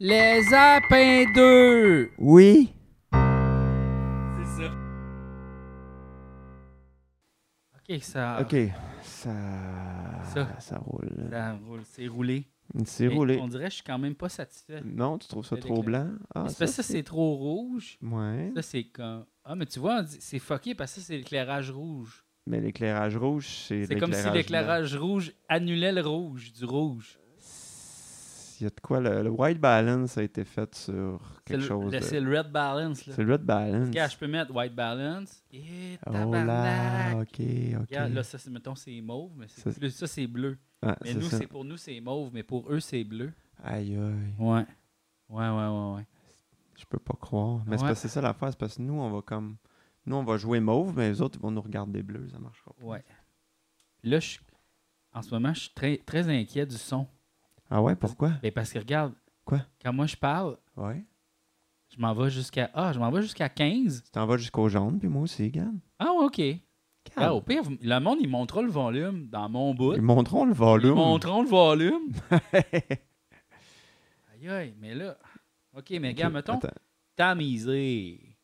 Les 0.00 0.54
Apins 0.54 1.24
2! 1.34 2.10
Oui. 2.18 2.72
C'est 3.12 4.62
ça. 4.62 4.72
Ok, 7.74 8.02
ça. 8.02 8.38
Ok. 8.40 8.56
Ça. 9.02 9.30
Ça. 10.32 10.60
Ça 10.60 10.78
roule. 10.78 11.28
ça 11.30 11.58
roule, 11.66 11.80
c'est 11.84 12.06
roulé. 12.06 12.44
C'est 12.84 13.08
roulé. 13.08 13.38
On 13.42 13.48
dirait 13.48 13.64
que 13.64 13.70
je 13.70 13.74
suis 13.76 13.84
quand 13.84 13.98
même 13.98 14.14
pas 14.14 14.28
satisfait. 14.28 14.82
Non, 14.84 15.18
tu 15.18 15.26
trouves 15.26 15.44
ça 15.46 15.56
trop 15.56 15.82
blanc? 15.82 16.10
Ah, 16.34 16.42
parce 16.42 16.54
que 16.58 16.66
ça, 16.66 16.82
c'est 16.82 17.02
trop 17.02 17.34
rouge. 17.34 17.98
Ouais. 18.02 18.52
Ça, 18.54 18.62
c'est 18.62 18.84
comme. 18.84 19.24
Ah, 19.44 19.56
mais 19.56 19.66
tu 19.66 19.80
vois, 19.80 20.00
on 20.00 20.02
dit- 20.02 20.18
c'est 20.20 20.38
fucké 20.38 20.74
parce 20.76 20.94
que 20.94 21.00
ça, 21.00 21.06
c'est 21.08 21.16
l'éclairage 21.16 21.70
rouge. 21.70 22.24
Mais 22.46 22.60
l'éclairage 22.60 23.16
rouge, 23.16 23.48
c'est 23.66 23.84
C'est 23.86 23.96
comme 23.96 24.12
si 24.12 24.30
l'éclairage 24.30 24.94
rouge 24.94 25.32
annulait 25.48 25.92
le 25.92 26.02
rouge, 26.02 26.52
du 26.52 26.64
rouge. 26.66 27.18
Il 28.60 28.64
y 28.64 28.66
a 28.66 28.70
de 28.70 28.80
quoi? 28.80 29.00
Le, 29.00 29.22
le 29.22 29.30
white 29.30 29.60
balance 29.60 30.18
a 30.18 30.22
été 30.22 30.44
fait 30.44 30.74
sur 30.74 31.20
quelque 31.44 31.60
le, 31.60 31.66
chose. 31.66 31.96
c'est 32.00 32.20
le 32.20 32.36
red 32.38 32.50
balance. 32.50 33.06
Là. 33.06 33.14
C'est 33.14 33.22
le 33.22 33.32
red 33.32 33.42
balance. 33.42 33.88
Regarde, 33.88 34.10
je 34.12 34.16
peux 34.18 34.26
mettre 34.26 34.54
white 34.54 34.74
balance. 34.74 35.42
Et 35.52 35.98
Oh 36.06 36.32
là, 36.32 37.12
ok, 37.20 37.22
ok. 37.22 37.86
Regarde, 37.88 38.12
là, 38.12 38.22
ça, 38.22 38.38
c'est, 38.38 38.50
mettons, 38.50 38.74
c'est 38.74 39.00
mauve, 39.00 39.32
mais 39.36 39.46
Ça- 39.48 40.06
c'est 40.06 40.26
bleu. 40.26 40.58
Ah, 40.82 40.96
Mais 41.04 41.14
nous, 41.14 41.22
c'est 41.22 41.46
pour 41.46 41.64
nous, 41.64 41.76
c'est 41.76 42.00
mauve, 42.00 42.30
mais 42.32 42.42
pour 42.42 42.70
eux, 42.72 42.80
c'est 42.80 43.04
bleu. 43.04 43.32
Aïe, 43.62 43.94
aïe. 43.96 44.34
Ouais. 44.38 44.64
Ouais, 45.28 45.48
ouais, 45.48 45.48
ouais, 45.50 45.94
ouais. 45.96 46.06
Je 46.76 46.84
peux 46.86 46.98
pas 46.98 47.14
croire. 47.20 47.62
Mais 47.66 47.76
c'est 47.76 47.82
Ouais. 47.82 47.88
parce 47.90 48.02
que 48.02 48.08
c'est 48.08 48.14
ça 48.14 48.20
l'affaire. 48.20 48.50
C'est 48.50 48.58
parce 48.58 48.76
que 48.76 48.82
nous, 48.82 48.94
on 48.94 49.10
va 49.10 49.20
comme. 49.22 49.56
Nous, 50.06 50.16
on 50.16 50.24
va 50.24 50.36
jouer 50.36 50.60
mauve, 50.60 50.94
mais 50.96 51.08
les 51.10 51.20
autres, 51.20 51.38
ils 51.38 51.42
vont 51.42 51.50
nous 51.50 51.60
regarder 51.60 52.02
bleu. 52.02 52.28
Ça 52.30 52.38
marchera 52.38 52.72
pas. 52.72 52.84
Ouais. 52.84 53.04
Là, 54.04 54.20
je, 54.20 54.38
en 55.12 55.22
ce 55.22 55.30
moment, 55.34 55.52
je 55.52 55.60
suis 55.60 55.74
très, 55.74 55.98
très 55.98 56.28
inquiet 56.28 56.64
du 56.66 56.76
son. 56.76 57.06
Ah 57.70 57.82
ouais, 57.82 57.96
pourquoi? 57.96 58.30
Ben, 58.42 58.50
parce 58.52 58.72
que 58.72 58.78
regarde, 58.78 59.12
Quoi? 59.44 59.60
quand 59.82 59.92
moi 59.92 60.06
je 60.06 60.16
parle, 60.16 60.56
Ouais. 60.76 61.04
je 61.94 62.00
m'en 62.00 62.12
vais 62.14 62.30
jusqu'à. 62.30 62.70
Ah, 62.74 62.92
je 62.92 62.98
m'en 62.98 63.10
vais 63.10 63.22
jusqu'à 63.22 63.48
15. 63.48 64.02
Tu 64.04 64.10
t'en 64.10 64.26
vas 64.26 64.36
jusqu'au 64.36 64.68
jaune, 64.68 64.98
puis 64.98 65.08
moi 65.08 65.22
aussi, 65.22 65.44
regarde. 65.44 65.76
Ah, 65.98 66.12
ouais, 66.12 66.24
OK. 66.24 66.40
Ah, 67.16 67.34
au 67.34 67.40
pire, 67.40 67.62
vous- 67.62 67.78
le 67.80 67.98
monde, 68.00 68.18
ils 68.20 68.28
montreront 68.28 68.62
le 68.62 68.70
volume 68.70 69.28
dans 69.28 69.48
mon 69.48 69.74
bout. 69.74 69.94
Ils 69.94 70.02
montreront 70.02 70.44
le 70.44 70.52
Ils 70.52 70.56
volume. 70.56 70.94
montreront 70.94 71.42
le 71.42 71.48
volume. 71.48 72.12
aïe, 74.32 74.48
aïe, 74.48 74.74
mais 74.78 74.94
là. 74.94 75.18
OK, 75.76 75.90
mais 76.00 76.10
Ok, 76.12 76.32
mettons, 76.32 76.54
attends. 76.54 76.68
tamisé. 77.16 78.36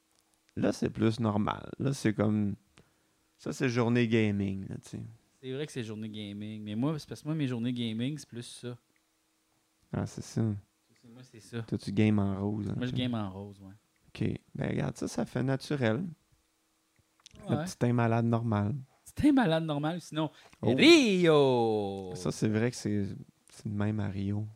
Là, 0.56 0.72
c'est 0.72 0.90
plus 0.90 1.20
normal. 1.20 1.68
Là, 1.78 1.92
c'est 1.92 2.12
comme. 2.14 2.54
Ça, 3.38 3.52
c'est 3.52 3.68
journée 3.68 4.06
gaming, 4.08 4.66
là, 4.68 4.76
tu 4.82 4.90
sais. 4.90 5.00
C'est 5.42 5.52
vrai 5.52 5.66
que 5.66 5.72
c'est 5.72 5.82
journée 5.82 6.08
gaming. 6.08 6.62
Mais 6.62 6.74
moi, 6.74 6.98
c'est 6.98 7.08
parce 7.08 7.20
que 7.22 7.28
moi, 7.28 7.34
mes 7.34 7.46
journées 7.46 7.72
gaming, 7.72 8.16
c'est 8.16 8.28
plus 8.28 8.42
ça. 8.44 8.76
Ah, 9.96 10.06
c'est 10.06 10.22
ça. 10.22 10.42
C'est- 11.00 11.08
Moi, 11.08 11.22
c'est 11.22 11.40
ça. 11.40 11.62
Toi, 11.62 11.78
tu 11.78 11.92
games 11.92 12.18
en 12.18 12.38
rose. 12.40 12.68
hein, 12.68 12.74
Moi, 12.76 12.86
je 12.86 12.92
game 12.92 13.14
en 13.14 13.30
rose, 13.30 13.60
ouais. 13.60 13.74
OK. 14.08 14.40
Ben, 14.54 14.68
regarde, 14.70 14.96
ça, 14.96 15.06
ça 15.08 15.24
fait 15.24 15.42
naturel. 15.42 16.04
Le 17.48 17.56
Ouais. 17.56 17.64
petit 17.64 17.76
teint 17.76 17.92
malade 17.92 18.24
normal. 18.26 18.74
C'était 19.04 19.32
malade 19.32 19.64
normal, 19.64 20.00
sinon. 20.00 20.30
Oh. 20.62 20.74
Rio! 20.74 22.12
Ça, 22.16 22.32
c'est 22.32 22.48
vrai 22.48 22.70
que 22.70 22.76
c'est 22.76 23.06
c'est 23.50 23.68
de 23.68 23.74
même 23.74 24.00
à 24.00 24.08
Rio. 24.08 24.46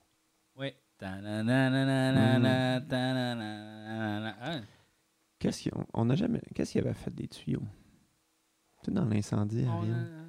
Ta-na-na-na-na-na, 0.99 2.81
ta-na-na-na-na. 2.81 4.37
Hein? 4.43 4.63
Qu'est-ce 5.39 5.69
qu'on 5.71 5.87
on 5.95 6.11
a 6.11 6.15
jamais. 6.17 6.41
Qu'est-ce 6.55 6.73
qu'il 6.73 6.81
avait 6.81 6.93
fait 6.95 7.15
des 7.15 7.29
tuyaux? 7.29 7.63
Tu 8.83 8.87
sais, 8.87 8.91
dans 8.93 9.05
l'incendie 9.05 9.61
Rio. 9.65 9.93
a- 9.93 10.28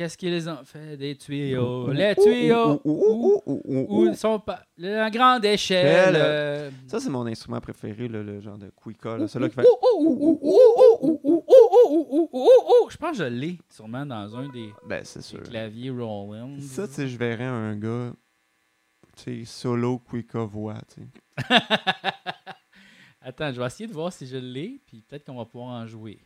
Qu'est-ce 0.00 0.16
qu'ils 0.16 0.48
ont 0.48 0.64
fait 0.64 0.96
des 0.96 1.14
tuyaux? 1.14 1.92
Les 1.92 2.14
tuyaux! 2.14 2.80
Où 2.86 4.14
sont 4.14 4.40
pas. 4.40 4.64
La 4.78 5.10
grande 5.10 5.44
échelle. 5.44 6.72
Ça, 6.86 7.00
c'est 7.00 7.10
mon 7.10 7.26
instrument 7.26 7.60
préféré, 7.60 8.08
le, 8.08 8.22
le 8.22 8.40
genre 8.40 8.56
de 8.56 8.72
cuica. 8.74 9.28
Celui-là 9.28 9.50
qui 9.50 9.56
fait. 9.56 9.66
Je 12.90 12.96
pense 12.96 13.18
que 13.18 13.24
je 13.24 13.24
l'ai 13.24 13.58
sûrement 13.68 14.06
dans 14.06 14.34
un 14.38 14.48
des, 14.48 14.72
claviers 15.44 15.90
Roland. 15.90 16.56
Ça, 16.60 16.88
tu 16.88 16.94
sais, 16.94 17.06
je 17.06 17.18
verrais 17.18 17.44
un 17.44 17.76
gars 17.76 18.14
tu 19.18 19.44
sais, 19.44 19.44
solo 19.44 19.98
cuica 19.98 20.44
voix. 20.44 20.80
Attends, 23.20 23.52
je 23.52 23.60
vais 23.60 23.66
essayer 23.66 23.86
de 23.86 23.92
voir 23.92 24.14
si 24.14 24.26
je 24.26 24.38
l'ai, 24.38 24.80
puis 24.86 25.02
peut-être 25.02 25.26
qu'on 25.26 25.36
va 25.36 25.44
pouvoir 25.44 25.68
en 25.68 25.86
jouer. 25.86 26.22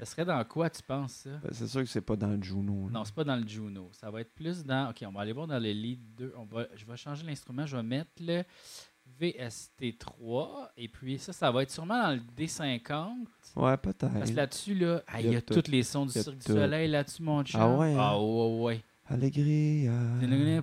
Ça 0.00 0.06
serait 0.06 0.24
dans 0.24 0.44
quoi, 0.44 0.70
tu 0.70 0.82
penses, 0.82 1.12
ça? 1.12 1.30
Ben, 1.30 1.50
c'est 1.52 1.66
sûr 1.66 1.80
que 1.80 1.88
c'est 1.88 2.00
pas 2.00 2.16
dans 2.16 2.30
le 2.30 2.42
Juno. 2.42 2.86
là. 2.86 2.92
Non, 2.92 3.04
c'est 3.04 3.14
pas 3.14 3.24
dans 3.24 3.36
le 3.36 3.46
Juno. 3.46 3.90
Ça 3.92 4.10
va 4.10 4.20
être 4.20 4.34
plus 4.34 4.64
dans. 4.64 4.90
Ok, 4.90 5.04
on 5.06 5.12
va 5.12 5.20
aller 5.22 5.32
voir 5.32 5.46
dans 5.46 5.58
le 5.58 5.70
lead 5.70 6.00
2. 6.16 6.34
On 6.36 6.44
va... 6.44 6.66
Je 6.74 6.84
vais 6.84 6.96
changer 6.96 7.24
l'instrument. 7.26 7.66
Je 7.66 7.76
vais 7.76 7.82
mettre 7.82 8.10
le 8.20 8.44
VST3. 9.20 10.68
Et 10.76 10.88
puis 10.88 11.18
ça, 11.18 11.32
ça 11.32 11.50
va 11.50 11.62
être 11.62 11.70
sûrement 11.70 12.02
dans 12.02 12.14
le 12.14 12.20
D50. 12.36 13.26
Ouais, 13.56 13.76
peut-être. 13.76 14.12
Parce 14.12 14.30
que 14.30 14.36
là-dessus, 14.36 14.74
là, 14.74 15.02
ah, 15.06 15.20
il 15.20 15.32
y 15.32 15.36
a, 15.36 15.42
tous 15.42 15.70
les 15.70 15.82
sons 15.82 16.06
du 16.06 16.12
Cirque 16.12 16.38
du. 16.38 16.52
Soleil 16.52 16.88
là-dessus, 16.88 17.22
mon 17.22 17.44
chat. 17.44 17.58
Ah 17.60 17.76
ouais, 17.76 17.94
hein? 17.94 17.98
Ah 17.98 18.20
ouais, 18.20 18.60
ouais. 18.60 18.80
Allegria. 19.10 19.92
Tenere 20.20 20.58
un 20.58 20.62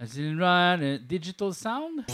Run 0.00 0.98
Digital 1.08 1.52
Sound? 1.52 2.04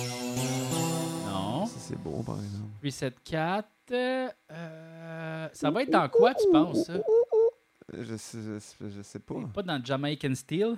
Non. 1.26 1.66
Ça, 1.66 1.76
c'est 1.78 1.98
beau, 1.98 2.22
par 2.22 2.36
exemple. 2.36 2.70
Reset 2.82 3.12
4. 3.24 3.68
euh, 3.92 5.48
ça 5.52 5.70
va 5.70 5.82
être 5.82 5.90
dans 5.90 6.08
quoi, 6.08 6.34
tu 6.34 6.44
penses, 6.50 6.86
ça? 6.86 6.94
Je 7.92 8.16
sais, 8.16 8.38
je 8.42 8.58
sais, 8.58 8.76
je 8.96 9.02
sais 9.02 9.18
pas. 9.18 9.34
Pas 9.52 9.62
dans 9.62 9.84
Jamaican 9.84 10.34
Steel? 10.34 10.76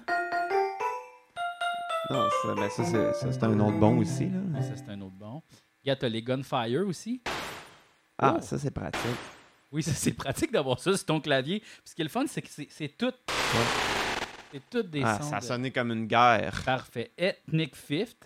Non, 2.11 2.29
ça, 2.43 2.55
mais 2.57 2.69
ça, 2.71 2.85
c'est, 2.85 3.43
un 3.45 3.61
autre 3.61 3.79
bon 3.79 3.99
aussi, 3.99 4.29
là. 4.29 4.61
Ça, 4.63 4.77
c'est 4.77 4.89
un 4.91 5.01
autre 5.01 5.15
bon. 5.17 5.43
Regarde, 5.83 5.99
t'as 6.01 6.09
les 6.09 6.23
Gunfire 6.23 6.85
aussi? 6.87 7.23
Ah, 8.19 8.37
Oh. 8.39 8.43
ça, 8.43 8.59
c'est 8.59 8.71
pratique. 8.71 9.01
Oui, 9.71 9.83
ça, 9.83 9.93
c'est 9.93 10.13
pratique 10.13 10.51
d'avoir 10.53 10.79
ça 10.81 10.97
sur 10.97 11.07
ton 11.07 11.21
clavier. 11.21 11.61
Puis 11.61 11.71
ce 11.85 11.95
qui 11.95 12.03
est 12.03 12.05
le 12.05 12.11
fun, 12.11 12.25
c'est 12.27 12.43
que 12.43 12.49
c'est, 12.49 12.67
c'est 12.71 12.89
tout. 12.89 13.13
C'est 14.57 14.71
tout 14.71 14.89
des 14.89 15.03
Ah, 15.05 15.19
sons. 15.21 15.29
ça 15.29 15.39
de- 15.41 15.45
sonnait 15.45 15.71
comme 15.71 15.93
une 15.93 16.07
guerre. 16.07 16.63
Parfait. 16.65 17.11
Ethnic 17.19 17.77
Fifth. 17.77 18.17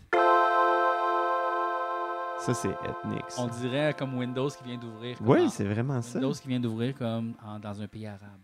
Ça, 2.39 2.55
c'est 2.55 2.69
ethnique. 2.71 3.25
ça. 3.29 3.43
On 3.43 3.49
dirait 3.49 3.95
comme 3.99 4.17
Windows 4.17 4.49
qui 4.49 4.63
vient 4.63 4.79
d'ouvrir. 4.79 5.19
comme 5.19 5.29
Oui, 5.29 5.51
c'est 5.51 5.65
vraiment 5.65 6.01
ça. 6.03 6.19
Windows 6.21 6.33
qui 6.35 6.47
vient 6.49 6.61
d'ouvrir 6.61 6.95
comme 6.97 7.35
en- 7.45 7.59
dans 7.59 7.83
un 7.83 7.89
pays 7.89 8.07
arabe. 8.07 8.41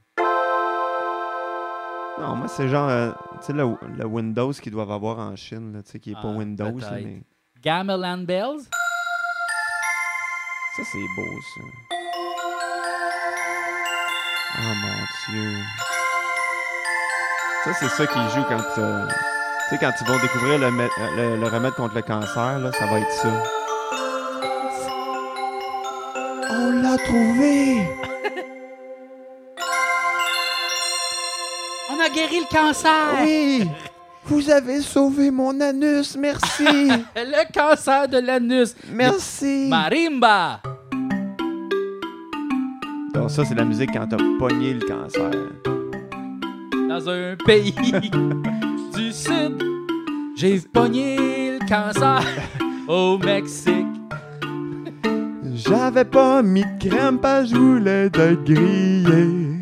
Non, 2.19 2.35
moi, 2.35 2.49
c'est 2.49 2.69
genre, 2.69 2.89
euh, 2.89 3.13
tu 3.41 3.47
sais, 3.47 3.53
le, 3.53 3.77
le 3.97 4.05
Windows 4.05 4.53
qu'ils 4.53 4.73
doivent 4.73 4.91
avoir 4.91 5.19
en 5.21 5.37
Chine, 5.37 5.73
là, 5.75 5.83
tu 5.85 5.93
sais, 5.93 6.01
qui 6.01 6.11
est 6.11 6.15
pas 6.15 6.23
Ah, 6.25 6.29
Windows, 6.37 6.77
là, 6.79 6.89
peut-être. 6.89 7.05
mais 7.05 7.23
Gamelan 7.63 8.19
Bells? 8.19 8.63
ça, 10.77 10.83
c'est 10.83 10.99
beau, 11.17 11.41
ça. 11.55 11.61
Oh 14.59 14.75
mon 14.83 15.33
Dieu. 15.35 15.59
Ça, 17.67 17.73
c'est 17.81 17.89
ça 17.89 18.07
qu'ils 18.07 18.29
jouent 18.31 18.45
quand, 18.49 18.63
euh, 18.81 19.07
tu 19.69 19.75
sais, 19.75 19.79
quand 19.81 19.91
ils 20.01 20.07
vont 20.07 20.19
découvrir 20.21 20.59
le, 20.61 20.71
mé- 20.71 20.89
le- 21.17 21.37
le 21.37 21.47
remède 21.49 21.73
contre 21.75 21.95
le 21.97 22.03
cancer, 22.03 22.59
là, 22.61 22.71
ça 22.79 22.87
va 22.87 23.01
être 23.01 23.11
ça. 23.13 23.43
On 26.51 26.71
l'a 26.81 26.97
trouvé! 26.99 27.83
On 31.91 32.01
a 32.01 32.09
guéri 32.15 32.39
le 32.41 32.47
cancer! 32.57 32.93
Oui! 33.23 33.69
Vous 34.27 34.49
avez 34.51 34.81
sauvé 34.81 35.31
mon 35.33 35.61
anus, 35.61 36.17
merci! 36.17 36.65
Le 37.15 37.53
cancer 37.53 38.09
de 38.09 38.19
l'anus! 38.19 38.75
merci! 38.93 39.69
Marimba! 39.71 40.61
Donc 43.15 43.31
ça, 43.31 43.45
c'est 43.45 43.55
la 43.55 43.65
musique 43.65 43.91
quand 43.93 44.07
t'as 44.09 44.17
pogné 44.39 44.75
le 44.75 44.85
cancer. 44.87 45.31
Dans 46.97 47.11
un 47.11 47.37
pays 47.45 47.75
du 48.97 49.13
sud, 49.13 49.63
j'ai 50.35 50.59
pogné 50.61 51.59
le 51.59 51.69
cancer 51.69 52.23
au 52.89 53.19
Mexique. 53.19 53.85
J'avais 55.53 56.07
pas 56.07 56.41
mis 56.41 56.63
de 56.63 56.89
crème 56.89 57.19
parce 57.19 57.51
que 57.51 57.55
je 57.55 57.61
voulais 57.61 58.11
grillé. 58.11 59.61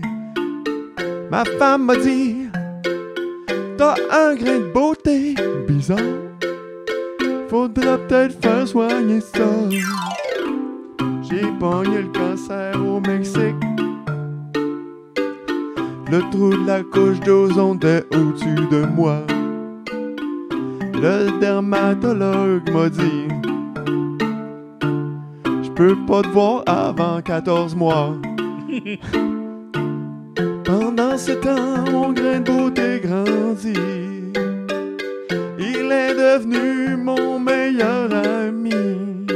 Ma 1.28 1.44
femme 1.44 1.86
m'a 1.86 1.96
dit 1.96 2.46
T'as 3.78 3.96
un 4.12 4.36
grain 4.36 4.60
de 4.60 4.72
beauté 4.72 5.34
bizarre. 5.66 5.98
Faudra 7.48 7.98
peut-être 7.98 8.40
faire 8.40 8.68
soigner 8.68 9.20
ça. 9.20 9.50
J'ai 11.22 11.42
pogné 11.58 12.02
le 12.02 12.12
cancer 12.12 12.76
au 12.76 13.00
Mexique. 13.00 13.56
Le 16.14 16.20
trou 16.30 16.50
de 16.50 16.64
la 16.64 16.80
couche 16.84 17.18
d'ozone 17.18 17.76
était 17.78 18.04
au-dessus 18.14 18.68
de 18.70 18.86
moi. 18.86 19.26
Le 20.94 21.40
dermatologue 21.40 22.70
m'a 22.70 22.88
dit 22.88 23.26
Je 25.64 25.70
peux 25.70 25.96
pas 26.06 26.22
te 26.22 26.28
voir 26.28 26.62
avant 26.68 27.20
14 27.20 27.74
mois. 27.74 28.14
Pendant 30.64 31.18
ce 31.18 31.32
temps, 31.32 31.90
mon 31.90 32.12
grain 32.12 32.38
de 32.38 32.44
beauté 32.44 33.00
grandit. 33.02 33.74
devenu 35.58 36.96
mon 36.96 37.40
meilleur 37.40 38.14
ami. 38.14 39.26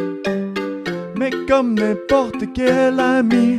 Mais 1.16 1.32
comme 1.48 1.74
n'importe 1.74 2.44
quel 2.54 3.00
ami, 3.00 3.58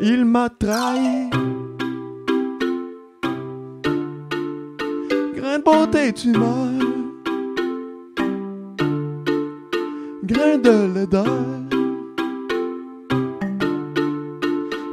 il 0.00 0.24
m'a 0.24 0.48
trahi. 0.48 1.30
Beauté, 5.66 6.12
tu 6.12 6.28
meurs. 6.30 6.70
Grain 10.22 10.58
de 10.58 10.76
laideur. 10.94 11.26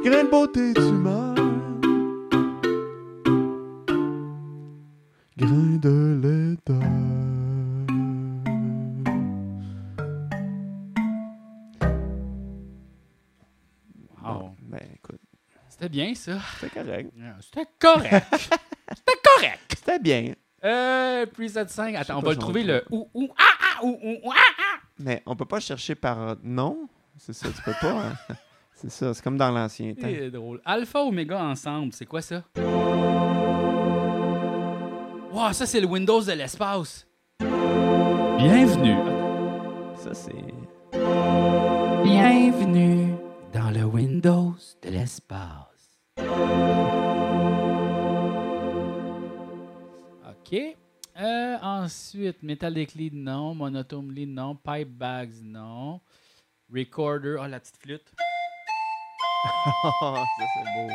Grain 0.04 0.24
de 0.24 0.30
beauté, 0.30 0.74
tu 0.74 0.92
meurs. 1.06 1.34
Grain 5.38 5.78
de 5.86 5.94
laideur. 6.22 6.90
Wow. 14.22 14.54
Ben 14.62 14.80
écoute, 14.94 15.20
C'était 15.68 15.88
bien, 15.88 16.14
ça. 16.14 16.38
c'était 16.60 16.80
correct. 16.80 17.12
Ah, 17.20 17.36
C'était 17.40 17.68
correct. 17.78 18.26
C'était 18.96 19.20
correct. 19.24 19.74
C'était 19.76 19.98
bien. 19.98 20.34
Euh, 20.64 21.26
preset 21.26 21.68
5. 21.68 21.94
Attends, 21.94 22.18
on 22.18 22.22
va 22.22 22.30
le 22.30 22.36
trouver 22.38 22.62
le 22.64 22.84
ou 22.90 23.08
ou 23.14 23.28
ah 23.38 23.42
ah 23.60 23.84
ou 23.84 23.98
ou 24.02 24.12
ou, 24.24 24.32
ah. 24.32 24.80
Mais 24.98 25.22
on 25.26 25.36
peut 25.36 25.44
pas 25.44 25.60
chercher 25.60 25.94
par 25.94 26.36
nom. 26.42 26.88
C'est 27.18 27.32
ça, 27.34 27.48
tu 27.54 27.62
peux 27.62 27.74
pas. 27.80 27.92
hein. 27.92 28.14
C'est 28.76 28.90
ça, 28.90 29.14
c'est 29.14 29.22
comme 29.22 29.36
dans 29.38 29.50
l'ancien 29.52 29.94
temps. 29.94 30.00
C'est 30.02 30.30
drôle. 30.30 30.60
Alpha 30.64 31.00
Omega 31.00 31.40
ensemble, 31.42 31.92
c'est 31.92 32.04
quoi 32.06 32.20
ça? 32.20 32.42
Wow, 35.32 35.52
ça 35.52 35.64
c'est 35.64 35.80
le 35.80 35.86
Windows 35.86 36.20
de 36.20 36.32
l'espace. 36.32 37.06
Bienvenue. 38.36 38.96
Ça, 39.96 40.12
c'est. 40.12 40.34
Bienvenue 42.02 43.14
dans 43.52 43.70
le 43.70 43.84
Windows 43.84 44.54
de 44.82 44.90
l'espace. 44.90 46.00
OK. 50.44 50.76
Euh, 51.16 51.56
ensuite, 51.62 52.42
Metal 52.42 52.72
Lead, 52.72 53.14
non. 53.14 53.54
Monotone 53.54 54.12
Lead, 54.12 54.28
non. 54.28 54.54
Pipe 54.54 54.90
Bags, 54.90 55.40
non. 55.42 56.00
Recorder, 56.70 57.36
oh, 57.40 57.46
la 57.46 57.60
petite 57.60 57.78
flûte. 57.78 58.12
ça, 60.00 60.24
c'est 60.38 60.64
beau. 60.74 60.92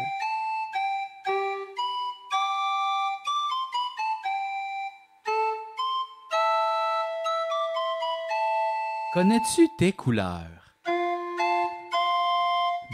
Connais-tu 9.13 9.67
tes 9.79 9.93
couleurs? 9.93 10.75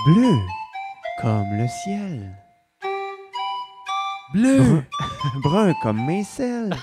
Bleu, 0.06 0.38
comme 1.20 1.58
le 1.58 1.68
ciel. 1.68 2.45
Bleu, 4.36 4.84
Brun 5.44 5.74
comme 5.82 6.06
mes 6.06 6.26
selles. 6.26 6.76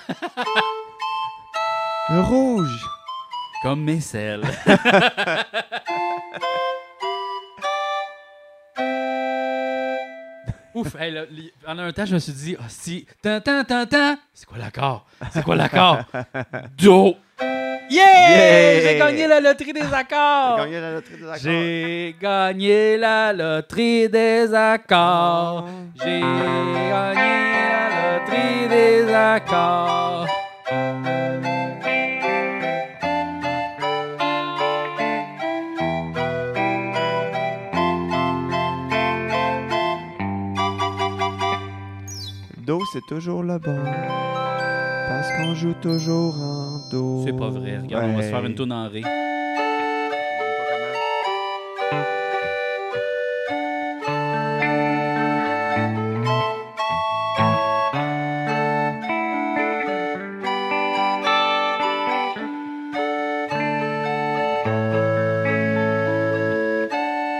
Rouge, 2.09 2.81
comme 3.63 3.85
mes 3.85 4.01
selles. 4.01 4.41
Ouf, 10.75 10.97
hey, 10.99 11.11
là, 11.11 11.25
pendant 11.63 11.83
un 11.83 11.93
temps, 11.93 12.07
je 12.07 12.15
me 12.15 12.19
suis 12.21 12.33
dit, 12.33 12.57
ah, 12.59 12.65
si, 12.69 13.07
tan, 13.21 13.43
tan, 13.43 13.65
tan, 13.65 13.85
tan, 13.85 14.17
c'est 14.33 14.47
quoi 14.47 14.57
l'accord? 14.57 15.05
C'est 15.31 15.45
quoi 15.45 15.55
l'accord? 15.55 16.05
Do. 16.79 17.19
Yeah! 17.93 18.01
Yeah! 18.01 18.81
J'ai 18.81 18.99
gagné 18.99 19.27
la 19.27 19.39
loterie 19.39 19.75
des 19.75 19.93
accords! 19.93 20.57
J'ai 20.57 20.65
gagné 20.65 20.81
la 20.81 20.93
loterie 20.93 21.19
des 21.19 21.29
accords. 21.29 21.37
J'ai 21.43 22.17
gagné 22.19 22.97
la 22.97 23.33
loterie 23.35 24.09
des 24.09 24.55
accords. 24.55 25.69
J'ai 26.03 26.21
gagné 26.21 27.35
la 27.69 28.17
loterie 28.19 28.69
des 28.71 29.13
accords. 29.13 30.27
Do, 42.65 42.81
c'est 42.95 43.05
toujours 43.07 43.43
le 43.43 43.59
bon. 43.59 43.85
Parce 45.09 45.31
qu'on 45.37 45.55
joue 45.55 45.75
toujours 45.75 46.37
en 46.41 46.62
C'est 46.93 47.33
pas 47.35 47.49
vrai. 47.49 47.79
Regarde, 47.79 48.11
on 48.11 48.17
va 48.17 48.23
se 48.23 48.29
faire 48.29 48.45
une 48.45 48.55
tourne 48.55 48.73
en 48.73 48.89
ré. 48.89 49.01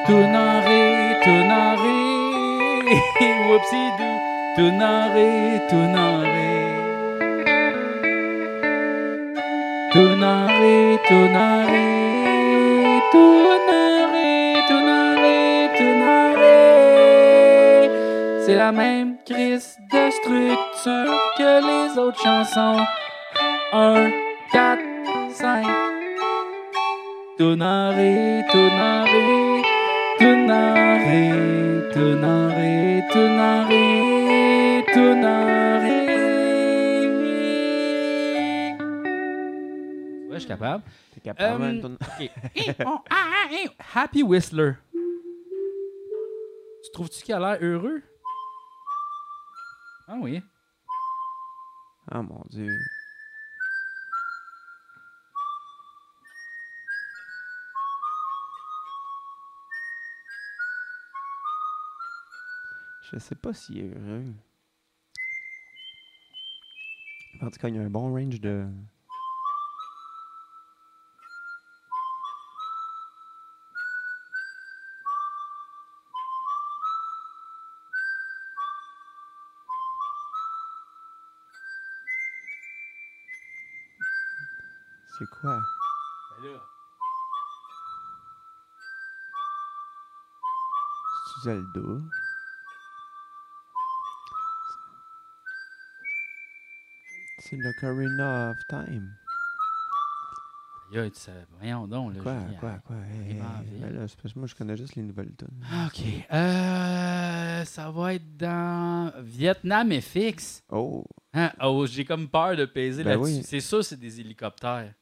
Tourne 0.07 0.35
en 0.35 0.61
ré, 0.63 1.17
tourne 1.23 1.53
en 1.53 1.77
ré. 1.77 2.97
Whoopsie-doo. 3.51 4.13
En 9.97 10.47
ré, 10.47 10.99
tourne 11.07 11.37
en 11.37 11.67
ré. 11.67 11.83
C'est 18.45 18.57
la 18.57 18.73
même 18.73 19.17
crise 19.25 19.79
de 19.93 20.11
structure 20.11 21.15
que 21.39 21.61
les 21.69 21.99
autres 21.99 22.21
chansons. 22.23 22.79
1, 23.73 24.11
4, 24.53 24.81
5. 25.33 25.67
Tourne 27.39 27.63
en 27.63 27.91
ré, 27.91 28.43
tourne 28.51 28.81
en 28.81 29.05
ré. 29.05 29.23
Suis 40.43 40.49
capable. 40.49 40.85
T'es 41.15 41.21
capable 41.21 41.63
Euh, 41.65 41.89
OK. 41.89 42.31
Eh, 42.55 42.71
oh, 42.85 42.99
ah, 43.11 43.31
ah, 43.35 43.49
eh, 43.53 43.69
Happy 43.95 44.23
Whistler. 44.23 44.73
Tu 46.85 46.91
trouves-tu 46.93 47.23
qu'il 47.23 47.35
a 47.35 47.39
l'air 47.39 47.59
heureux? 47.61 48.03
Ah 50.09 50.17
oui. 50.21 50.43
Ah 52.11 52.23
mon 52.23 52.43
dieu. 52.51 52.77
Je 63.13 63.19
sais 63.19 63.35
pas 63.35 63.53
s'il 63.53 63.79
est 63.79 63.95
heureux. 63.95 64.25
En 67.43 67.51
tout 67.51 67.59
cas, 67.59 67.69
il 67.69 67.77
y 67.77 67.79
a 67.79 67.83
un 67.83 67.91
bon 67.91 68.13
range 68.13 68.41
de. 68.41 68.67
C'est 85.23 85.29
quoi? 85.41 85.63
C'est 91.27 91.41
Zelda? 91.45 92.01
C'est 97.39 97.57
l'Ocarina 97.57 98.51
of 98.51 98.57
Time. 98.69 99.15
Aïe, 100.95 101.11
tu 101.11 101.21
sais, 101.21 101.33
voyons 101.59 101.87
donc. 101.89 102.15
Là, 102.17 102.23
Quoi, 102.23 102.35
quoi, 102.61 102.79
quoi? 102.87 102.97
Hey, 102.97 103.41
en 103.41 103.61
hey, 103.63 103.67
ville. 103.67 103.81
ben 103.81 103.95
là, 103.95 104.01
parce 104.01 104.33
que 104.33 104.39
moi, 104.39 104.47
je 104.47 104.55
connais 104.55 104.77
juste 104.77 104.95
les 104.95 105.03
nouvelles 105.03 105.35
tunes. 105.37 105.65
OK. 105.87 106.05
Euh, 106.33 107.65
ça 107.65 107.91
va 107.91 108.15
être 108.15 108.37
dans 108.37 109.11
Vietnam 109.21 109.91
FX. 110.01 110.63
Oh, 110.69 111.05
Hein? 111.35 111.51
Oh, 111.63 111.87
j'ai 111.87 112.05
comme 112.05 112.29
peur 112.29 112.57
de 112.57 112.67
peser 112.67 113.03
Ben 113.05 113.19
là-dessus. 113.19 113.37
oui. 113.39 113.43
C'est 113.43 113.61
sûr, 113.61 113.83
c'est 113.83 113.97
des 113.99 114.21
hélicoptères. 114.21 114.93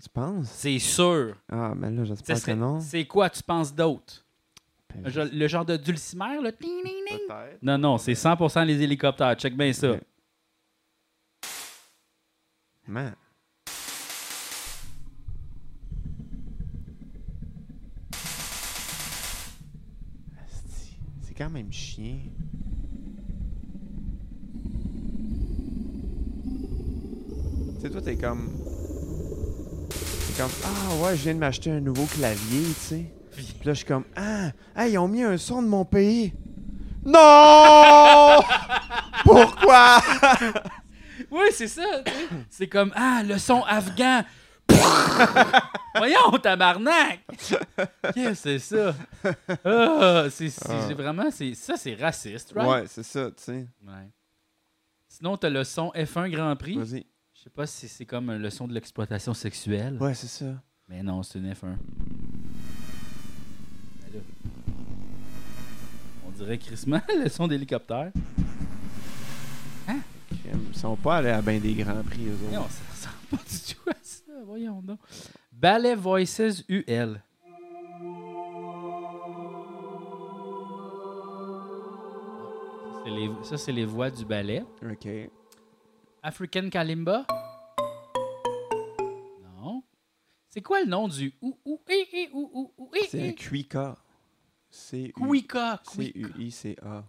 Tu 0.00 0.08
penses? 0.08 0.48
C'est 0.50 0.78
sûr. 0.78 1.34
Ah, 1.50 1.74
mais 1.76 1.90
là, 1.90 2.04
j'espère 2.04 2.38
serait... 2.38 2.52
que 2.52 2.56
non. 2.56 2.80
C'est 2.80 3.04
quoi, 3.04 3.28
tu 3.30 3.42
penses 3.42 3.74
d'autre? 3.74 4.24
Ben, 4.94 5.12
le 5.32 5.48
genre 5.48 5.64
de 5.64 5.76
dulcimer, 5.76 6.40
là? 6.40 6.50
Non, 7.60 7.78
non, 7.78 7.98
c'est 7.98 8.12
100% 8.12 8.64
les 8.64 8.82
hélicoptères. 8.82 9.34
Check 9.34 9.56
bien 9.56 9.72
ça. 9.72 9.96
Man. 12.86 13.14
C'est 21.22 21.34
quand 21.36 21.50
même 21.50 21.72
chien. 21.72 22.20
Tu 27.74 27.80
sais, 27.82 27.90
toi, 27.90 28.00
t'es 28.00 28.16
comme. 28.16 28.48
Comme. 30.38 30.50
Ah 30.64 30.94
ouais, 31.04 31.16
je 31.16 31.22
viens 31.24 31.34
de 31.34 31.38
m'acheter 31.40 31.70
un 31.72 31.80
nouveau 31.80 32.04
clavier, 32.06 32.62
tu 32.68 32.72
sais. 32.74 33.04
Puis 33.34 33.46
là, 33.64 33.72
je 33.72 33.78
suis 33.78 33.84
comme. 33.86 34.04
Ah, 34.16 34.50
ah, 34.74 34.86
ils 34.88 34.96
ont 34.98 35.08
mis 35.08 35.22
un 35.22 35.36
son 35.36 35.62
de 35.62 35.66
mon 35.68 35.84
pays. 35.84 36.32
Non! 37.04 38.40
Pourquoi? 39.24 39.98
Oui, 41.32 41.46
c'est 41.52 41.66
ça. 41.68 41.82
tu 42.06 42.12
sais. 42.12 42.28
C'est 42.48 42.68
comme 42.68 42.92
Ah, 42.94 43.22
le 43.24 43.36
son 43.38 43.62
afghan. 43.64 44.22
Voyons, 45.96 46.30
tabarnak! 46.40 47.20
Qu'est-ce 48.14 48.14
que 48.14 48.34
c'est 48.34 48.58
ça? 48.60 48.94
Ah, 49.64 50.24
c'est 50.30 50.48
c'est- 50.48 50.68
Ah. 50.70 50.94
vraiment. 50.94 51.30
c'est- 51.30 51.54
Ça, 51.54 51.74
c'est 51.76 51.94
raciste, 51.96 52.52
right? 52.54 52.68
Ouais, 52.70 52.84
c'est 52.86 53.02
ça, 53.02 53.26
tu 53.32 53.42
sais. 53.42 53.66
Ouais. 53.84 54.08
Sinon, 55.08 55.36
t'as 55.36 55.50
le 55.50 55.64
son 55.64 55.90
F1 55.94 56.30
Grand 56.30 56.54
Prix. 56.56 56.78
Vas-y. 56.78 57.04
Je 57.48 57.50
sais 57.50 57.56
pas 57.56 57.66
si 57.66 57.88
c'est 57.88 58.04
comme 58.04 58.30
le 58.30 58.50
son 58.50 58.68
de 58.68 58.74
l'exploitation 58.74 59.32
sexuelle. 59.32 59.96
Ouais, 60.02 60.12
c'est 60.12 60.26
ça. 60.26 60.62
Mais 60.86 61.02
non, 61.02 61.22
c'est 61.22 61.38
une 61.38 61.50
F1. 61.50 61.76
Ben. 64.12 64.20
On 66.26 66.30
dirait 66.32 66.58
crissement 66.58 67.00
le 67.18 67.26
son 67.30 67.48
d'hélicoptère. 67.48 68.12
Ils 69.88 70.76
sont 70.78 70.94
pas 70.96 71.16
allés 71.16 71.30
à 71.30 71.40
bien 71.40 71.58
des 71.58 71.72
grands 71.72 72.02
prix, 72.02 72.26
eux 72.26 72.34
autres. 72.34 72.52
Non, 72.52 72.66
ça 72.68 72.82
ressemble 72.92 73.16
pas 73.30 73.48
du 73.50 73.74
tout 73.74 73.90
à 73.90 73.94
ça. 74.02 74.32
Voyons 74.44 74.82
donc. 74.82 74.98
Ballet 75.50 75.94
Voices 75.94 76.64
UL. 76.68 77.18
Ça, 82.92 83.04
c'est 83.04 83.10
les- 83.10 83.30
Ça, 83.44 83.56
c'est 83.56 83.72
les 83.72 83.84
voix 83.86 84.10
du 84.10 84.24
ballet. 84.24 84.64
Ok. 84.82 85.08
African 86.22 86.68
Kalimba? 86.68 87.24
C'est 90.58 90.62
quoi 90.62 90.80
le 90.80 90.88
nom 90.88 91.06
du 91.06 91.32
ou 91.40 91.56
ou 91.64 91.80
C'est 93.08 93.28
un? 93.28 93.32
Cuica. 93.32 93.94
C 94.68 95.12
Kuika. 95.14 95.80
C 95.84 96.12
Kuika. 96.12 96.36
U 96.36 96.42
I 96.42 96.50
C 96.50 96.76
A. 96.82 97.04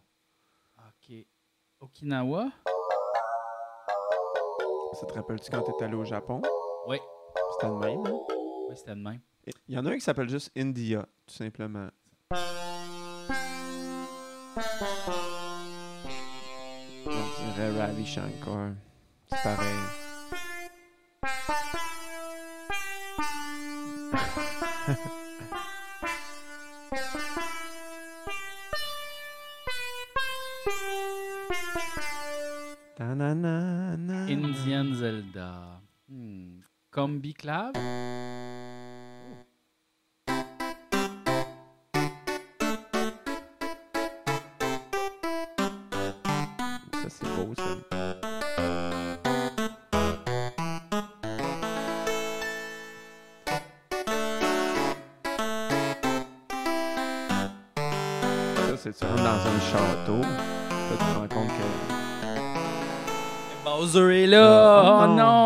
Ok. 0.77 1.25
Okinawa? 1.79 2.51
Ça 4.94 5.08
te 5.08 5.13
rappelle-tu 5.13 5.50
quand 5.50 5.63
t'es 5.63 5.84
allé 5.84 5.96
au 5.96 6.06
Japon? 6.06 6.44
Oui. 6.86 6.98
C'était 7.53 7.70
le 7.70 7.79
même, 7.79 8.06
hein? 8.06 8.20
Oui, 8.70 8.75
c'était 8.75 8.94
le 8.94 9.01
même. 9.01 9.20
Il 9.68 9.74
y 9.74 9.79
en 9.79 9.86
a 9.88 9.89
un 9.89 9.96
qui 9.96 10.01
s'appelle 10.01 10.29
juste 10.29 10.51
India, 10.56 11.08
tout 11.25 11.34
simplement. 11.34 11.89
On 17.03 17.10
dirait 17.56 17.79
Ravi 17.82 18.06
Shankar. 18.06 18.74
C'est 19.27 19.41
pareil. 19.41 19.79
Indian 34.29 34.96
Zelda. 34.96 35.81
Hmm. 36.10 36.65
Combi 36.89 37.34
Clav? 37.38 37.74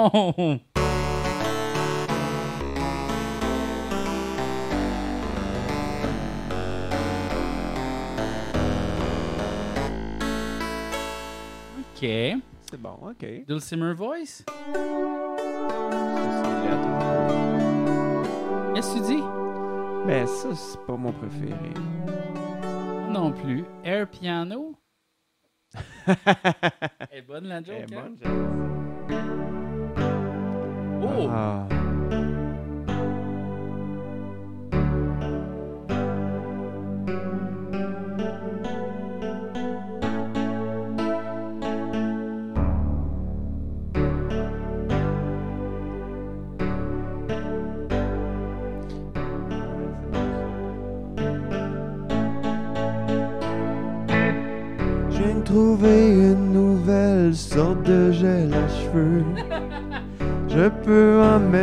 Non! 0.03 0.60
Ok. 11.95 12.10
C'est 12.69 12.81
bon, 12.81 12.98
ok. 13.01 13.45
Dulcimer 13.48 13.93
Voice? 13.93 14.43
Qu'est-ce 18.74 18.95
que 18.95 19.00
tu 19.00 19.05
dis? 19.15 19.24
Mais 20.05 20.25
ça, 20.27 20.53
c'est 20.53 20.79
pas 20.86 20.98
mon 20.98 21.13
préféré. 21.13 21.74
Non 23.10 23.31
plus. 23.31 23.63
Air 23.86 24.10
Piano? 24.10 24.75
Elle 27.36 27.38
est 27.38 27.42
bonne 27.42 27.50
la 27.50 27.63
joke, 27.63 27.75
Elle 27.88 27.94
est 27.94 27.98
hein? 27.98 28.04
bonne, 28.04 28.18
j'aime 28.22 28.44
Oh! 31.02 31.30
Ah. 31.32 31.68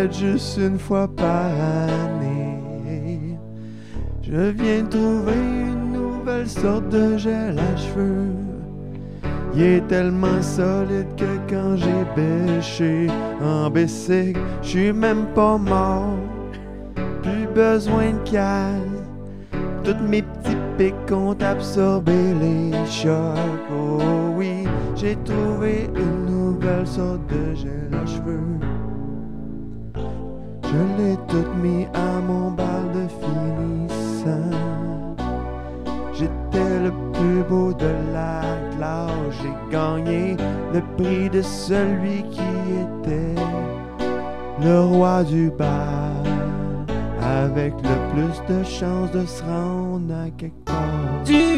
Juste 0.08 0.56
une 0.58 0.78
fois 0.78 1.08
par 1.08 1.46
année. 1.46 3.36
Je 4.22 4.50
viens 4.50 4.84
trouver 4.84 5.34
une 5.34 5.92
nouvelle 5.92 6.48
sorte 6.48 6.88
de 6.88 7.16
gel 7.18 7.58
à 7.58 7.76
cheveux. 7.76 8.32
Il 9.54 9.62
est 9.62 9.86
tellement 9.88 10.40
solide 10.40 11.08
que 11.16 11.38
quand 11.48 11.76
j'ai 11.76 12.04
bêché 12.14 13.08
en 13.42 13.68
bicycle, 13.68 14.40
je 14.62 14.68
suis 14.68 14.92
même 14.92 15.26
pas 15.34 15.58
mort. 15.58 16.16
Plus 17.22 17.46
besoin 17.54 18.12
de 18.12 18.30
case. 18.30 19.04
Toutes 19.82 20.00
mes 20.02 20.22
petits 20.22 20.56
pics 20.78 21.12
ont 21.12 21.36
absorbé 21.40 22.34
les 22.40 22.72
chocs. 22.86 23.36
Oh 23.72 24.00
oui, 24.36 24.64
j'ai 24.94 25.16
trouvé 25.24 25.90
une 25.96 26.26
nouvelle 26.26 26.86
sorte 26.86 27.26
de 27.26 27.54
gel 27.54 27.90
à 27.92 28.06
cheveux. 28.06 28.69
Je 30.70 30.76
l'ai 30.96 31.16
toute 31.26 31.54
mis 31.56 31.86
à 31.94 32.20
mon 32.20 32.52
bal 32.52 32.84
de 32.94 33.08
finissant. 33.20 34.56
J'étais 36.14 36.78
le 36.84 36.92
plus 37.12 37.42
beau 37.42 37.72
de 37.72 37.92
la 38.12 38.42
classe. 38.76 39.10
J'ai 39.42 39.76
gagné 39.76 40.36
le 40.72 40.80
prix 40.96 41.28
de 41.28 41.42
celui 41.42 42.22
qui 42.30 42.50
était 42.84 43.42
le 44.62 44.80
roi 44.82 45.24
du 45.24 45.50
bal. 45.50 46.22
Avec 47.20 47.74
le 47.82 47.96
plus 48.12 48.54
de 48.54 48.62
chances 48.62 49.10
de 49.10 49.26
se 49.26 49.42
rendre 49.42 50.14
à 50.14 50.30
quelque 50.38 50.64
part. 50.64 51.24
Du 51.24 51.50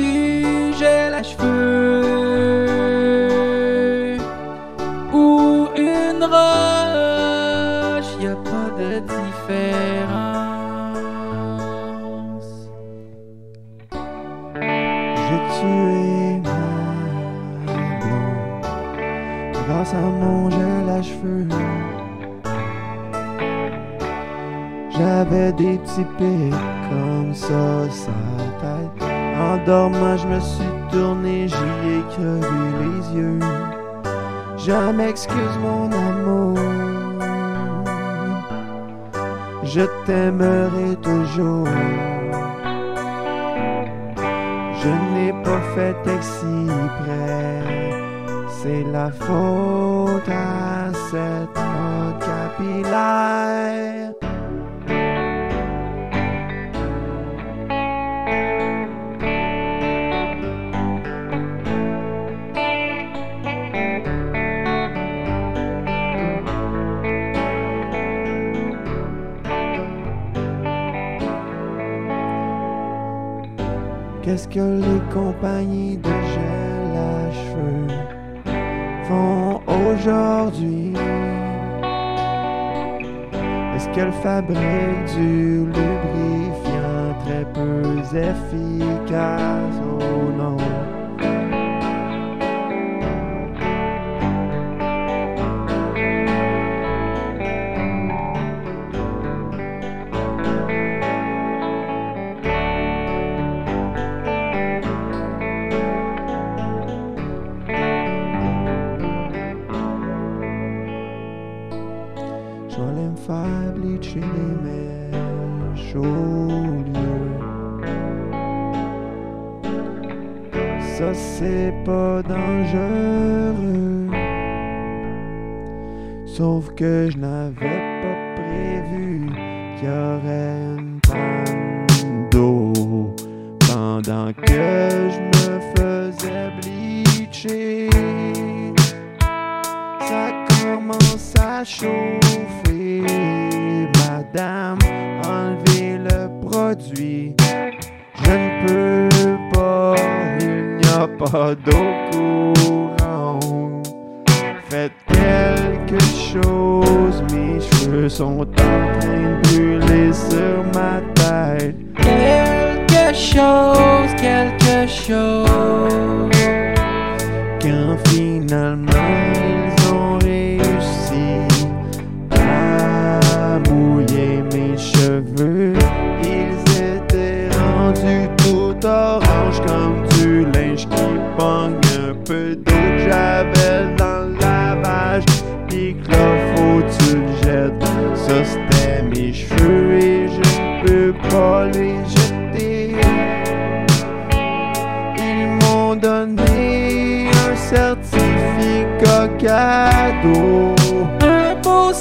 J'avais 25.23 25.53
des 25.53 25.79
petits 25.79 26.05
pics 26.19 26.53
comme 26.91 27.33
ça 27.33 27.87
la 27.87 28.49
tête. 28.61 28.99
En 29.39 29.57
dormant, 29.65 30.17
je 30.17 30.27
me 30.27 30.41
suis 30.41 30.75
tourné, 30.91 31.47
j'y 31.47 31.71
ai 31.93 32.03
crevé 32.11 32.59
les 32.81 33.01
yeux. 33.17 33.39
Je 34.57 34.91
m'excuse, 34.91 35.57
mon 35.61 35.93
amour. 35.93 36.59
Je 39.63 39.83
t'aimerai 40.07 40.97
toujours. 41.03 41.69
Je 44.81 44.91
n'ai 45.15 45.33
pas 45.45 45.63
fait 45.77 45.97
exprès. 46.17 47.63
C'est 48.49 48.85
la 48.91 49.13
faute 49.13 50.29
à 50.29 50.91
cette 51.13 51.61
capillaire. 52.27 54.11
Qu'est-ce 74.23 74.47
que 74.47 74.61
les 74.61 75.01
compagnies 75.13 75.97
de 75.97 76.09
gel 76.09 76.97
à 76.97 77.33
cheveux 77.33 77.89
font 79.09 79.61
aujourd'hui? 79.67 80.93
Est-ce 83.75 83.89
qu'elles 83.91 84.13
fabriquent 84.13 85.17
du 85.17 85.67
lubrifiant 85.67 87.15
très 87.25 87.45
peu 87.53 87.83
efficace? 88.17 89.81
Oh 89.83 90.31
non. 90.39 90.57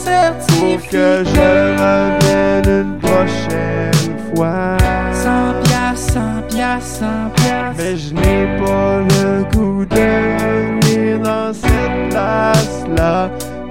Beau 0.06 0.72
pour 0.72 0.82
certificat. 0.82 0.92
que 0.92 1.24
je 1.26 1.50
revienne 1.82 2.86
une 2.86 2.98
prochaine 3.00 4.18
fois. 4.36 4.78
100 5.14 5.30
piastres, 5.64 6.14
100 6.14 6.20
piastres, 6.50 7.00
100 7.00 7.06
piastres. 7.36 7.76
Mais 7.78 7.98
je 7.98 8.14
n'ai 8.14 8.58
pas 8.60 9.00
le 9.00 9.44
goût 9.56 9.86
de 9.86 9.96
revenir 9.96 11.20
dans 11.20 11.54
cette 11.54 12.10
place-là. 12.10 13.30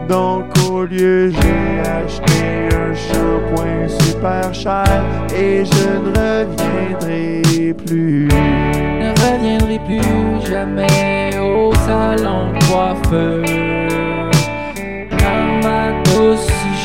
Donc 0.08 0.44
au 0.68 0.84
lieu, 0.84 1.30
j'ai 1.30 1.80
acheté 1.88 2.68
un 2.74 2.94
shampoing 2.94 3.88
super 3.88 4.52
cher 4.52 5.04
et 5.34 5.64
je 5.64 5.88
ne 5.98 6.44
reviendrai 6.44 7.74
plus. 7.86 8.28
ne 8.28 9.10
reviendrai 9.10 9.78
plus 9.86 10.50
jamais 10.50 11.38
au 11.38 11.72
salon 11.86 12.52
de 12.52 12.58
coiffeur. 12.66 14.19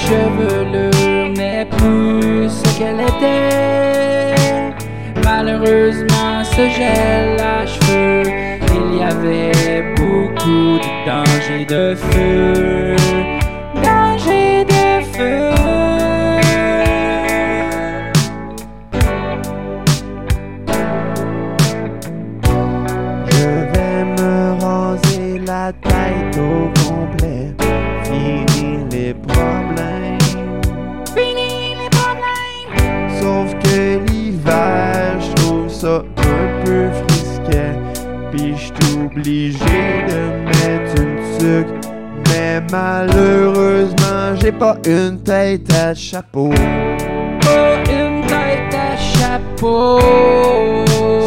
Chevelure 0.07 1.29
n'est 1.35 1.65
plus 1.65 2.49
ce 2.49 2.77
qu'elle 2.77 3.01
était. 3.01 4.73
Malheureusement, 5.23 6.43
ce 6.43 6.69
gel 6.69 7.39
à 7.39 7.65
cheveux, 7.65 8.31
il 8.75 8.99
y 8.99 9.03
avait 9.03 9.83
beaucoup 9.95 10.77
de 10.77 10.89
danger 11.07 11.65
de 11.65 11.95
feu. 11.95 12.95
Danger 13.83 14.63
de 14.65 15.03
feu. 15.15 15.64
Obligé 39.15 40.03
de 40.07 40.45
mettre 40.45 41.01
une 41.01 41.37
tuque. 41.37 41.85
Mais 42.29 42.61
malheureusement, 42.71 44.35
j'ai 44.41 44.51
pas 44.51 44.77
une 44.85 45.21
tête 45.21 45.71
à 45.73 45.93
chapeau. 45.93 46.49
Pas 47.41 47.75
une 47.89 48.21
tête 48.27 48.73
à 48.73 48.97
chapeau. 48.97 49.99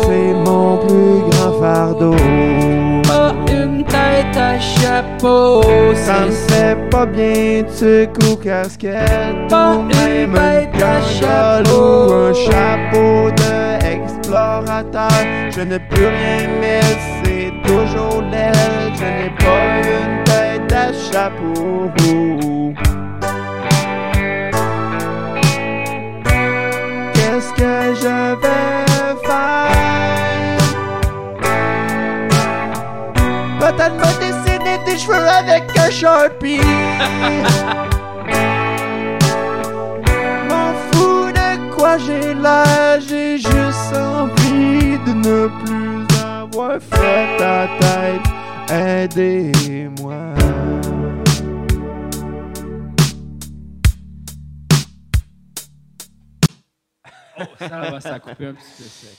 C'est 0.02 0.34
mon 0.44 0.78
plus 0.78 1.30
grand 1.30 1.60
fardeau. 1.60 2.16
Pas 3.04 3.34
une 3.50 3.84
tête 3.84 4.36
à 4.36 4.58
chapeau. 4.58 5.62
Ça 5.94 6.26
me 6.26 6.30
fait 6.30 6.76
pas 6.90 7.06
bien 7.06 7.62
tuque 7.78 8.16
ou 8.24 8.36
casquette. 8.36 9.48
Pas 9.48 9.76
ou 9.76 9.82
une 9.82 10.32
tête 10.32 10.82
à 10.82 11.00
chapeau. 11.02 12.08
ou 12.08 12.12
un 12.12 12.34
chapeau 12.34 13.30
de 13.30 13.68
explorateur. 13.84 15.10
Je 15.50 15.60
ne 15.62 15.78
peux 15.78 16.06
rien 16.06 16.48
mettre, 16.60 17.17
toujours 17.66 18.22
laid. 18.22 18.52
Je 18.94 19.04
n'ai 19.04 19.30
pas 19.30 19.64
une 19.82 20.24
tête 20.24 20.72
à 20.72 20.92
chapeau. 20.92 21.90
Qu'est-ce 27.14 27.50
que 27.52 27.94
je 28.02 28.16
vais 28.42 29.16
faire? 29.26 30.58
Peut-être 33.60 33.96
me 33.96 34.10
dessiner 34.20 34.76
des 34.86 34.98
cheveux 34.98 35.28
avec 35.28 35.64
un 35.78 35.90
Sharpie. 35.90 36.60
M'en 40.48 40.72
fous 40.90 41.30
de 41.32 41.48
quoi 41.76 41.98
j'ai 41.98 42.34
l'air, 42.34 43.00
j'ai 43.06 43.36
juste 43.38 43.94
envie 43.94 44.98
de 45.06 45.12
ne 45.12 45.48
plus 45.64 46.07
fait 46.80 47.36
ta 47.38 47.68
tête. 47.78 48.26
Aidez-moi. 48.70 50.34
Ça 57.58 57.68
va, 57.68 58.00
ça 58.00 58.14
a 58.14 58.18
coupé 58.18 58.46
un 58.46 58.54
petit 58.54 58.72
peu 58.76 58.84
sec. 58.84 59.18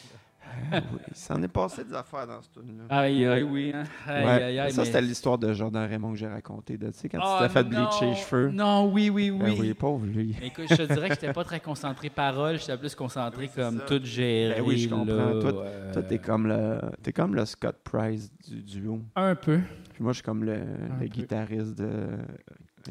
Là. 0.71 0.79
Ah 0.79 0.81
oui, 0.93 0.99
il 1.11 1.15
s'en 1.15 1.41
est 1.41 1.47
passé 1.47 1.83
des 1.83 1.93
affaires 1.93 2.27
dans 2.27 2.41
ce 2.41 2.49
tune-là. 2.49 2.83
Aïe, 2.89 3.25
aïe, 3.25 3.43
oui. 3.43 3.71
Hein? 3.73 3.83
Aïe, 4.07 4.25
Ouais, 4.25 4.31
aïe, 4.43 4.59
aïe. 4.59 4.71
ça, 4.71 4.81
mais- 4.81 4.85
c'était 4.85 5.01
l'histoire 5.01 5.37
de 5.37 5.53
Jordan 5.53 5.87
Raymond 5.89 6.11
que 6.13 6.17
j'ai 6.17 6.27
raconté. 6.27 6.77
Tu 6.77 6.85
sais, 6.93 7.09
quand 7.09 7.19
Ah, 7.21 7.39
tu 7.41 7.47
t'es 7.47 7.53
fait 7.53 7.63
bleacher 7.63 8.05
les 8.07 8.15
cheveux. 8.15 8.49
Non, 8.51 8.91
oui, 8.91 9.09
oui, 9.09 9.29
oui. 9.31 9.39
Ben 9.39 9.55
oui, 9.59 9.73
pauvre 9.73 10.05
lui. 10.05 10.35
Écoute, 10.41 10.65
je 10.69 10.75
te 10.75 10.93
dirais 10.93 11.09
que 11.09 11.15
j'étais 11.15 11.33
pas 11.33 11.43
très 11.43 11.59
concentré 11.59 12.09
parole, 12.09 12.57
j'étais 12.59 12.77
plus 12.77 12.95
concentré 12.95 13.43
Oui, 13.43 13.49
comme 13.55 13.79
ça. 13.79 13.85
tout 13.85 14.03
gérer. 14.03 14.55
Ben 14.61 14.63
oui, 14.67 14.77
je 14.77 14.89
comprends. 14.89 15.05
là, 15.05 15.41
Toi, 15.41 15.63
euh, 15.65 15.93
Toi, 15.93 16.01
t'es 16.03 16.19
comme 16.19 16.47
le, 16.47 16.79
t'es 17.01 17.13
comme 17.13 17.35
le 17.35 17.45
Scott 17.45 17.77
Price 17.83 18.31
du 18.47 18.61
duo. 18.61 18.99
Un 19.15 19.35
peu. 19.35 19.59
Puis 19.93 20.03
moi, 20.03 20.11
je 20.13 20.17
suis 20.17 20.23
comme 20.23 20.43
le, 20.43 20.59
guitariste 21.07 21.75
de 21.77 22.07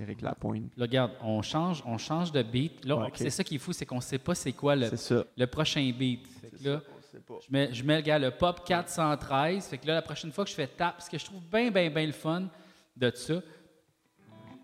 Eric 0.00 0.20
Lapointe. 0.22 0.70
Là, 0.76 0.84
regarde, 0.84 1.12
on 1.22 1.40
change, 1.42 1.82
on 1.86 1.96
change 1.98 2.30
de 2.32 2.42
beat. 2.42 2.84
Là, 2.84 3.08
c'est 3.14 3.30
ça 3.30 3.42
qui 3.42 3.54
est 3.56 3.58
fou, 3.58 3.72
c'est 3.72 3.86
qu'on 3.86 4.00
sait 4.00 4.18
pas 4.18 4.34
c'est 4.34 4.52
quoi 4.52 4.76
le, 4.76 4.94
ça. 4.96 5.24
le 5.36 5.46
prochain 5.46 5.80
beat. 5.98 6.26
Fait 6.40 6.50
que 6.62 6.68
là, 6.68 6.80
on 6.96 6.97
pas. 7.20 7.38
je 7.46 7.52
mets, 7.52 7.72
je 7.72 7.84
mets 7.84 7.96
le 7.96 8.02
gars, 8.02 8.18
le 8.18 8.30
pop 8.30 8.64
413. 8.64 9.66
Fait 9.68 9.78
que 9.78 9.86
là, 9.86 9.94
la 9.94 10.02
prochaine 10.02 10.32
fois 10.32 10.44
que 10.44 10.50
je 10.50 10.54
fais 10.56 10.66
tap, 10.66 11.00
ce 11.00 11.08
que 11.10 11.18
je 11.18 11.24
trouve 11.24 11.42
bien, 11.48 11.70
bien, 11.70 11.90
bien 11.90 12.06
le 12.06 12.12
fun 12.12 12.48
de 12.96 13.10
ça, 13.14 13.34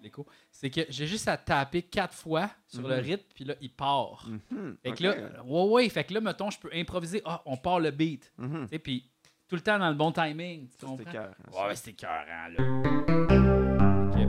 l'écho, 0.03 0.27
c'est 0.51 0.71
que 0.71 0.83
j'ai 0.89 1.07
juste 1.07 1.29
à 1.29 1.37
taper 1.37 1.83
quatre 1.83 2.15
fois 2.15 2.51
sur 2.67 2.87
le 2.87 2.97
rythme, 2.97 3.25
puis 3.35 3.45
là, 3.45 3.55
il 3.61 3.71
part. 3.71 4.27
Mhm, 4.51 4.77
Fait 4.83 4.93
que 4.93 5.03
là, 5.03 5.43
ouais, 5.45 5.69
ouais, 5.71 5.89
fait 5.89 6.05
que 6.05 6.15
là, 6.15 6.21
mettons, 6.21 6.51
je 6.51 6.59
peux 6.59 6.71
improviser. 6.75 7.23
Ah, 7.25 7.43
on 7.47 7.57
part 7.57 7.81
le 7.81 7.91
beat. 7.91 8.33
Mhm. 8.37 8.63
Tu 8.65 8.69
sais, 8.69 8.79
puis 8.79 9.11
tout 9.49 9.57
le 9.57 9.63
temps 9.63 9.79
dans 9.79 9.89
le 9.89 9.95
bon 9.95 10.13
timing. 10.13 10.69
Tu 10.69 10.75
Ça, 10.79 10.87
comprends? 10.87 10.99
c'était 11.05 11.13
cœur. 11.13 11.35
hein, 11.39 11.67
Ouais, 11.69 11.75
c'était 11.75 12.07
là. 12.07 12.49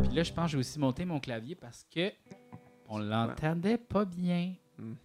Puis 0.04 0.14
là, 0.14 0.24
je 0.24 0.34
pense 0.34 0.46
que 0.46 0.52
j'ai 0.52 0.58
aussi 0.58 0.80
monté 0.80 1.06
mon 1.06 1.20
clavier 1.20 1.56
parce 1.56 1.86
que 1.94 2.12
on 2.88 3.00
l'entendait 3.00 3.78
pas 3.78 4.06
bien. 4.06 4.54
Mhm. 4.78 4.96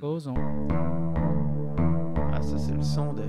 Cause 0.00 0.28
on... 0.28 0.34
Ah, 2.40 2.42
ça, 2.42 2.56
c'est 2.58 2.72
le 2.74 2.82
son 2.82 3.12
de. 3.12 3.22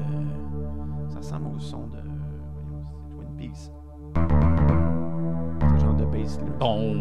Ça 1.10 1.18
ressemble 1.18 1.48
au 1.56 1.60
son 1.60 1.88
de. 1.88 1.98
voyons, 1.98 2.96
c'est 3.02 3.16
Twin 3.16 3.36
Peaks. 3.38 3.72
Ce 5.78 5.84
genre 5.84 5.96
de 5.96 6.06
bass 6.06 6.40
là. 6.40 6.46
Bon. 6.60 6.96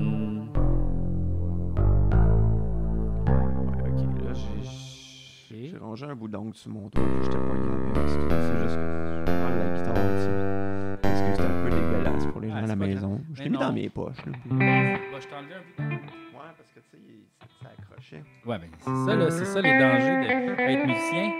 Ouais, 3.26 3.90
ok, 3.90 4.24
là, 4.24 4.32
j'ai. 4.34 5.70
J'ai 5.70 5.76
rangé 5.78 6.06
un 6.06 6.14
bout 6.16 6.28
d'ongle 6.28 6.54
sur 6.54 6.70
mon 6.72 6.88
doigt 6.88 6.90
que 7.04 7.22
j'étais 7.24 7.36
poigné 7.38 7.68
avec. 7.68 8.08
C'est 8.08 8.28
c'est 8.28 8.58
juste 8.60 8.76
que 8.76 9.24
je 9.26 9.32
la 9.58 9.76
guitare, 9.76 9.94
tu 9.94 10.00
sais. 10.20 10.98
Parce 11.02 11.20
que 11.22 11.34
c'est 11.36 11.42
un 11.42 11.62
peu 11.64 11.70
dégueulasse 11.70 12.26
pour 12.26 12.40
les 12.40 12.48
gens 12.48 12.54
Ah, 12.58 12.64
à 12.64 12.66
la 12.66 12.76
maison. 12.76 13.20
Je 13.34 13.42
l'ai 13.42 13.50
mis 13.50 13.54
non. 13.58 13.66
dans 13.66 13.72
mes 13.72 13.88
poches. 13.88 14.26
Là, 14.26 14.32
puis- 14.32 14.50
Bah, 14.58 15.18
je 15.20 15.26
t'ai 15.28 15.34
enlevé 15.34 15.54
un 15.54 15.88
bout. 15.88 16.00
Ouais, 16.50 16.56
parce 16.56 16.70
que 16.70 16.80
tu 16.80 16.90
sais, 16.90 16.98
il- 17.08 17.26
ça 17.62 17.70
accrochait. 17.78 18.24
Ouais, 18.44 18.58
ben 18.58 18.70
c'est 18.78 18.84
ça, 19.06 19.16
là. 19.16 19.30
C'est 19.30 19.44
ça 19.44 19.60
les 19.60 19.78
dangers 19.78 20.56
d'être 20.56 20.86
musicien. 20.86 21.36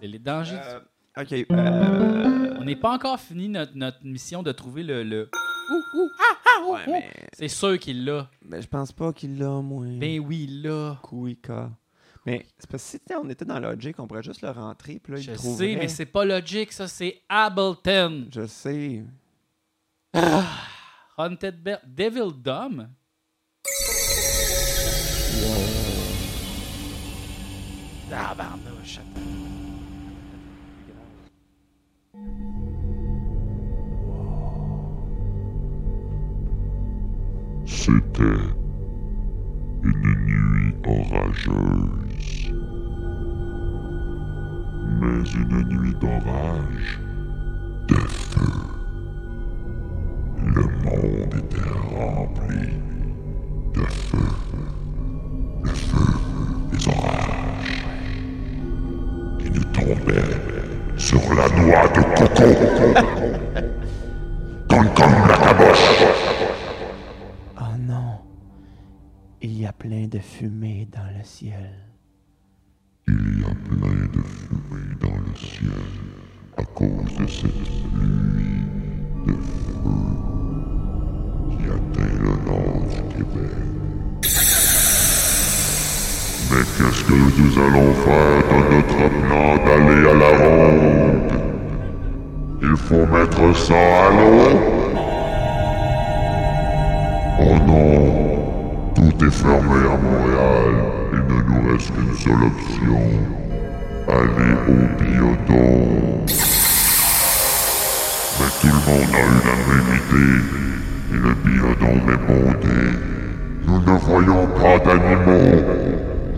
C'est 0.00 0.06
les 0.08 0.18
dangers. 0.18 0.56
du- 0.56 0.60
Euh, 0.62 0.80
ok. 1.22 1.46
Euh, 1.52 2.54
On 2.60 2.64
n'est 2.64 2.76
pas 2.76 2.92
encore 2.92 3.18
fini 3.20 3.48
notre, 3.48 3.72
notre 3.76 4.04
mission 4.04 4.42
de 4.42 4.52
trouver 4.52 4.82
le. 4.82 5.02
le... 5.02 5.30
Ouh, 5.70 5.82
ouh, 5.98 6.10
ah, 6.18 6.36
ah, 6.46 6.62
ouh, 6.66 6.72
ouais, 6.74 6.80
mais, 6.86 7.10
C'est 7.32 7.48
sûr 7.48 7.78
qu'il 7.78 8.04
l'a. 8.04 8.28
mais 8.42 8.60
je 8.62 8.68
pense 8.68 8.92
pas 8.92 9.12
qu'il 9.12 9.38
l'a, 9.38 9.60
moi. 9.60 9.86
Ben 9.98 10.20
oui, 10.20 10.44
il 10.48 10.62
l'a. 10.62 10.98
Kuika. 11.02 11.70
Mais 12.26 12.46
c'est 12.58 12.70
parce 12.70 12.82
que 12.92 12.98
si 13.06 13.14
on 13.22 13.28
était 13.28 13.44
dans 13.44 13.60
Logic, 13.60 13.98
on 13.98 14.06
pourrait 14.06 14.22
juste 14.22 14.40
le 14.42 14.48
rentrer, 14.50 14.98
puis 14.98 15.12
là, 15.12 15.18
il 15.18 15.22
Je 15.24 15.32
trouverait. 15.32 15.72
sais, 15.74 15.76
mais 15.76 15.88
c'est 15.88 16.06
pas 16.06 16.24
logique, 16.24 16.72
ça. 16.72 16.88
C'est 16.88 17.20
Ableton. 17.28 18.28
Je 18.32 18.46
sais. 18.46 19.04
Haunted 21.16 21.62
Bell. 21.62 21.78
Devil 21.86 22.32
Dumb. 22.32 22.88
Ah, 28.16 28.34
barnouche. 28.34 29.00
C'était 37.66 38.22
une 39.82 40.14
nuit 40.26 40.74
orageuse. 40.86 42.52
Mais 45.00 45.28
une 45.30 45.62
nuit 45.68 45.94
d'orage, 45.94 46.98
de 47.88 47.94
feu. 47.96 48.73
Le 50.54 50.62
monde 50.62 51.34
était 51.34 51.68
rempli 51.96 52.68
de 53.74 53.80
feu. 53.80 54.18
Le 55.64 55.70
feu 55.70 56.12
des 56.70 56.88
orages. 56.88 57.74
Qui 59.40 59.50
nous 59.50 59.64
tombait 59.72 60.94
sur 60.96 61.20
la 61.34 61.48
noix 61.60 61.88
de 61.88 62.02
coco. 62.14 62.48
Comme 64.70 64.94
comme 64.94 65.28
la 65.28 65.36
caboche. 65.36 66.04
Oh 67.60 67.76
non. 67.80 68.18
Il 69.42 69.58
y 69.58 69.66
a 69.66 69.72
plein 69.72 70.06
de 70.06 70.20
fumée 70.20 70.86
dans 70.92 71.18
le 71.18 71.24
ciel. 71.24 71.70
Il 73.08 73.40
y 73.40 73.44
a 73.44 73.48
plein 73.48 74.06
de 74.06 74.22
fumée 74.22 74.94
dans 75.00 75.16
le 75.18 75.34
ciel 75.36 75.70
à 76.56 76.64
cause 76.64 77.16
de 77.18 77.26
cette 77.26 77.54
nuit 77.96 78.64
de 79.26 79.32
feu 79.32 79.63
Mais 83.16 83.22
qu'est-ce 86.76 87.04
que 87.04 87.12
nous 87.12 87.58
allons 87.58 87.92
faire 87.94 88.42
de 88.50 88.56
notre 88.74 89.02
plan 89.22 89.50
d'aller 89.64 90.02
à 90.08 90.14
la 90.14 90.32
ronde? 90.38 91.32
Il 92.62 92.76
faut 92.76 93.06
mettre 93.06 93.56
ça 93.56 93.74
à 93.74 94.10
l'eau? 94.10 94.58
Oh 97.40 97.56
non 97.66 97.92
Tout 98.96 99.16
est 99.24 99.30
fermé 99.30 99.78
à 99.84 99.96
Montréal. 99.96 100.74
Il 101.12 101.18
ne 101.18 101.38
nous 101.42 101.62
reste 101.72 101.90
qu'une 101.94 102.14
seule 102.16 102.44
option. 102.46 103.02
Aller 104.08 104.54
au 104.68 104.70
biodôme. 105.02 106.26
Mais 108.40 108.50
tout 108.60 108.66
le 108.66 108.72
monde 108.92 109.12
a 109.12 109.16
la 109.46 109.54
même 109.68 109.90
idée. 109.94 110.42
Et 111.12 111.16
le 111.16 111.34
biodôme 111.34 112.08
est 112.10 112.22
monté. 112.32 112.76
Nous 113.66 113.80
ne 113.80 113.98
voyons 113.98 114.46
pas 114.48 114.78
d'animaux. 114.78 115.62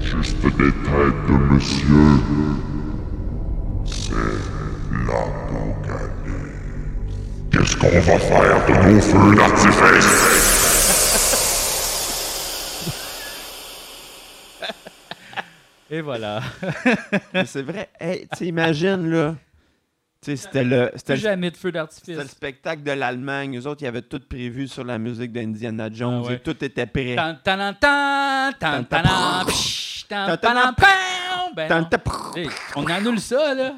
Juste 0.01 0.43
des 0.43 0.51
têtes 0.51 1.23
de 1.29 1.37
monsieur. 1.53 2.11
C'est 3.85 4.13
l'apocalypse. 5.07 6.17
Qu'est-ce 7.51 7.77
qu'on 7.77 8.01
va 8.01 8.19
faire 8.19 8.59
de 8.67 8.73
nos 8.91 9.01
feux 9.01 9.35
d'artifice? 9.37 10.13
Et 15.89 16.01
voilà. 16.01 16.43
C'est 17.47 17.63
vrai. 17.63 17.89
Hey, 18.01 18.29
imagine, 18.41 19.09
là. 19.09 19.37
C'était 20.35 20.65
le, 20.65 20.91
jamais 21.15 21.51
de 21.51 21.57
feu 21.57 21.69
c'était 21.69 21.79
le 22.13 22.17
d'artifice. 22.17 22.31
spectacle 22.33 22.83
de 22.83 22.91
l'Allemagne. 22.91 23.59
Eux 23.59 23.67
autres, 23.67 23.83
ils 23.83 23.87
avaient 23.87 24.03
tout 24.03 24.21
prévu 24.29 24.67
sur 24.67 24.83
la 24.83 24.99
musique 24.99 25.31
d'Indiana 25.31 25.89
Jones. 25.93 26.23
Ah 26.25 26.29
ouais. 26.29 26.35
et 26.35 26.39
tout 26.41 26.65
était 26.65 26.87
prêt. 26.87 27.15
On 32.75 32.87
annule 32.87 33.21
ça, 33.21 33.55
là. 33.55 33.75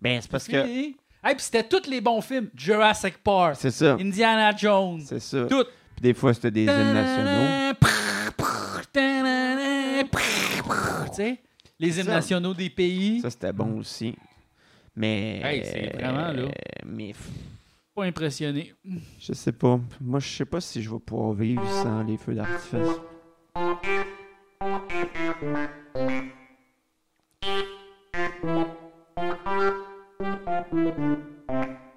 Ben, 0.00 0.20
c'est 0.20 0.30
parce 0.30 0.48
que. 0.48 0.56
Hey, 0.56 0.96
puis 1.22 1.34
c'était 1.38 1.62
tous 1.62 1.88
les 1.88 2.00
bons 2.00 2.20
films. 2.20 2.50
Jurassic 2.54 3.18
Park, 3.22 3.56
C'est 3.58 3.70
ça. 3.70 3.96
Indiana 3.98 4.54
Jones, 4.56 5.00
C'est 5.06 5.20
ça. 5.20 5.46
tout. 5.46 5.64
Puis 5.96 6.02
des 6.02 6.14
fois, 6.14 6.34
c'était 6.34 6.50
des 6.50 6.64
hymnes 6.64 6.92
nationaux. 6.92 7.74
Tu 8.92 9.00
sais, 11.14 11.40
les 11.78 12.00
hymnes 12.00 12.06
nationaux 12.08 12.54
des 12.54 12.70
pays. 12.70 13.20
Ça, 13.20 13.30
c'était 13.30 13.52
bon 13.52 13.78
aussi. 13.78 14.16
Mais. 14.96 15.40
Hey, 15.42 15.64
c'est 15.64 15.92
vraiment, 15.92 16.32
là. 16.32 16.48
Mais. 16.86 17.10
f- 17.12 17.30
Pas 17.94 18.04
impressionné. 18.04 18.74
Je 19.18 19.32
sais 19.32 19.52
pas. 19.52 19.80
Moi, 20.00 20.20
je 20.20 20.28
sais 20.28 20.44
pas 20.44 20.60
si 20.60 20.82
je 20.82 20.90
vais 20.90 20.98
pouvoir 20.98 21.32
vivre 21.32 21.66
sans 21.82 22.02
les 22.02 22.16
feux 22.16 22.34
d'artifice. 22.34 23.00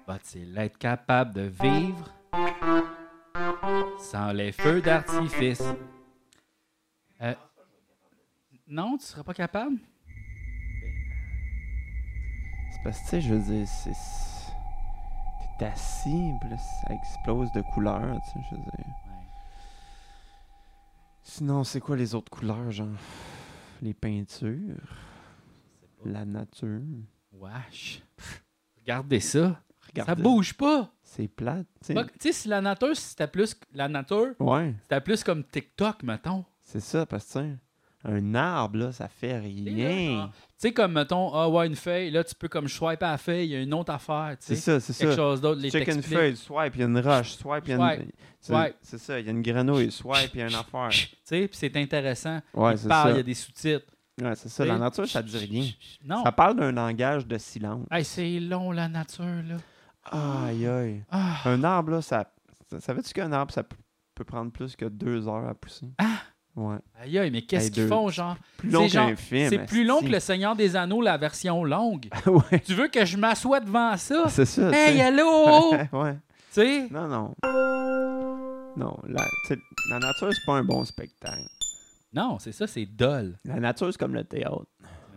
Va-t-il 0.06 0.56
être 0.58 0.78
capable 0.78 1.34
de 1.34 1.42
vivre 1.42 2.10
sans 3.98 4.32
les 4.32 4.52
feux 4.52 4.80
d'artifice? 4.80 5.62
Euh, 7.20 7.34
non, 8.66 8.96
tu 8.96 9.04
seras 9.06 9.22
pas 9.22 9.34
capable? 9.34 9.78
C'est 12.78 12.84
parce 12.84 12.98
que, 12.98 13.02
tu 13.04 13.08
sais, 13.10 13.20
je 13.20 13.34
veux 13.34 13.40
dire, 13.56 13.66
c'est. 13.68 13.92
T'es 15.58 15.66
assis, 15.66 16.32
puis 16.40 16.50
là, 16.50 16.56
ça 16.58 16.94
explose 16.94 17.50
de 17.52 17.62
couleurs, 17.74 18.20
tu 18.26 18.30
sais, 18.40 18.46
je 18.50 18.54
veux 18.54 18.62
dire. 18.62 18.94
Sinon, 21.22 21.64
c'est 21.64 21.80
quoi 21.80 21.96
les 21.96 22.14
autres 22.14 22.30
couleurs, 22.30 22.70
genre? 22.70 22.88
Les 23.82 23.92
peintures? 23.94 24.76
La 26.04 26.24
nature? 26.24 26.80
Wesh. 27.32 28.02
Regardez 28.80 29.20
ça. 29.20 29.60
Ça 29.96 30.02
Regarde, 30.04 30.22
bouge 30.22 30.54
pas. 30.54 30.92
C'est 31.02 31.28
plate. 31.28 31.66
tu 31.80 31.86
sais. 31.88 31.94
Pas- 31.94 32.04
Tu 32.04 32.12
sais, 32.20 32.32
si 32.32 32.48
la 32.48 32.60
nature, 32.60 32.94
si 32.96 33.02
c'était 33.02 33.26
plus. 33.26 33.58
La 33.72 33.88
nature, 33.88 34.34
Ouais, 34.38 34.74
c'était 34.82 35.00
plus 35.00 35.24
comme 35.24 35.42
TikTok, 35.44 36.02
mettons. 36.04 36.44
c'est 36.62 36.80
ça, 36.80 37.04
parce 37.06 37.24
que 37.24 37.32
tu 37.40 37.46
sais, 37.50 37.56
un 38.04 38.34
arbre, 38.34 38.78
là, 38.78 38.92
ça 38.92 39.08
fait 39.08 39.38
rien. 39.38 40.30
Tu 40.32 40.32
sais, 40.68 40.72
comme, 40.72 40.92
mettons, 40.92 41.32
ah 41.34 41.48
ouais, 41.48 41.66
une 41.66 41.76
feuille, 41.76 42.10
là, 42.10 42.22
tu 42.24 42.34
peux 42.34 42.48
comme 42.48 42.68
swiper 42.68 43.04
à 43.04 43.10
la 43.12 43.18
feuille, 43.18 43.46
il 43.46 43.50
y 43.52 43.56
a 43.56 43.60
une 43.60 43.74
autre 43.74 43.92
affaire, 43.92 44.30
tu 44.40 44.46
C'est 44.46 44.54
sais. 44.56 44.80
ça, 44.80 44.80
c'est 44.80 44.96
Quelque 44.96 45.10
ça. 45.10 45.16
chose 45.16 45.40
d'autre, 45.40 45.60
les 45.60 45.70
Check 45.70 45.86
une 45.88 46.02
feuille, 46.02 46.36
swipe, 46.36 46.74
il 46.76 46.80
y 46.80 46.82
a 46.82 46.86
une 46.86 46.98
roche, 47.00 47.32
swipe, 47.32 47.64
il 47.66 47.70
y 47.70 47.72
a 47.74 47.76
Swipe, 47.76 48.00
une... 48.00 48.10
c'est- 48.40 48.52
swipe. 48.52 48.76
C'est 48.82 48.98
ça, 48.98 49.20
il 49.20 49.26
y 49.26 49.28
a 49.28 49.32
une 49.32 49.42
grenouille, 49.42 49.90
swipe, 49.92 50.30
il 50.34 50.40
y 50.40 50.42
a 50.42 50.48
une 50.48 50.54
affaire. 50.54 50.88
Tu 50.90 51.06
sais, 51.24 51.48
puis 51.48 51.56
c'est 51.58 51.76
intéressant. 51.76 52.40
Ouais, 52.54 52.72
il 52.72 52.78
c'est 52.78 52.88
parle, 52.88 53.08
ça. 53.10 53.14
il 53.14 53.16
y 53.18 53.20
a 53.20 53.22
des 53.24 53.34
sous-titres. 53.34 53.86
Ouais, 54.20 54.34
c'est 54.34 54.48
ça. 54.48 54.64
La 54.64 54.78
nature, 54.78 55.06
ça 55.08 55.22
dit 55.22 55.36
rien. 55.38 55.64
Non. 56.04 56.24
Ça 56.24 56.32
parle 56.32 56.56
d'un 56.56 56.72
langage 56.72 57.24
de 57.26 57.38
silence. 57.38 57.86
Hey, 57.90 58.04
c'est 58.04 58.40
long, 58.40 58.72
la 58.72 58.88
nature, 58.88 59.24
là. 59.24 59.56
Aïe, 60.46 60.66
aïe. 60.66 61.04
Ah. 61.10 61.36
Un 61.44 61.62
arbre, 61.62 61.92
là, 61.92 62.02
ça... 62.02 62.28
Savais-tu 62.80 63.12
qu'un 63.12 63.30
arbre, 63.32 63.52
ça 63.52 63.62
peut 64.14 64.24
prendre 64.24 64.50
plus 64.50 64.74
que 64.74 64.86
deux 64.86 65.28
heures 65.28 65.46
à 65.48 65.54
pousser? 65.54 65.86
Ah! 65.98 66.07
Ouais. 66.58 66.76
Aïe, 67.00 67.18
aïe, 67.18 67.30
mais 67.30 67.42
qu'est-ce 67.42 67.70
qu'ils 67.70 67.86
font, 67.86 68.08
genre? 68.08 68.36
Plus 68.56 68.70
C'est 68.70 68.76
long 68.76 68.88
genre- 68.88 69.10
film. 69.16 69.48
C'est 69.48 69.64
plus 69.66 69.84
long 69.84 70.00
que 70.00 70.08
le. 70.08 70.18
Seigneur 70.18 70.56
des 70.56 70.74
Anneaux, 70.74 71.00
la 71.00 71.16
version 71.16 71.62
longue. 71.62 72.08
ouais, 72.26 72.60
tu 72.60 72.74
veux 72.74 72.88
que 72.88 73.04
je 73.04 73.16
m'assoie 73.16 73.60
devant 73.60 73.96
ça? 73.96 74.24
c'est 74.28 74.44
ça. 74.44 74.70
Hey, 74.72 75.00
allô? 75.00 75.70
ouais. 75.92 76.14
tu 76.14 76.18
sais? 76.50 76.88
Non, 76.90 77.06
non. 77.06 77.34
Non, 78.76 78.96
la, 79.06 79.24
nature, 80.00 80.30
c'est 80.32 80.44
pas 80.46 80.54
un 80.54 80.64
bon 80.64 80.84
spectacle. 80.84 81.48
Non, 82.12 82.38
c'est 82.40 82.52
ça, 82.52 82.66
c'est 82.66 82.86
dol. 82.86 83.38
La 83.44 83.60
nature, 83.60 83.88
c'est 83.92 83.98
comme 83.98 84.14
le 84.14 84.24
théâtre. 84.24 84.66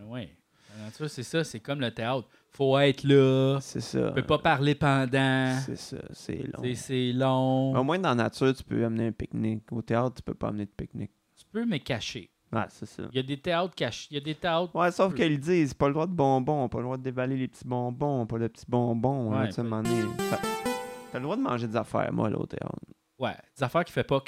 Oui. 0.08 0.30
La 0.78 0.86
nature, 0.86 1.10
c'est 1.10 1.24
ça, 1.24 1.44
c'est 1.44 1.60
comme 1.60 1.80
le 1.80 1.92
théâtre. 1.92 2.28
Faut 2.52 2.78
être 2.78 3.04
là. 3.04 3.60
C'est 3.62 3.82
ça. 3.82 4.10
Tu 4.10 4.14
peux 4.16 4.28
pas 4.28 4.40
parler 4.40 4.76
pendant. 4.76 5.58
C'est 5.66 5.78
ça, 5.78 5.98
c'est 6.12 6.44
long. 6.54 6.74
C'est 6.76 7.12
long. 7.14 7.76
Au 7.76 7.84
moins, 7.84 7.98
dans 7.98 8.10
la 8.10 8.16
nature, 8.16 8.54
tu 8.54 8.64
peux 8.64 8.84
amener 8.86 9.08
un 9.08 9.12
pique-nique. 9.12 9.64
Au 9.72 9.82
théâtre, 9.82 10.16
tu 10.18 10.22
peux 10.22 10.34
pas 10.34 10.50
amener 10.50 10.66
de 10.66 10.72
pique-nique. 10.72 11.12
Peux, 11.52 11.66
mais 11.66 11.80
cacher. 11.80 12.30
Ouais, 12.54 12.66
c'est 12.70 12.86
ça. 12.86 13.04
Il 13.12 13.16
y 13.16 13.20
a 13.20 13.24
des 13.24 13.40
théâtres 13.40 13.74
cachés. 13.76 14.08
Il 14.12 14.16
y 14.16 14.18
a 14.18 14.22
des 14.24 14.36
théâtres. 14.36 14.76
Ouais, 14.76 14.92
sauf 14.92 15.14
qu'ils 15.14 15.40
disent, 15.40 15.74
pas 15.74 15.88
le 15.88 15.94
droit 15.94 16.08
de 16.08 16.14
bonbons, 16.14 16.68
pas 16.68 16.80
le 16.80 16.84
droit 16.84 16.98
de 16.98 17.04
dévaler 17.04 17.38
les 17.38 17.48
petits 17.48 17.66
bonbons, 17.66 18.26
pas 18.26 18.38
le 18.38 18.50
petit 18.50 18.66
bonbon. 18.68 19.32
Ouais, 19.32 19.48
tu 19.48 19.54
ça- 19.56 19.64
T'as 19.64 21.18
le 21.20 21.24
droit 21.24 21.36
de 21.38 21.42
manger 21.42 21.68
des 21.68 21.76
affaires, 21.76 22.12
moi, 22.14 22.30
là, 22.30 22.38
au 22.38 22.46
théâtre. 22.46 22.76
Ouais, 23.20 23.36
des 23.58 23.64
affaires 23.64 23.86
qui 23.86 23.92
fait 23.94 24.04
pas. 24.04 24.22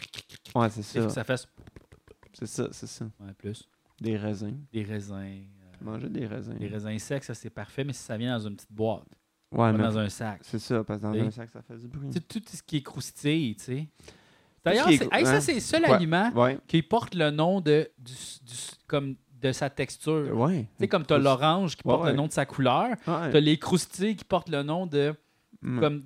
Ouais, 0.56 0.70
c'est 0.70 0.84
ça. 0.84 1.00
que 1.02 1.10
ça 1.10 1.24
fasse. 1.24 1.48
C'est 2.34 2.46
ça, 2.48 2.68
c'est 2.72 2.88
ça. 2.88 3.06
Ouais, 3.20 3.34
plus. 3.38 3.68
Des 4.00 4.18
raisins. 4.18 4.58
Des 4.72 4.84
raisins. 4.84 5.16
euh, 5.16 5.72
Manger 5.82 6.10
des 6.10 6.26
raisins. 6.26 6.58
des 6.58 6.68
raisins 6.68 6.98
secs, 7.00 7.24
ça 7.24 7.34
c'est 7.34 7.50
parfait, 7.50 7.84
mais 7.84 7.94
si 7.94 8.04
ça 8.04 8.18
vient 8.18 8.38
dans 8.38 8.48
une 8.48 8.56
petite 8.56 8.72
boîte, 8.72 9.04
Ouais, 9.52 9.58
pas 9.58 9.72
mais 9.74 9.84
dans 9.84 9.98
un 10.00 10.10
sac. 10.10 10.40
c'est 10.44 10.60
ça, 10.60 10.84
parce 10.84 11.00
que 11.00 11.06
dans 11.06 11.14
un 11.14 11.32
sac, 11.32 11.50
ça 11.52 11.62
fait 11.62 11.78
du 11.78 11.88
bruit. 11.88 12.08
Tu 12.10 12.14
sais, 12.14 12.22
tout 12.22 12.42
ce 12.46 12.64
qui 12.64 12.78
est 12.78 12.82
croustille, 12.82 13.56
tu 13.56 13.64
sais. 13.64 13.88
D'ailleurs, 14.66 14.88
c'est- 14.88 15.10
hey, 15.12 15.26
ça, 15.26 15.36
hein? 15.36 15.42
c'est 15.42 15.54
le 15.56 15.60
seul 15.60 15.82
Ouais. 15.84 15.92
aliment 15.92 16.32
Ouais, 16.36 16.58
qui 16.68 16.82
porte 16.82 17.16
le 17.16 17.32
nom 17.32 17.60
de, 17.62 17.90
du, 17.98 18.14
du- 18.14 18.54
comme 18.88 19.16
de 19.42 19.52
sa 19.52 19.70
texture. 19.70 20.26
Tu 20.28 20.32
ouais. 20.34 20.68
sais, 20.80 20.88
comme 20.88 21.06
tu 21.06 21.14
as 21.14 21.18
l'orange 21.18 21.76
qui 21.76 21.84
porte 21.84 22.06
le 22.08 22.14
nom 22.14 22.28
de 22.28 22.32
sa 22.32 22.46
couleur, 22.46 22.90
tu 23.06 23.10
as 23.12 23.40
les 23.40 23.58
croustilles 23.58 24.16
qui 24.16 24.24
portent 24.26 24.50
le 24.50 24.64
nom 24.64 24.86
de 24.88 25.14
Mm. 25.62 25.80
comme 25.80 26.04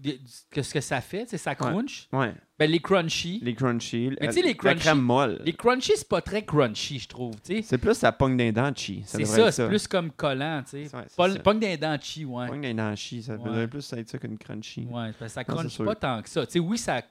que 0.51 0.61
ce 0.61 0.71
que 0.71 0.81
ça 0.81 1.01
fait, 1.01 1.25
c'est 1.27 1.39
ça 1.39 1.55
crunch. 1.55 2.07
Ouais. 2.13 2.31
Ben, 2.59 2.69
les 2.69 2.79
crunchy. 2.79 3.39
Les 3.41 3.55
crunchy. 3.55 4.11
Mais 4.21 4.27
tu 4.27 4.33
sais, 4.33 4.41
les 4.43 4.49
La 4.49 4.53
crunchy- 4.53 4.77
crème 4.79 5.01
molle. 5.01 5.41
Les 5.45 5.53
crunchy, 5.53 5.93
c'est 5.95 6.07
pas 6.07 6.21
très 6.21 6.45
crunchy, 6.45 6.99
je 6.99 7.07
trouve. 7.07 7.33
tu 7.43 7.55
sais. 7.55 7.61
C'est 7.63 7.79
plus 7.79 7.95
ça 7.95 8.11
pogne 8.11 8.37
d'un 8.37 8.51
dents 8.51 8.71
chi. 8.75 9.01
C'est 9.07 9.25
ça, 9.25 9.51
c'est 9.51 9.67
plus 9.67 9.87
comme 9.87 10.11
collant. 10.11 10.61
tu 10.63 10.85
sais. 10.87 10.91
Que 11.17 11.53
des 11.57 11.75
dents 11.77 11.97
chi, 11.99 12.23
ouais. 12.25 12.47
Pogne 12.47 12.61
d'un 12.61 12.89
dents 12.89 12.95
chi. 12.95 13.23
Ça 13.23 13.35
devrait 13.37 13.67
plus 13.67 13.91
être 13.93 14.07
ça 14.09 14.17
qu'une 14.19 14.37
crunchy. 14.37 14.81
Ouais, 14.91 15.11
parce 15.17 15.17
que 15.17 15.27
ça 15.29 15.43
crunch 15.43 15.77
pas 15.79 15.95
tant 15.95 16.21
que 16.21 16.29
ça. 16.29 16.45
Tu 16.45 16.51
sais, 16.53 16.59
oui, 16.59 16.77
ça. 16.77 17.01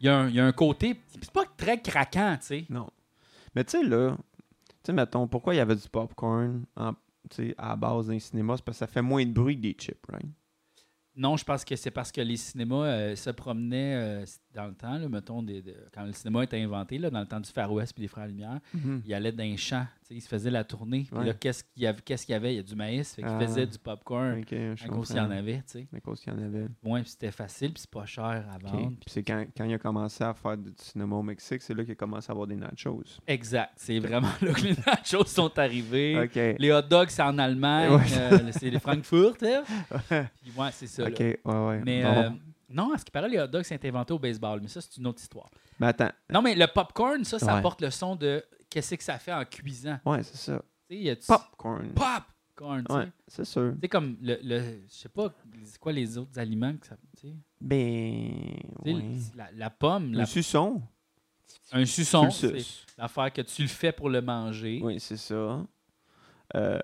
Il 0.00 0.06
y, 0.06 0.08
a 0.08 0.18
un- 0.18 0.28
il 0.28 0.34
y 0.34 0.40
a 0.40 0.46
un 0.46 0.52
côté. 0.52 1.00
C'est 1.08 1.30
pas 1.30 1.44
très 1.56 1.80
craquant, 1.80 2.36
tu 2.40 2.46
sais. 2.46 2.64
Non. 2.68 2.88
Mais 3.54 3.64
tu 3.64 3.72
sais, 3.78 3.82
là, 3.84 4.16
tu 4.16 4.74
sais, 4.84 4.92
mettons, 4.92 5.26
pourquoi 5.26 5.54
il 5.54 5.56
y 5.58 5.60
avait 5.60 5.76
du 5.76 5.88
popcorn 5.88 6.64
en, 6.76 6.92
à 7.58 7.68
la 7.70 7.76
base 7.76 8.08
d'un 8.08 8.18
cinéma? 8.18 8.56
C'est 8.56 8.64
parce 8.64 8.76
que 8.76 8.80
ça 8.80 8.86
fait 8.86 9.02
moins 9.02 9.24
de 9.24 9.32
bruit 9.32 9.56
que 9.56 9.62
des 9.62 9.72
chips, 9.78 10.04
right? 10.12 10.26
Non, 11.18 11.38
je 11.38 11.44
pense 11.44 11.64
que 11.64 11.74
c'est 11.76 11.90
parce 11.90 12.12
que 12.12 12.20
les 12.20 12.36
cinémas 12.36 12.84
euh, 12.84 13.16
se 13.16 13.30
promenaient 13.30 13.94
euh, 13.94 14.24
dans 14.52 14.66
le 14.66 14.74
temps, 14.74 14.98
là, 14.98 15.08
mettons, 15.08 15.42
des- 15.42 15.62
de- 15.62 15.74
quand 15.94 16.04
le 16.04 16.12
cinéma 16.12 16.44
était 16.44 16.60
inventé, 16.60 16.98
là, 16.98 17.08
dans 17.08 17.20
le 17.20 17.26
temps 17.26 17.40
du 17.40 17.50
Far 17.50 17.72
West 17.72 17.94
puis 17.94 18.02
des 18.02 18.08
Frères 18.08 18.26
Lumière, 18.26 18.60
il 19.06 19.14
allait 19.14 19.32
dans 19.32 19.42
les 19.42 19.56
champs. 19.56 19.86
Il 20.10 20.20
se 20.20 20.28
faisait 20.28 20.50
la 20.50 20.62
tournée. 20.64 21.06
Puis 21.10 21.18
Ouais. 21.18 21.26
là, 21.26 21.34
qu'est-ce 21.34 21.64
qu'il 21.64 21.82
y 21.82 21.86
avait? 21.86 22.00
Qu'est-ce 22.00 22.24
qu'il 22.26 22.32
y 22.32 22.36
avait? 22.36 22.52
Il 22.54 22.56
y 22.56 22.60
a 22.60 22.62
du 22.62 22.74
maïs. 22.76 23.14
Fait 23.14 23.22
qu'il 23.22 23.30
Ah. 23.30 23.40
faisait 23.40 23.66
du 23.66 23.78
popcorn 23.78 24.38
Ok, 24.40 24.46
je 24.50 24.84
à 24.84 24.88
cause 24.88 25.08
qu'il 25.08 25.16
y 25.16 25.20
en 25.20 25.30
avait, 25.30 25.56
tu 25.58 25.62
sais. 25.66 25.88
À 25.96 26.00
cause 26.00 26.20
qu'il 26.20 26.32
y 26.32 26.36
en 26.36 26.42
avait. 26.42 26.66
Ouais, 26.84 27.00
puis 27.02 27.10
c'était 27.10 27.30
facile, 27.32 27.72
puis 27.72 27.80
c'est 27.80 27.90
pas 27.90 28.06
cher 28.06 28.24
à 28.24 28.58
vendre. 28.58 28.90
Puis 29.00 29.08
c'est 29.08 29.22
quand, 29.22 29.44
quand 29.56 29.64
il 29.64 29.74
a 29.74 29.78
commencé 29.78 30.22
à 30.22 30.32
faire 30.34 30.56
du 30.56 30.72
cinéma 30.76 31.16
au 31.16 31.22
Mexique, 31.22 31.62
c'est 31.62 31.74
là 31.74 31.82
qu'il 31.82 31.92
a 31.92 31.96
commencé 31.96 32.30
à 32.30 32.32
avoir 32.32 32.46
des 32.46 32.56
nachos. 32.56 33.02
Exact. 33.26 33.72
C'est 33.76 33.98
vraiment 33.98 34.30
là 34.42 34.52
que 34.52 34.60
les 34.60 34.76
nachos 34.86 35.24
sont 35.24 35.58
arrivés. 35.58 36.28
Les 36.58 36.72
hot 36.72 36.82
dogs, 36.82 37.08
c'est 37.08 37.22
en 37.22 37.36
Allemagne. 37.38 37.90
Ouais. 37.94 38.02
euh, 38.18 38.38
c'est 38.52 38.70
les 38.70 38.78
Frankfurt. 38.80 39.42
hein? 39.42 39.64
Puis 40.42 40.52
ouais, 40.56 40.68
c'est 40.72 40.86
ça. 40.86 41.08
là. 41.08 41.16
Ouais, 41.18 41.38
ouais. 41.44 41.82
Mais 41.84 42.02
Bon. 42.02 42.08
euh, 42.10 42.30
non, 42.70 42.92
à 42.92 42.98
ce 42.98 43.04
qui 43.04 43.10
paraît, 43.10 43.28
les 43.28 43.38
hot 43.40 43.46
dogs, 43.46 43.64
c'est 43.64 43.84
inventé 43.84 44.12
au 44.12 44.18
baseball. 44.18 44.60
Mais 44.60 44.68
ça, 44.68 44.80
c'est 44.80 44.96
une 44.98 45.06
autre 45.06 45.20
histoire. 45.20 45.50
Mais 45.78 45.88
attends. 45.88 46.10
Non, 46.32 46.42
mais 46.42 46.54
le 46.54 46.66
popcorn, 46.66 47.24
ça, 47.24 47.38
ça 47.38 47.46
Ouais. 47.46 47.58
apporte 47.58 47.80
le 47.82 47.90
son 47.90 48.16
de 48.16 48.42
qu'est-ce 48.76 48.94
que 48.94 49.02
ça 49.02 49.18
fait 49.18 49.32
en 49.32 49.44
cuisant. 49.46 49.98
Ouais, 50.04 50.22
c'est 50.22 50.36
ça. 50.36 50.60
Y 50.90 51.08
a 51.10 51.16
Popcorn. 51.16 51.88
popcorn. 51.94 52.84
tu. 52.86 52.92
Ouais, 52.94 53.08
c'est 53.26 53.44
sûr. 53.46 53.72
Tu 53.74 53.80
sais, 53.80 53.88
comme 53.88 54.16
le, 54.20 54.38
le 54.42 54.60
je 54.86 54.94
sais 54.94 55.08
pas, 55.08 55.32
c'est 55.64 55.78
quoi 55.78 55.92
les 55.92 56.18
autres 56.18 56.38
aliments 56.38 56.74
que 56.76 56.86
ça. 56.86 56.96
Tu 57.18 57.28
sais, 57.28 57.34
Ben. 57.58 58.30
La, 59.34 59.48
la 59.54 59.70
pomme, 59.70 60.12
la- 60.12 60.20
Le 60.20 60.26
suçon. 60.26 60.82
un 61.72 61.84
suçon, 61.86 62.30
c'est 62.30 62.54
l'affaire 62.98 63.32
que 63.32 63.40
tu 63.42 63.62
le 63.62 63.68
fais 63.68 63.92
pour 63.92 64.10
le 64.10 64.20
manger. 64.20 64.80
Oui, 64.82 65.00
c'est 65.00 65.16
ça. 65.16 65.64
Euh, 66.54 66.78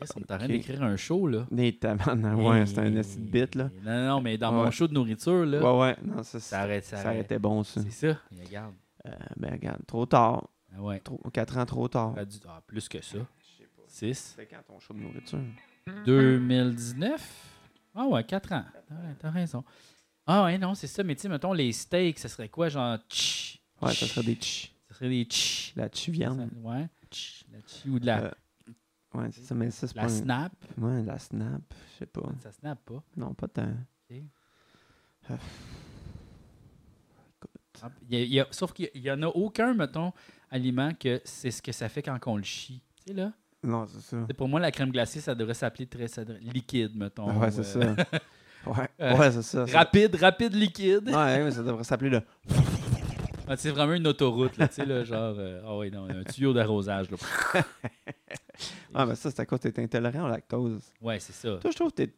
Chris, 0.00 0.08
on 0.16 0.20
est 0.20 0.30
en 0.32 0.36
train 0.36 0.44
ok. 0.46 0.50
d'écrire 0.52 0.82
un 0.82 0.96
show, 0.96 1.26
là. 1.26 1.46
des. 1.50 1.76
Ouais, 2.36 2.66
c'est 2.66 2.78
un 2.78 2.90
bit, 3.18 3.54
là. 3.56 3.70
Non, 3.82 4.06
non, 4.06 4.20
mais 4.20 4.38
dans 4.38 4.50
Ouais. 4.56 4.64
mon 4.66 4.70
show 4.70 4.86
de 4.86 4.92
nourriture, 4.94 5.44
là, 5.46 5.60
Ouais, 5.60 5.80
ouais. 5.80 5.96
Non, 6.04 6.22
ça, 6.22 6.38
ça 6.38 6.40
ça, 6.40 6.60
arrête, 6.60 6.84
ça 6.84 6.98
ça 6.98 7.08
arrête. 7.08 7.24
été 7.24 7.38
bon, 7.38 7.64
ça. 7.64 7.80
C'est 7.82 7.90
ça. 8.12 8.18
Regarde. 8.46 8.74
Euh, 9.06 9.10
ben, 9.36 9.52
regarde, 9.52 9.84
trop 9.86 10.06
tard. 10.06 10.48
Ah 10.76 10.82
ouais. 10.82 11.00
Trop, 11.00 11.18
4 11.32 11.58
ans 11.58 11.66
trop 11.66 11.88
tard. 11.88 12.14
Ah, 12.48 12.60
plus 12.66 12.88
que 12.88 13.00
ça. 13.02 13.18
6. 13.86 14.34
C'est 14.36 14.46
quand 14.46 14.62
ton 14.66 14.80
show 14.80 14.92
de 14.94 14.98
nourriture? 15.00 15.38
2019? 16.06 17.50
Ah 17.94 18.06
ouais, 18.06 18.24
4 18.24 18.52
ans. 18.52 18.64
Ah 18.90 18.94
ouais, 18.94 19.14
T'as 19.18 19.30
raison. 19.30 19.62
Ah 20.26 20.44
ouais, 20.44 20.58
non, 20.58 20.74
c'est 20.74 20.86
ça. 20.86 21.02
Mais 21.04 21.14
tu 21.14 21.22
sais, 21.22 21.28
mettons, 21.28 21.52
les 21.52 21.70
steaks, 21.72 22.18
ça 22.18 22.28
serait 22.28 22.48
quoi? 22.48 22.68
Genre, 22.68 22.96
tch, 23.08 23.60
Ouais, 23.82 23.92
tch. 23.92 24.00
ça 24.00 24.06
serait 24.06 24.24
des 24.26 24.34
ch. 24.34 24.72
Ça 24.88 24.94
serait 24.94 25.08
des 25.10 25.24
tch. 25.26 25.72
La 25.76 25.88
chi 25.92 26.10
viande. 26.10 26.38
Ça- 26.50 26.68
Ouais. 26.68 26.88
tch, 27.10 27.44
la 27.52 27.60
tch, 27.60 27.84
ou 27.86 27.98
de 27.98 28.06
la, 28.06 28.24
Euh, 28.24 28.30
Ouais, 29.14 29.30
c'est 29.30 29.42
ça, 29.42 29.54
mais 29.54 29.70
ça, 29.70 29.86
c'est 29.86 29.94
la 29.94 30.02
pas. 30.02 30.08
un- 30.08 30.16
snap. 30.16 30.52
Ouais, 30.78 31.02
la 31.04 31.18
snap. 31.20 31.62
Je 31.92 31.98
sais 32.00 32.06
pas. 32.06 32.32
Ça 32.42 32.50
snap 32.50 32.80
pas. 32.84 33.00
Non, 33.16 33.32
pas 33.32 33.46
tant. 33.46 33.72
Ah, 37.82 37.90
il 38.08 38.18
y 38.18 38.20
a- 38.20 38.24
il 38.24 38.32
y 38.32 38.40
a- 38.40 38.48
sauf 38.50 38.72
qu'il 38.72 38.90
y 38.94 39.10
en 39.10 39.22
a 39.22 39.26
aucun, 39.26 39.74
mettons, 39.74 40.12
aliment 40.50 40.90
que 40.98 41.20
c'est 41.24 41.50
ce 41.50 41.60
que 41.62 41.72
ça 41.72 41.88
fait 41.88 42.02
quand 42.02 42.18
on 42.26 42.36
le 42.36 42.42
chie. 42.42 42.82
Tu 42.98 43.12
sais, 43.12 43.14
là? 43.14 43.32
Non, 43.62 43.86
c'est 43.86 44.00
ça. 44.00 44.16
Pour 44.36 44.48
moi, 44.48 44.60
la 44.60 44.70
crème 44.70 44.90
glacée, 44.90 45.20
ça 45.20 45.34
devrait 45.34 45.54
s'appeler 45.54 45.86
très 45.86 46.06
ça 46.08 46.24
devrait- 46.24 46.42
liquide, 46.42 46.94
mettons. 46.96 47.38
ouais, 47.38 47.50
c'est 47.50 47.76
euh, 47.76 47.94
ça. 47.96 48.04
Ouais, 48.66 48.88
Euh, 49.00 49.16
ouais 49.18 49.30
c'est 49.30 49.42
ça. 49.42 49.66
Rapide, 49.66 50.14
rapide, 50.16 50.54
liquide. 50.54 51.08
Ouais, 51.08 51.44
mais 51.44 51.50
ça 51.50 51.62
devrait 51.62 51.84
s'appeler 51.84 52.10
le. 52.10 52.22
Ah, 53.46 53.56
c'est 53.58 53.68
vraiment 53.70 53.92
une 53.92 54.06
autoroute, 54.06 54.56
là, 54.56 54.68
tu 54.68 54.76
sais, 54.76 54.86
là, 54.86 55.04
genre, 55.04 55.34
euh, 55.38 55.60
ah 55.66 55.76
oui, 55.76 55.90
non, 55.90 56.08
un 56.08 56.24
tuyau 56.24 56.54
d'arrosage, 56.54 57.10
là. 57.10 57.18
Ah, 58.94 59.04
mais 59.04 59.16
ça, 59.16 59.30
c'est 59.30 59.40
à 59.40 59.44
cause 59.46 59.58
que 59.58 59.68
t'es 59.68 59.82
intolérant 59.82 60.24
au 60.24 60.28
lactose. 60.28 60.82
Ouais, 61.02 61.18
c'est 61.18 61.32
ça. 61.34 61.56
Toi, 61.58 61.70
je 61.70 61.76
trouve 61.76 61.90
que 61.90 61.96
t'es. 61.96 62.14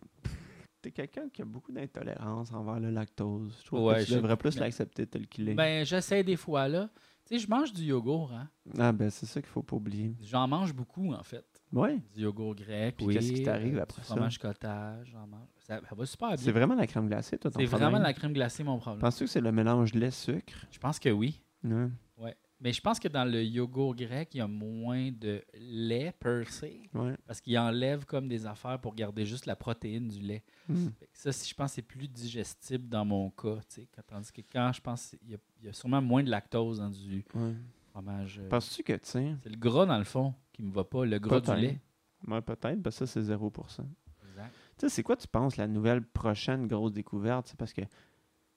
T'es 0.82 0.90
quelqu'un 0.92 1.28
qui 1.32 1.42
a 1.42 1.44
beaucoup 1.44 1.72
d'intolérance 1.72 2.52
envers 2.52 2.78
le 2.78 2.90
lactose. 2.90 3.56
Je 3.62 3.66
trouve 3.66 3.84
Ouais, 3.86 4.00
que 4.00 4.04
tu 4.04 4.10
je- 4.12 4.16
devrais 4.16 4.36
plus 4.36 4.54
mais- 4.54 4.60
l'accepter 4.60 5.06
tel 5.06 5.26
qu'il 5.26 5.48
est. 5.48 5.54
Ben, 5.54 5.84
j'essaie 5.84 6.22
des 6.22 6.36
fois, 6.36 6.68
là. 6.68 6.88
Tu 7.28 7.34
sais, 7.34 7.44
je 7.44 7.50
mange 7.50 7.72
du 7.72 7.82
yogourt, 7.82 8.32
hein. 8.32 8.48
Ah, 8.78 8.92
ben, 8.92 9.10
c'est 9.10 9.26
ça 9.26 9.40
qu'il 9.40 9.50
faut 9.50 9.62
pas 9.62 9.74
oublier. 9.76 10.14
J'en 10.22 10.46
mange 10.46 10.72
beaucoup, 10.72 11.12
en 11.12 11.22
fait. 11.24 11.44
Ouais. 11.72 11.98
Du 12.14 12.22
yogourt 12.22 12.54
grec, 12.54 12.96
Puis 12.96 13.06
oui. 13.06 13.14
qu'est-ce 13.14 13.32
qui 13.32 13.42
t'arrive 13.42 13.78
euh, 13.78 13.82
après 13.82 14.02
ça? 14.02 14.14
fromage 14.14 14.38
cottage, 14.38 15.08
j'en 15.10 15.26
mange. 15.26 15.48
Ça, 15.58 15.80
ça 15.88 15.94
va 15.96 16.06
super 16.06 16.30
C'est 16.38 16.44
bien. 16.44 16.52
vraiment 16.52 16.74
la 16.76 16.86
crème 16.86 17.08
glacée, 17.08 17.36
toi, 17.36 17.50
ton 17.50 17.58
C'est 17.58 17.66
vraiment 17.66 17.98
la 17.98 18.12
crème 18.12 18.32
glacée, 18.32 18.62
mon 18.62 18.78
problème. 18.78 19.00
Penses-tu 19.00 19.24
que 19.24 19.30
c'est 19.30 19.40
le 19.40 19.50
mélange 19.50 19.92
lait-sucre? 19.94 20.54
Je 20.70 20.78
pense 20.78 21.00
que 21.00 21.08
oui. 21.08 21.42
Ouais. 21.64 21.88
Ouais. 22.18 22.36
Mais 22.58 22.72
je 22.72 22.80
pense 22.80 22.98
que 22.98 23.08
dans 23.08 23.24
le 23.30 23.42
yogourt 23.44 23.94
grec, 23.94 24.30
il 24.32 24.38
y 24.38 24.40
a 24.40 24.46
moins 24.46 25.10
de 25.10 25.44
lait 25.60 26.14
per 26.18 26.44
se, 26.48 26.64
Ouais. 26.94 27.14
parce 27.26 27.40
qu'il 27.42 27.58
enlève 27.58 28.06
comme 28.06 28.28
des 28.28 28.46
affaires 28.46 28.80
pour 28.80 28.94
garder 28.94 29.26
juste 29.26 29.44
la 29.44 29.56
protéine 29.56 30.08
du 30.08 30.20
lait. 30.20 30.42
Que 30.66 30.72
Ça, 31.12 31.32
si 31.32 31.50
je 31.50 31.54
pense, 31.54 31.72
c'est 31.72 31.82
plus 31.82 32.08
digestible 32.08 32.88
dans 32.88 33.04
mon 33.04 33.28
cas. 33.30 33.56
tu 33.68 33.82
sais, 33.82 33.88
quand- 33.94 34.02
Tandis 34.06 34.32
que 34.32 34.40
quand 34.50 34.72
je 34.72 34.80
pense, 34.80 35.14
il 35.22 35.32
y, 35.32 35.34
a- 35.34 35.38
y 35.66 35.70
a 35.70 35.72
sûrement 35.72 36.00
moins 36.02 36.22
de 36.22 36.30
lactose 36.30 36.78
dans 36.78 36.90
du 36.90 37.24
ouais. 37.34 37.54
fromage. 37.90 38.38
euh, 38.42 38.48
Penses-tu 38.48 38.82
que, 38.82 38.92
tu 38.94 39.00
sais, 39.04 39.34
C'est 39.42 39.48
le 39.50 39.56
gras, 39.56 39.86
dans 39.86 39.98
le 39.98 40.04
fond, 40.04 40.34
qui 40.52 40.62
me 40.62 40.72
va 40.72 40.84
pas, 40.84 41.04
le 41.04 41.18
gras 41.18 41.40
du 41.40 41.46
Peut-être. 41.46 41.60
lait. 41.60 41.80
Ouais, 42.28 42.40
peut-être, 42.42 42.82
parce 42.82 42.98
que 42.98 43.06
ça, 43.06 43.12
c'est 43.22 43.32
0%. 43.34 43.84
Exact. 44.28 44.52
Tu 44.78 44.80
sais, 44.80 44.88
c'est 44.88 45.02
quoi, 45.02 45.16
tu 45.16 45.28
penses, 45.28 45.56
la 45.56 45.66
nouvelle 45.68 46.02
prochaine 46.02 46.66
grosse 46.66 46.92
découverte? 46.92 47.46
C'est 47.48 47.56
parce 47.58 47.72
que, 47.72 47.82
tu 47.82 47.88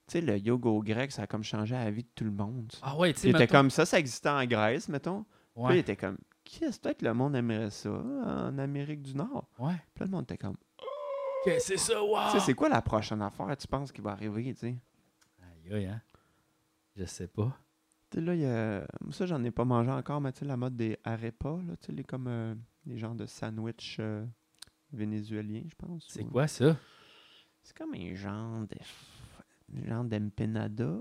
sais, 0.07 0.21
le 0.21 0.37
yoga 0.37 0.69
grec, 0.83 1.11
ça 1.11 1.23
a 1.23 1.27
comme 1.27 1.43
changé 1.43 1.75
la 1.75 1.89
vie 1.91 2.03
de 2.03 2.09
tout 2.15 2.23
le 2.25 2.31
monde. 2.31 2.71
Ah 2.81 2.97
ouais, 2.97 3.13
tu 3.13 3.19
sais, 3.21 3.29
il 3.29 3.35
était 3.35 3.47
comme 3.47 3.69
ça, 3.69 3.85
ça 3.85 3.99
existait 3.99 4.29
en 4.29 4.43
Grèce, 4.45 4.89
mettons. 4.89 5.25
Puis 5.55 5.75
il 5.75 5.77
était 5.77 5.95
comme, 5.97 6.17
qu'est-ce 6.43 6.79
peut-être 6.79 7.01
le 7.01 7.13
monde 7.13 7.35
aimerait 7.35 7.69
ça 7.69 7.89
en 7.91 8.57
Amérique 8.57 9.01
du 9.01 9.13
Nord? 9.15 9.49
ouais. 9.59 9.73
Puis 9.93 10.01
là, 10.01 10.05
le 10.05 10.11
monde 10.11 10.23
était 10.23 10.37
comme, 10.37 10.55
Que 11.45 11.59
c'est 11.59 11.77
ça, 11.77 12.01
wow! 12.03 12.17
tu 12.31 12.39
sais, 12.39 12.45
c'est 12.45 12.53
quoi 12.53 12.69
la 12.69 12.81
prochaine 12.81 13.21
affaire, 13.21 13.55
tu 13.57 13.67
penses, 13.67 13.91
qui 13.91 14.01
va 14.01 14.11
arriver, 14.11 14.53
tu 14.53 14.59
sais? 14.59 14.77
Aïe, 15.41 15.73
aïe, 15.73 15.85
hein? 15.85 16.01
Je 16.95 17.05
sais 17.05 17.27
pas. 17.27 17.57
Tu 18.09 18.21
là, 18.21 18.33
il 18.35 18.41
y 18.41 18.45
a... 18.45 18.87
Ça, 19.11 19.25
j'en 19.25 19.43
ai 19.43 19.51
pas 19.51 19.65
mangé 19.65 19.91
encore, 19.91 20.19
mais 20.19 20.31
tu 20.31 20.39
sais, 20.39 20.45
la 20.45 20.57
mode 20.57 20.75
des 20.75 20.97
arepas, 21.03 21.61
là, 21.67 21.77
tu 21.77 21.87
sais, 21.87 21.91
les, 21.91 22.03
comme 22.03 22.27
euh, 22.27 22.55
les 22.85 22.97
genres 22.97 23.15
de 23.15 23.25
sandwich 23.25 23.97
euh, 23.99 24.25
vénézuéliens, 24.91 25.63
je 25.67 25.75
pense. 25.75 26.05
C'est 26.07 26.23
ou- 26.23 26.29
quoi 26.31 26.47
ça? 26.47 26.75
C'est 27.61 27.77
comme 27.77 27.93
un 27.93 28.15
genre 28.15 28.65
de... 28.67 29.85
genre 29.87 30.03
d'empanada, 30.03 30.91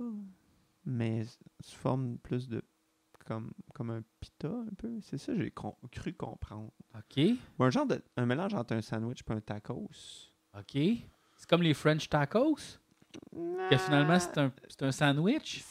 mais 0.85 1.25
sous 1.61 1.77
forme 1.77 2.19
plus 2.19 2.49
de... 2.49 2.63
Comme, 3.27 3.53
comme 3.75 3.91
un 3.91 4.03
pita, 4.21 4.49
un 4.49 4.75
peu. 4.77 5.01
C'est 5.03 5.19
ça 5.19 5.35
j'ai 5.35 5.53
cru 5.93 6.15
comprendre. 6.15 6.71
OK. 6.95 7.23
Ou 7.59 7.65
un 7.65 7.71
genre 7.71 7.87
de... 7.87 8.03
Un 8.17 8.25
mélange 8.27 8.55
entre 8.55 8.75
un 8.75 8.81
sandwich 8.81 9.21
et 9.29 9.33
un 9.33 9.41
tacos. 9.41 10.31
OK. 10.59 10.73
C'est 11.37 11.49
comme 11.49 11.63
les 11.63 11.75
French 11.75 12.09
tacos? 12.09 12.79
Que 13.71 13.77
finalement, 13.77 14.19
c'est 14.19 14.39
un, 14.39 14.53
c'est 14.69 14.83
un 14.83 14.93
sandwich? 14.93 15.63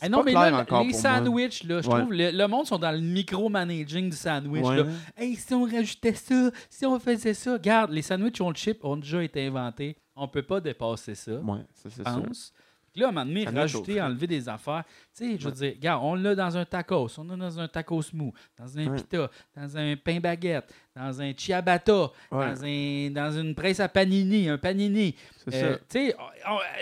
Ah 0.00 0.08
non, 0.08 0.18
pas 0.18 0.24
mais 0.24 0.30
clair 0.32 0.50
là, 0.50 0.58
encore 0.60 0.82
les 0.84 0.90
pour 0.92 1.00
moi. 1.02 1.10
sandwichs, 1.16 1.64
là, 1.64 1.80
je 1.82 1.88
Ouais. 1.88 1.98
trouve, 2.00 2.12
le, 2.12 2.30
le 2.30 2.48
monde 2.48 2.66
sont 2.66 2.78
dans 2.78 2.90
le 2.92 3.00
micro-managing 3.00 4.10
du 4.10 4.16
sandwich. 4.16 4.64
Ouais, 4.64 4.76
là. 4.78 4.84
Hey, 5.16 5.36
si 5.36 5.54
on 5.54 5.64
rajoutait 5.64 6.14
ça, 6.14 6.50
si 6.68 6.86
on 6.86 6.98
faisait 6.98 7.34
ça. 7.34 7.52
Regarde, 7.52 7.90
les 7.92 8.02
sandwichs 8.02 8.40
on 8.40 8.50
le 8.50 8.56
chip 8.56 8.84
ont 8.84 8.96
déjà 8.96 9.22
été 9.22 9.46
inventés. 9.46 9.96
On 10.16 10.28
peut 10.28 10.42
pas 10.42 10.60
dépasser 10.60 11.14
ça, 11.14 11.32
Ouais, 11.34 11.60
ça, 11.74 11.88
c'est 11.90 12.02
pense. 12.02 12.52
Puis 12.92 13.02
là, 13.02 13.08
à 13.08 13.10
un 13.10 13.12
moment 13.12 13.26
donné, 13.26 13.44
rajouter, 13.44 14.00
enlever 14.00 14.26
des 14.26 14.48
affaires. 14.48 14.82
Tu 15.14 15.32
sais, 15.32 15.36
je 15.38 15.44
veux 15.44 15.50
Ouais. 15.50 15.56
dire, 15.68 15.72
regarde, 15.76 16.00
on 16.02 16.14
l'a 16.14 16.34
dans 16.34 16.56
un 16.56 16.64
tacos, 16.64 17.08
on 17.18 17.24
l'a 17.24 17.36
dans 17.36 17.60
un 17.60 17.68
tacos 17.68 18.04
mou, 18.14 18.32
dans 18.58 18.78
un 18.78 18.88
pita, 18.94 19.30
dans 19.54 19.76
un 19.76 19.94
pain 20.02 20.18
baguette, 20.18 20.72
dans 20.96 21.20
un 21.20 21.32
ciabatta, 21.36 22.10
dans, 22.30 22.64
un, 22.64 23.10
dans 23.10 23.32
une 23.38 23.54
presse 23.54 23.80
à 23.80 23.88
panini, 23.90 24.48
un 24.48 24.56
panini. 24.56 25.14
c'est 25.46 25.54
Euh, 25.62 25.72
ça. 25.74 25.78
tu 25.90 25.98
sais, 26.08 26.16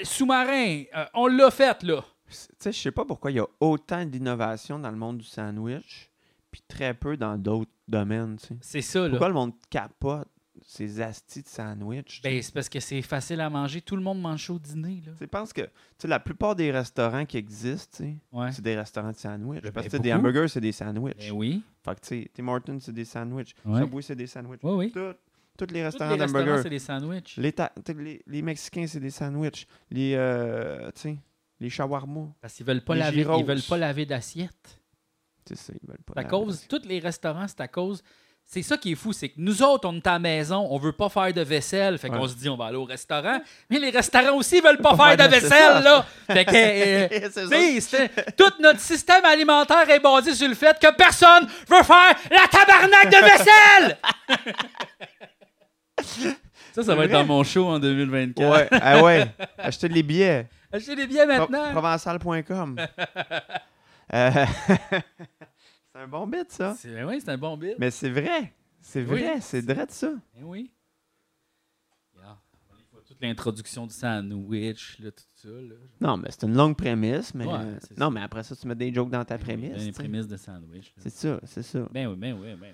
sous-marin, 0.05 0.85
euh, 0.97 1.05
on 1.15 1.27
l'a 1.27 1.51
fait, 1.51 1.83
là. 1.83 2.05
Tu 2.35 2.55
sais, 2.59 2.73
je 2.73 2.79
sais 2.79 2.91
pas 2.93 3.05
pourquoi 3.05 3.31
il 3.31 3.37
y 3.37 3.41
a 3.41 3.47
autant 3.61 4.05
d'innovation 4.05 4.79
dans 4.79 4.91
le 4.91 4.97
monde 4.97 5.19
du 5.19 5.27
sandwich, 5.27 6.11
puis 6.51 6.63
très 6.69 6.95
peu 6.95 7.17
dans 7.17 7.37
d'autres 7.39 7.71
domaines, 7.89 8.37
tu 8.37 8.47
sais. 8.49 8.57
C'est 8.61 8.81
ça, 8.83 9.03
là. 9.05 9.11
Pourquoi 9.11 9.29
le 9.29 9.35
monde 9.35 9.53
capote 9.71 10.29
ces 10.67 11.01
astis 11.01 11.43
de 11.43 11.49
sandwich? 11.49 12.23
Ben, 12.23 12.41
c'est 12.41 12.55
parce 12.55 12.69
que 12.69 12.79
c'est 12.81 13.03
facile 13.03 13.41
à 13.41 13.51
manger. 13.51 13.81
Tout 13.81 13.97
le 13.97 14.03
monde 14.03 14.21
mange 14.21 14.49
au 14.51 14.59
dîner, 14.59 15.03
là. 15.05 15.13
Sais, 15.19 15.27
pense 15.27 15.53
que 15.53 15.63
tu 15.63 15.69
sais, 15.99 16.09
la 16.09 16.21
plupart 16.21 16.55
des 16.55 16.71
restaurants 16.71 17.27
qui 17.27 17.37
existent, 17.37 17.99
tu 17.99 18.05
sais, 18.05 18.17
Ouais. 18.33 18.53
c'est 18.53 18.63
des 18.63 18.77
restaurants 18.77 19.11
de 19.11 19.17
sandwich. 19.17 19.63
Ben, 19.63 19.73
Parce 19.73 19.89
que 19.89 19.97
ben, 19.97 20.03
des 20.03 20.13
hamburgers, 20.13 20.49
c'est 20.49 20.61
des 20.61 20.73
sandwichs. 20.73 21.17
Ben 21.29 21.33
oui. 21.33 21.63
Fait 21.85 21.95
que 21.97 22.01
tu 22.01 22.07
sais, 22.23 22.31
Tim 22.33 22.49
Hortons, 22.49 22.79
c'est 22.81 22.93
des 22.93 23.05
sandwichs. 23.05 23.55
Ouais. 23.65 23.81
Subway, 23.81 24.03
c'est 24.03 24.17
des 24.17 24.27
sandwichs. 24.27 24.61
Oui, 24.63 24.73
oui. 24.75 24.93
Tout- 24.93 25.19
tous 25.57 25.73
les 25.73 25.85
restaurants 25.85 26.17
d'hamburgers. 26.17 26.61
c'est 26.65 26.71
des 26.71 26.79
sandwichs. 26.81 27.37
Les, 28.27 28.43
Mexicains, 28.43 28.87
c'est 28.89 28.99
des 29.01 29.11
sandwichs. 29.11 29.67
Les, 29.91 30.15
euh, 30.17 30.91
tu 30.95 31.01
sais, 31.01 31.19
les 31.61 31.71
shawarma. 31.71 32.29
Parce 32.41 32.55
qu'ils 32.55 32.67
veulent 32.67 32.83
pas 32.85 32.95
Les 32.95 33.01
laver, 33.01 33.17
gyros. 33.23 33.39
ils 33.39 33.45
veulent 33.45 33.63
pas 33.63 33.77
laver 33.79 34.07
d'assiette. 34.07 34.81
C'est 35.47 35.57
ça, 35.57 35.73
ils 35.81 35.89
veulent 35.89 35.99
pas. 36.05 36.21
À 36.21 36.25
cause, 36.25 36.67
tous 36.69 36.83
les 36.85 36.99
restaurants, 36.99 37.47
c'est 37.49 37.61
à 37.61 37.69
cause. 37.69 38.03
C'est 38.47 38.61
ça 38.61 38.77
qui 38.77 38.93
est 38.93 38.95
fou, 38.95 39.15
c'est 39.15 39.31
que 39.31 39.35
nous 39.39 39.63
autres, 39.63 39.89
on 39.89 39.95
est 39.97 40.07
à 40.07 40.13
la 40.13 40.19
maison, 40.19 40.67
on 40.71 40.77
veut 40.79 40.93
pas 40.93 41.09
faire 41.09 41.33
de 41.33 41.41
vaisselle, 41.41 41.97
fait 41.97 42.11
qu'on 42.11 42.29
se 42.29 42.35
dit 42.35 42.47
on 42.51 42.59
va 42.59 42.67
aller 42.67 42.77
au 42.77 42.85
restaurant, 42.85 43.41
mais 43.71 43.79
les 43.79 43.89
restaurants 43.89 44.37
aussi 44.37 44.61
veulent 44.61 44.77
pas 44.83 44.95
Pas 44.95 45.17
faire 45.17 45.17
de 45.17 45.23
faire 45.23 45.31
de- 45.31 45.35
c'est 45.35 45.49
vaisselle, 45.49 45.83
là. 45.83 46.07
Fait 46.27 46.45
que, 46.45 46.53
euh, 48.21 48.33
tout 48.37 48.53
notre 48.61 48.81
système 48.81 49.25
alimentaire 49.25 49.89
est 49.89 49.99
basé 50.01 50.35
sur 50.35 50.47
le 50.47 50.55
fait 50.55 50.79
que 50.79 50.95
personne 50.95 51.47
veut 51.69 51.83
faire 51.85 52.15
la 52.31 52.47
tabarnak 52.51 53.11
de 53.11 53.17
vaisselle! 53.25 53.99
ça, 56.75 56.83
ça 56.83 56.95
va 56.95 57.05
être 57.07 57.13
dans 57.13 57.25
mon 57.25 57.43
show 57.45 57.67
en 57.67 57.79
2024. 57.79 58.51
Ouais, 58.53 58.69
ah 58.73 59.03
ouais. 59.03 59.27
Achetez 59.57 59.89
les 59.89 60.03
billets. 60.03 60.47
Achetez 60.75 60.97
des 60.97 61.07
billets 61.07 61.27
Pro- 61.27 61.39
maintenant. 61.49 61.71
Provençal.com. 61.73 62.77
Euh, 64.13 64.31
c'est 64.69 65.99
un 65.99 66.07
bon 66.07 66.27
bit, 66.27 66.53
ça. 66.53 66.75
C'est 66.79 67.03
ouais, 67.03 67.19
c'est 67.21 67.31
un 67.31 67.39
bon 67.39 67.57
bit. 67.57 67.75
Mais 67.79 67.91
c'est 67.91 68.11
vrai. 68.11 68.53
C'est 68.83 69.01
Oui. 69.01 69.23
vrai, 69.23 69.41
c'est 69.41 69.63
vrai 69.65 69.87
de 69.87 69.91
ça. 69.91 70.13
Eh 70.39 70.43
oui. 70.43 70.71
Toute 73.07 73.21
l'introduction 73.23 73.87
du 73.87 73.95
sandwich, 73.95 74.99
là, 74.99 75.11
tout 75.11 75.25
ça. 75.37 75.49
Là. 75.49 75.75
Non, 76.01 76.17
mais 76.19 76.29
c'est 76.31 76.45
une 76.47 76.55
longue 76.55 76.77
prémisse, 76.77 77.35
mais. 77.35 77.47
Ouais, 77.47 77.53
euh, 77.55 77.79
non, 77.97 78.11
mais 78.11 78.21
après 78.23 78.43
ça, 78.43 78.55
tu 78.57 78.67
mets 78.67 78.75
des 78.75 78.93
jokes 78.93 79.11
dans 79.11 79.25
ta 79.25 79.37
prémisse. 79.39 79.85
Une 79.85 79.93
prémisse 79.93 80.27
de 80.27 80.37
sandwich. 80.37 80.93
C'est 80.99 81.11
ça, 81.11 81.39
c'est 81.45 81.63
ça. 81.63 81.81
Ben 81.93 82.07
oui, 82.09 82.17
ben 82.17 82.33
oui, 82.39 82.49
ben 82.55 82.59
oui. 82.63 82.69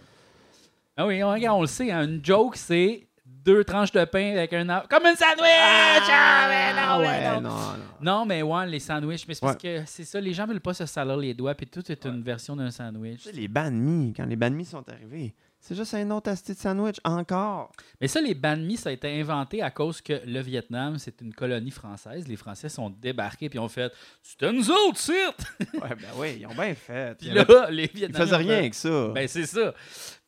Ah 0.97 1.07
oui, 1.07 1.23
on, 1.23 1.31
regarde, 1.31 1.59
on 1.59 1.63
le 1.63 1.67
sait, 1.67 1.91
hein, 1.91 2.05
une 2.07 2.25
joke, 2.25 2.57
c'est 2.57 3.09
deux 3.44 3.64
tranches 3.64 3.92
de 3.92 4.05
pain 4.05 4.33
avec 4.37 4.53
un... 4.53 4.66
Comme 4.88 5.07
un 5.07 5.14
sandwich! 5.14 6.11
Ah, 6.11 6.46
mais 6.48 6.81
non, 6.81 6.98
mais 7.00 7.07
ouais, 7.07 7.35
non. 7.35 7.40
non, 7.40 7.50
non. 7.50 7.76
Non, 8.03 8.26
mais 8.26 8.42
ouais, 8.42 8.66
les 8.66 8.79
sandwichs, 8.81 9.26
mais 9.29 9.35
c'est 9.35 9.40
parce 9.40 9.55
Ouais. 9.62 9.81
que 9.81 9.83
c'est 9.87 10.05
ça, 10.05 10.20
les 10.20 10.33
gens 10.33 10.46
veulent 10.46 10.61
pas 10.61 10.74
se 10.74 10.87
salir 10.87 11.16
les 11.16 11.35
doigts, 11.35 11.55
puis 11.55 11.66
tout 11.66 11.90
est 11.90 12.05
une 12.07 12.22
version 12.22 12.57
d'un 12.57 12.70
sandwich. 12.70 13.26
Les 13.33 13.48
banh 13.48 13.70
mi, 13.72 14.12
quand 14.14 14.24
les 14.26 14.37
banh 14.37 14.50
mi 14.55 14.64
sont 14.64 14.85
arrivés, 14.88 15.35
c'est 15.61 15.75
juste 15.75 15.92
un 15.94 16.11
autre 16.11 16.31
asti 16.31 16.55
de 16.55 16.59
sandwich, 16.59 16.96
encore. 17.05 17.70
Mais 18.01 18.09
ça, 18.09 18.20
les 18.20 18.35
banh 18.35 18.57
mi, 18.57 18.77
ça 18.77 18.88
a 18.88 18.92
été 18.92 19.20
inventé 19.20 19.61
à 19.62 19.70
cause 19.70 20.01
que 20.01 20.20
le 20.27 20.40
Vietnam, 20.40 20.99
c'est 20.99 21.20
une 21.20 21.35
colonie 21.35 21.70
française. 21.70 22.27
Les 22.27 22.37
Français 22.37 22.68
sont 22.68 22.88
débarqués 22.90 23.49
puis 23.51 23.59
ont 23.59 23.68
fait 23.68 23.92
«C'était 24.23 24.53
nous 24.53 24.70
autres, 24.70 24.99
certes! 24.99 25.44
Ouais, 25.75 25.88
ben 25.90 26.09
oui, 26.16 26.38
ils 26.40 26.46
ont 26.46 26.55
bien 26.55 26.75
fait.» 26.75 27.14
Puis 27.18 27.29
Ils 27.29 27.35
là, 27.35 27.70
les 27.70 27.85
Ils 27.85 27.90
Vietnamiens 27.92 28.25
faisaient 28.27 28.35
ont 28.37 28.38
rien 28.38 28.57
avec 28.59 28.75
ça. 28.75 29.09
Ben, 29.14 29.29
c'est 29.29 29.46
ça. 29.46 29.75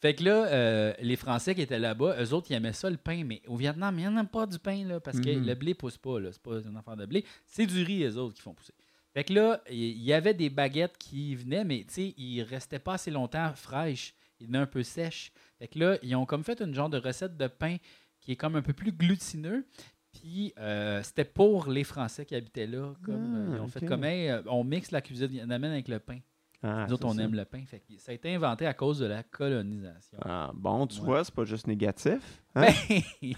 Fait 0.00 0.14
que 0.14 0.22
là, 0.24 0.46
euh, 0.46 0.92
les 1.00 1.16
Français 1.16 1.54
qui 1.54 1.62
étaient 1.62 1.78
là-bas, 1.78 2.16
eux 2.22 2.32
autres, 2.34 2.48
ils 2.50 2.54
aimaient 2.54 2.72
ça, 2.72 2.90
le 2.90 2.96
pain. 2.98 3.22
Mais 3.24 3.40
au 3.46 3.56
Vietnam, 3.56 3.98
ils 3.98 4.04
n'en 4.10 4.20
aiment 4.20 4.26
pas 4.28 4.46
du 4.46 4.58
pain, 4.58 4.84
là, 4.84 5.00
parce 5.00 5.18
que 5.20 5.30
Mhm. 5.30 5.46
le 5.46 5.54
blé 5.54 5.74
pousse 5.74 5.96
pas, 5.96 6.20
là. 6.20 6.28
C'est 6.32 6.42
pas 6.42 6.58
une 6.60 6.76
affaire 6.76 6.96
de 6.96 7.06
blé. 7.06 7.24
C'est 7.46 7.66
du 7.66 7.82
riz, 7.82 8.04
eux 8.04 8.16
autres, 8.18 8.34
qui 8.34 8.42
font 8.42 8.52
pousser. 8.54 8.74
Fait 9.14 9.24
que 9.24 9.32
là, 9.34 9.60
il 9.70 9.76
il 9.78 10.02
y 10.04 10.12
avait 10.12 10.34
des 10.34 10.50
baguettes 10.50 10.96
qui 10.98 11.34
venaient, 11.36 11.64
mais 11.64 11.84
tu 11.86 11.94
sais, 11.94 12.14
ils 12.16 12.42
restaient 12.42 12.78
pas 12.78 12.94
assez 12.94 13.10
longtemps 13.10 13.52
fraîches. 13.54 14.14
Ils 14.42 14.46
venaient 14.48 14.58
un 14.58 14.66
peu 14.66 14.82
sèches. 14.82 15.32
Fait 15.58 15.68
que 15.68 15.78
là, 15.78 15.96
ils 16.02 16.14
ont 16.16 16.26
comme 16.26 16.44
fait 16.44 16.60
une 16.60 16.74
genre 16.74 16.90
de 16.90 16.98
recette 16.98 17.36
de 17.36 17.46
pain 17.46 17.76
qui 18.20 18.32
est 18.32 18.36
comme 18.36 18.56
un 18.56 18.62
peu 18.62 18.72
plus 18.74 18.92
glutineux. 18.92 19.64
Puis 20.12 20.52
euh, 20.58 21.02
c'était 21.02 21.24
pour 21.24 21.70
les 21.70 21.84
Français 21.84 22.26
qui 22.26 22.34
habitaient 22.34 22.66
là. 22.66 22.92
Comme, 23.04 23.34
euh, 23.34 23.48
Ah, 23.52 23.56
ils 23.56 23.60
ont 23.62 23.68
fait 23.68 23.86
comme, 23.86 24.04
Hey, 24.04 24.28
euh, 24.28 24.42
on 24.46 24.62
mixe 24.64 24.90
la 24.90 25.00
cuisine 25.00 25.28
vietnamienne 25.28 25.72
avec 25.72 25.88
le 25.88 25.98
pain. 26.00 26.18
Ah, 26.62 26.84
Nous 26.86 26.94
autres, 26.94 27.06
on 27.06 27.14
ça. 27.14 27.22
aime 27.22 27.34
le 27.34 27.44
pain. 27.44 27.64
Fait 27.66 27.80
que 27.80 27.98
ça 27.98 28.12
a 28.12 28.14
été 28.14 28.32
inventé 28.34 28.66
à 28.66 28.74
cause 28.74 28.98
de 29.00 29.06
la 29.06 29.22
colonisation. 29.22 30.18
Ah, 30.24 30.50
bon, 30.54 30.86
tu 30.86 30.98
Ouais. 31.00 31.06
vois, 31.06 31.24
c'est 31.24 31.34
pas 31.34 31.44
juste 31.44 31.66
négatif. 31.66 32.20
hein? 32.54 32.66
Ben, 32.66 32.74
tu 33.20 33.34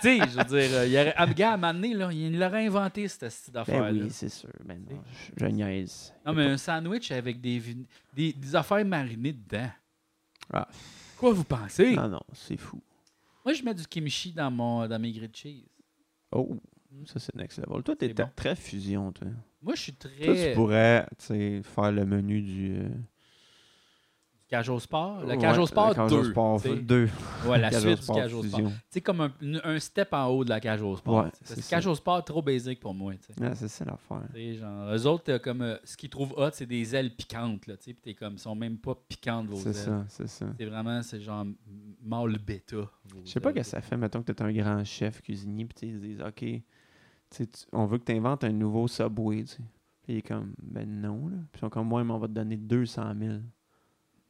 sais, 0.00 0.18
je 0.20 0.38
veux 0.38 0.44
dire, 0.44 0.70
euh, 0.78 0.86
il 0.86 0.94
aurait, 0.96 1.14
ah, 1.16 1.26
gars, 1.26 1.50
à 1.50 1.54
un 1.54 1.56
moment 1.58 1.74
donné, 1.74 1.92
là, 1.94 2.10
il 2.12 2.38
l'aurait 2.38 2.66
inventé, 2.66 3.06
cette, 3.08 3.30
cette 3.30 3.52
Ben 3.54 3.60
affaire-là. 3.60 3.90
oui, 3.92 4.10
c'est 4.10 4.28
sûr. 4.30 4.48
Ben 4.64 4.80
non, 4.90 5.02
je, 5.36 5.44
je 5.44 5.50
niaise. 5.50 6.14
non, 6.24 6.32
mais 6.32 6.46
un 6.46 6.56
sandwich 6.56 7.10
avec 7.10 7.40
des, 7.40 7.60
des, 8.14 8.32
des 8.32 8.56
affaires 8.56 8.84
marinées 8.84 9.32
dedans. 9.32 9.68
Ah. 10.52 10.68
Quoi 11.16 11.32
vous 11.32 11.44
pensez? 11.44 11.94
Non, 11.94 12.08
non, 12.08 12.22
c'est 12.32 12.56
fou. 12.56 12.80
Moi, 13.44 13.54
je 13.54 13.62
mets 13.62 13.74
du 13.74 13.86
kimchi 13.86 14.32
dans, 14.32 14.50
mon, 14.50 14.86
dans 14.86 14.98
mes 14.98 15.12
grilled 15.12 15.36
cheese. 15.36 15.68
Oh, 16.32 16.56
ça 17.06 17.18
c'est 17.18 17.34
next 17.34 17.58
level. 17.58 17.82
Toi, 17.82 17.96
t'es 17.96 18.12
bon. 18.12 18.28
très 18.34 18.56
fusion, 18.56 19.12
toi. 19.12 19.28
Moi, 19.62 19.74
je 19.74 19.80
suis 19.80 19.92
Toi, 19.94 20.10
très... 20.10 20.50
tu 20.50 20.54
pourrais, 20.54 21.06
tu 21.18 21.24
sais, 21.26 21.62
faire 21.62 21.92
le 21.92 22.04
menu 22.04 22.42
du... 22.42 22.82
euh, 24.54 24.58
Cage 24.58 24.68
au 24.70 24.78
sport. 24.78 25.20
Le 25.20 25.26
ouais, 25.28 25.38
cage 25.38 25.58
au 25.58 25.66
sport 25.66 25.88
le 25.88 25.94
Cage 25.94 26.12
au 26.12 26.22
2. 26.22 26.30
Sport 26.30 26.62
tu 26.62 26.68
sais. 26.68 26.76
2. 26.76 27.08
Ouais, 27.46 27.58
la 27.58 27.70
suite 27.80 27.96
du 27.96 28.02
Sport 28.02 28.16
cage 28.16 28.34
au 28.34 28.42
sport. 28.42 28.58
fusion. 28.60 28.72
C'est 28.90 29.00
comme 29.00 29.20
un, 29.20 29.32
un 29.64 29.78
step 29.78 30.12
en 30.12 30.26
haut 30.26 30.44
de 30.44 30.50
la 30.50 30.60
cage 30.60 30.82
au 30.82 30.96
sport. 30.96 31.24
Ouais, 31.24 31.30
c'est 31.42 31.56
que 31.56 31.60
ça. 31.62 31.76
cage 31.76 31.86
au 31.86 31.94
sport, 31.94 32.24
trop 32.24 32.42
basic 32.42 32.80
pour 32.80 32.94
moi. 32.94 33.12
c'est 33.54 33.68
ça 33.68 33.84
l'affaire. 33.84 34.22
Genre, 34.58 34.94
eux 34.94 35.06
autres, 35.06 35.38
comme, 35.38 35.62
euh, 35.62 35.76
ce 35.84 35.96
qu'ils 35.96 36.10
trouvent 36.10 36.34
hot, 36.36 36.50
c'est 36.52 36.66
des 36.66 36.94
ailes 36.94 37.14
piquantes. 37.14 37.66
Là, 37.66 37.76
tu 37.76 37.84
sais, 37.84 37.92
puis 37.94 38.02
t'es 38.02 38.14
comme, 38.14 38.38
sont 38.38 38.54
même 38.54 38.78
pas 38.78 38.94
piquantes, 39.08 39.46
vos 39.48 39.56
C'est 39.56 39.68
ailes. 39.70 39.74
ça, 39.74 40.04
c'est 40.08 40.28
ça. 40.28 40.46
C'est 40.58 40.66
vraiment, 40.66 41.02
c'est 41.02 41.20
genre 41.20 41.44
mâle 42.02 42.38
bêta. 42.38 42.76
Je 43.24 43.30
sais 43.30 43.40
pas 43.40 43.50
ailes. 43.50 43.56
que 43.56 43.62
ça 43.62 43.80
fait, 43.80 43.96
mettons 43.96 44.22
que 44.22 44.32
tu 44.32 44.42
es 44.42 44.42
un 44.46 44.52
grand 44.52 44.84
chef 44.84 45.22
cuisinier, 45.22 45.64
puis 45.64 45.88
ils 45.88 46.00
disent, 46.00 46.20
OK, 46.22 46.44
tu 47.30 47.46
on 47.72 47.86
veut 47.86 47.98
que 47.98 48.04
tu 48.04 48.12
inventes 48.12 48.44
un 48.44 48.52
nouveau 48.52 48.86
Subway, 48.86 49.42
tu 49.44 49.56
sais. 49.56 49.62
Puis 50.02 50.12
il 50.12 50.16
est 50.18 50.22
comme, 50.22 50.52
ben 50.62 50.86
non, 50.86 51.28
là. 51.28 51.36
Puis 51.50 51.58
ils 51.58 51.60
sont 51.60 51.70
comme, 51.70 51.90
ouais, 51.92 52.04
mais 52.04 52.12
on 52.12 52.18
va 52.18 52.28
te 52.28 52.32
donner 52.34 52.56
200 52.58 53.14
000. 53.18 53.34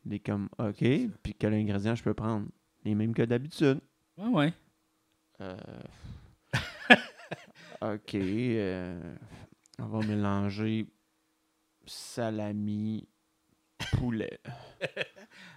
Il 0.07 0.15
est 0.15 0.19
comme, 0.21 0.49
OK, 0.59 0.79
puis 1.23 1.35
quel 1.39 1.55
ingrédient 1.55 1.95
je 1.95 2.03
peux 2.03 2.15
prendre? 2.15 2.47
Les 2.85 2.95
mêmes 2.95 3.15
que 3.15 3.23
d'habitude. 3.23 3.81
Ouais, 4.19 4.29
ouais. 4.29 4.53
Euh, 5.41 5.57
OK, 7.81 8.15
euh, 8.15 9.15
on 9.79 9.87
va 9.87 10.07
mélanger 10.07 10.87
salami, 11.87 13.09
poulet. 13.97 14.39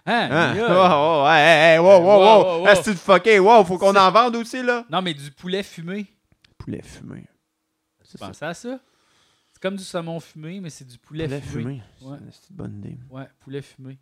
Hein? 0.06 0.28
Hein? 0.30 0.54
yeah. 0.54 0.66
Oh, 0.70 1.22
oh, 1.24 1.26
hey, 1.28 1.74
hey, 1.74 1.78
wow, 1.78 2.00
wow, 2.00 2.62
Wow, 2.62 2.64
que 2.74 2.84
tu 2.84 2.94
fucké? 2.94 3.38
Wow, 3.38 3.64
faut 3.64 3.78
qu'on 3.78 3.94
en 3.94 4.10
vende 4.10 4.36
aussi, 4.36 4.62
là. 4.62 4.84
Non, 4.90 5.02
mais 5.02 5.14
du 5.14 5.30
poulet 5.30 5.62
fumé. 5.62 6.06
Poulet 6.56 6.82
fumé. 6.82 7.20
Tu 8.00 8.08
C'est 8.12 8.18
pensais 8.18 8.46
à 8.46 8.54
ça? 8.54 8.80
C'est 9.52 9.60
comme 9.62 9.76
du 9.76 9.84
saumon 9.84 10.18
fumé, 10.20 10.60
mais 10.60 10.70
c'est 10.70 10.84
du 10.86 10.98
poulet, 10.98 11.24
Poulet 11.26 11.40
fumé. 11.40 11.82
fumé. 11.98 12.10
Ouais. 12.10 12.18
C'est 12.30 12.50
une 12.50 12.56
bonne 12.56 12.78
idée. 12.78 12.98
Ouais, 13.10 13.28
poulet 13.40 13.60
fumé. 13.62 13.98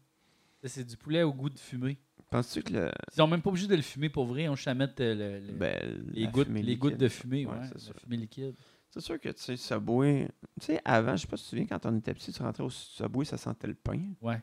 C'est 0.68 0.84
du 0.84 0.96
poulet 0.96 1.22
au 1.22 1.32
goût 1.32 1.50
de 1.50 1.58
fumée. 1.58 1.98
Penses-tu 2.30 2.62
que 2.62 2.72
le. 2.72 2.90
Ils 3.12 3.16
sont 3.16 3.26
même 3.28 3.40
pas 3.42 3.50
obligés 3.50 3.68
de 3.68 3.76
le 3.76 3.82
fumer 3.82 4.08
pour 4.08 4.26
vrai. 4.26 4.48
On 4.48 4.56
juste 4.56 4.68
à 4.68 4.74
mettre 4.74 4.94
le- 5.02 5.14
le- 5.40 5.52
ben, 5.52 5.78
les, 6.12 6.26
gouttes, 6.26 6.48
les 6.48 6.76
de 6.76 7.08
fumée. 7.08 7.46
Ouais, 7.46 7.52
la 7.72 7.78
sûr. 7.78 7.94
fumée 8.00 8.16
liquide. 8.16 8.54
C'est 8.90 9.00
sûr 9.00 9.20
que, 9.20 9.28
tu 9.28 9.42
sais, 9.42 9.56
Subway. 9.56 10.28
Tu 10.60 10.66
sais, 10.66 10.80
avant, 10.84 11.14
je 11.16 11.22
sais 11.22 11.26
pas 11.28 11.36
si 11.36 11.42
tu 11.44 11.46
te 11.46 11.50
souviens, 11.50 11.66
quand 11.66 11.86
on 11.86 11.96
était 11.98 12.14
petit, 12.14 12.32
tu 12.32 12.42
rentrais 12.42 12.64
au 12.64 12.70
Subway, 12.70 13.24
ça 13.24 13.36
sentait 13.36 13.66
le 13.68 13.74
pain. 13.74 14.00
Ouais. 14.22 14.42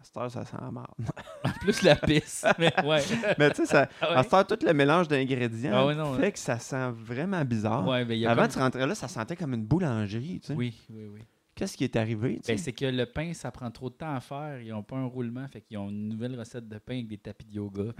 À 0.00 0.04
cette 0.04 0.16
heure, 0.18 0.30
ça 0.30 0.44
sent 0.44 0.56
la 0.60 0.70
marde. 0.70 0.92
En 1.44 1.50
plus, 1.60 1.80
la 1.82 1.94
pisse. 1.96 2.44
mais 2.58 2.72
ouais. 2.84 3.00
Mais 3.38 3.50
tu 3.50 3.56
sais, 3.56 3.66
ça- 3.66 3.88
Ah 4.00 4.10
ouais. 4.10 4.16
à 4.16 4.22
cette 4.22 4.34
heure, 4.34 4.46
tout 4.46 4.58
le 4.66 4.72
mélange 4.74 5.08
d'ingrédients 5.08 5.72
Ah 5.74 5.86
ouais, 5.86 5.94
non, 5.94 6.14
fait 6.18 6.32
que 6.32 6.38
ça 6.38 6.58
sent 6.58 6.90
vraiment 6.92 7.42
bizarre. 7.44 7.86
Ouais, 7.86 8.04
ben, 8.04 8.14
il 8.14 8.20
y 8.20 8.26
a 8.26 8.30
Avant, 8.30 8.42
comme- 8.42 8.50
tu 8.52 8.58
rentrais 8.58 8.86
là, 8.86 8.94
ça 8.94 9.08
sentait 9.08 9.36
comme 9.36 9.54
une 9.54 9.64
boulangerie. 9.64 10.40
tu 10.40 10.48
sais. 10.48 10.54
Oui, 10.54 10.74
oui, 10.90 11.06
oui. 11.06 11.20
Qu'est-ce 11.54 11.76
qui 11.76 11.84
est 11.84 11.96
arrivé? 11.96 12.40
Ben, 12.46 12.58
c'est 12.58 12.72
que 12.72 12.84
le 12.84 13.06
pain, 13.06 13.32
ça 13.32 13.50
prend 13.50 13.70
trop 13.70 13.88
de 13.88 13.94
temps 13.94 14.14
à 14.14 14.20
faire. 14.20 14.60
Ils 14.60 14.70
n'ont 14.70 14.82
pas 14.82 14.96
un 14.96 15.06
roulement. 15.06 15.46
Fait 15.48 15.60
qu'ils 15.60 15.78
ont 15.78 15.88
une 15.88 16.08
nouvelle 16.08 16.38
recette 16.38 16.68
de 16.68 16.78
pain 16.78 16.94
avec 16.94 17.08
des 17.08 17.18
tapis 17.18 17.46
de 17.46 17.52
yoga. 17.52 17.92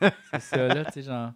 c'est 0.30 0.40
ça, 0.40 0.68
là, 0.68 0.84
tu 0.84 0.92
sais, 0.92 1.02
genre. 1.02 1.32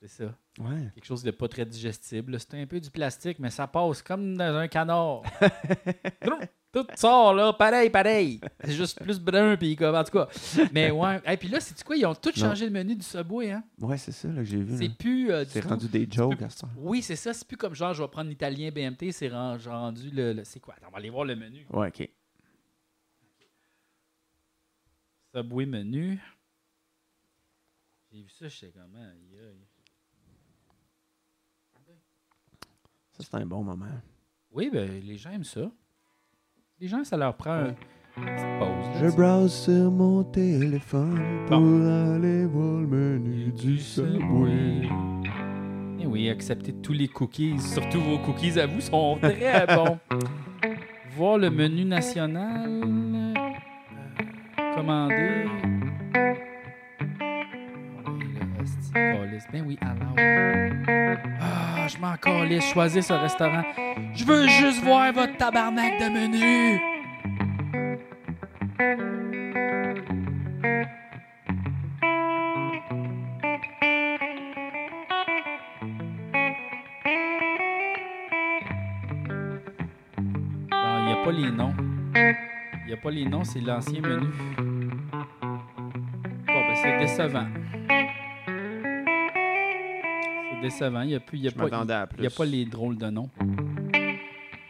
C'est 0.00 0.08
ça. 0.08 0.34
Ouais. 0.58 0.90
Quelque 0.94 1.04
chose 1.04 1.22
de 1.22 1.30
pas 1.30 1.46
très 1.46 1.66
digestible. 1.66 2.40
C'est 2.40 2.60
un 2.60 2.66
peu 2.66 2.80
du 2.80 2.90
plastique, 2.90 3.38
mais 3.38 3.50
ça 3.50 3.66
passe 3.66 4.02
comme 4.02 4.36
dans 4.36 4.56
un 4.56 4.66
canard. 4.66 5.22
Tout 6.72 6.86
sort, 6.94 7.34
là, 7.34 7.52
pareil, 7.52 7.90
pareil. 7.90 8.40
C'est 8.62 8.70
juste 8.72 9.02
plus 9.02 9.18
brun, 9.18 9.56
puis 9.56 9.74
comme, 9.74 9.94
en 9.96 10.04
tout 10.04 10.12
cas. 10.12 10.28
Mais 10.72 10.90
ouais. 10.92 11.20
Et 11.26 11.36
puis 11.36 11.48
là, 11.48 11.58
c'est 11.58 11.82
quoi? 11.82 11.96
Ils 11.96 12.06
ont 12.06 12.14
tout 12.14 12.30
Non. 12.36 12.42
changé 12.50 12.66
le 12.66 12.70
menu 12.70 12.94
du 12.94 13.02
Subway, 13.02 13.50
hein? 13.50 13.64
Ouais, 13.80 13.98
c'est 13.98 14.12
ça 14.12 14.28
là, 14.28 14.36
que 14.36 14.44
j'ai 14.44 14.62
vu. 14.62 14.76
C'est 14.78 14.88
plus. 14.96 15.32
euh, 15.32 15.44
C'est 15.48 15.64
rendu 15.64 15.88
des 15.88 16.06
jokes 16.08 16.36
plus- 16.36 16.44
à 16.44 16.46
heure. 16.46 16.70
Oui, 16.76 17.02
c'est 17.02 17.16
ça. 17.16 17.32
C'est 17.34 17.44
plus 17.48 17.56
comme 17.56 17.74
genre, 17.74 17.92
je 17.92 18.02
vais 18.02 18.08
prendre 18.08 18.30
l'italien 18.30 18.70
BMT. 18.70 19.10
C'est 19.10 19.28
ren- 19.28 19.58
rendu 19.58 20.10
le. 20.10 20.32
le- 20.32 20.44
c'est 20.44 20.60
quoi? 20.60 20.74
Attends, 20.76 20.86
on 20.88 20.92
va 20.92 20.98
aller 20.98 21.10
voir 21.10 21.24
le 21.24 21.34
menu. 21.34 21.66
Ouais, 21.72 21.88
ok. 21.88 22.08
Subway 25.34 25.66
menu. 25.66 26.20
J'ai 28.12 28.22
vu 28.22 28.28
ça, 28.30 28.48
je 28.48 28.56
sais 28.56 28.72
comment. 28.72 28.98
aïe, 29.02 29.38
aïe. 29.40 29.66
Ça, 33.12 33.24
c'est 33.24 33.34
un 33.34 33.46
bon 33.46 33.62
moment. 33.64 33.86
Oui, 34.52 34.70
ben, 34.72 35.00
les 35.00 35.16
gens 35.16 35.30
aiment 35.30 35.44
ça. 35.44 35.70
Les 36.80 36.88
gens, 36.88 37.04
ça 37.04 37.16
leur 37.16 37.34
prend 37.34 37.50
un- 37.52 37.66
une 38.16 38.24
petite 38.24 38.58
pause. 38.58 38.68
là, 38.68 39.00
Je 39.10 39.16
browse 39.16 39.52
sur 39.52 39.90
mon 39.90 40.24
téléphone 40.24 41.20
pour 41.46 41.58
Bon. 41.60 42.14
aller 42.14 42.46
voir 42.46 42.80
le 42.80 42.86
menu 42.86 43.52
du 43.52 43.78
Subway. 43.78 44.88
Eh 46.00 46.06
oui, 46.06 46.28
acceptez 46.30 46.72
tous 46.72 46.92
les 46.92 47.08
cookies. 47.08 47.58
Surtout 47.58 48.00
vos 48.00 48.18
cookies 48.18 48.58
à 48.58 48.66
vous 48.66 48.80
sont 48.80 49.18
très 49.20 49.66
bons. 49.76 49.98
Voir 51.16 51.38
le 51.38 51.50
menu 51.50 51.84
national. 51.84 52.66
euh, 52.68 53.34
commander. 54.74 55.39
Ben 58.92 59.64
oui, 59.66 59.78
alors. 59.80 60.14
Ah, 61.40 61.86
je 61.88 61.98
m'en 61.98 62.16
calisse. 62.16 62.64
Choisir 62.72 63.02
ce 63.02 63.12
restaurant. 63.12 63.62
Je 64.14 64.24
veux 64.24 64.46
juste 64.48 64.82
voir 64.82 65.12
votre 65.12 65.36
tabarnak 65.36 65.98
de 65.98 66.08
menu. 66.08 66.80
Non, 80.72 80.98
il 80.98 81.04
n'y 81.06 81.12
a 81.12 81.24
pas 81.24 81.32
les 81.32 81.50
noms. 81.50 81.74
Il 82.14 82.86
n'y 82.86 82.92
a 82.92 82.96
pas 82.96 83.10
les 83.10 83.24
noms, 83.24 83.44
c'est 83.44 83.60
l'ancien 83.60 84.00
menu. 84.00 84.26
Bon, 85.42 86.60
ben 86.68 86.74
c'est 86.82 86.98
décevant. 86.98 87.46
C'est 90.60 90.68
décevant. 90.68 91.02
Il 91.02 91.08
n'y 91.08 91.14
a, 91.14 91.20
plus- 91.20 91.38
il 91.38 91.44
y 91.44 91.46
a, 91.46 91.50
Je 91.50 91.54
pas- 91.56 91.68
il 92.18 92.24
y 92.24 92.26
a 92.26 92.30
pas 92.30 92.44
les 92.44 92.64
drôles 92.64 92.98
de 92.98 93.06
noms. 93.10 93.30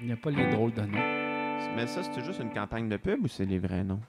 Il 0.01 0.07
n'y 0.07 0.13
a 0.13 0.17
pas 0.17 0.31
les 0.31 0.49
drôles 0.51 0.73
de 0.73 0.83
noms. 0.83 1.75
Mais 1.77 1.87
ça, 1.87 2.03
c'était 2.03 2.25
juste 2.25 2.41
une 2.41 2.53
campagne 2.53 2.89
de 2.89 2.97
pub 2.97 3.25
ou 3.25 3.29
c'est 3.29 3.45
les 3.45 3.59
vrais 3.59 3.85
noms? 3.85 4.01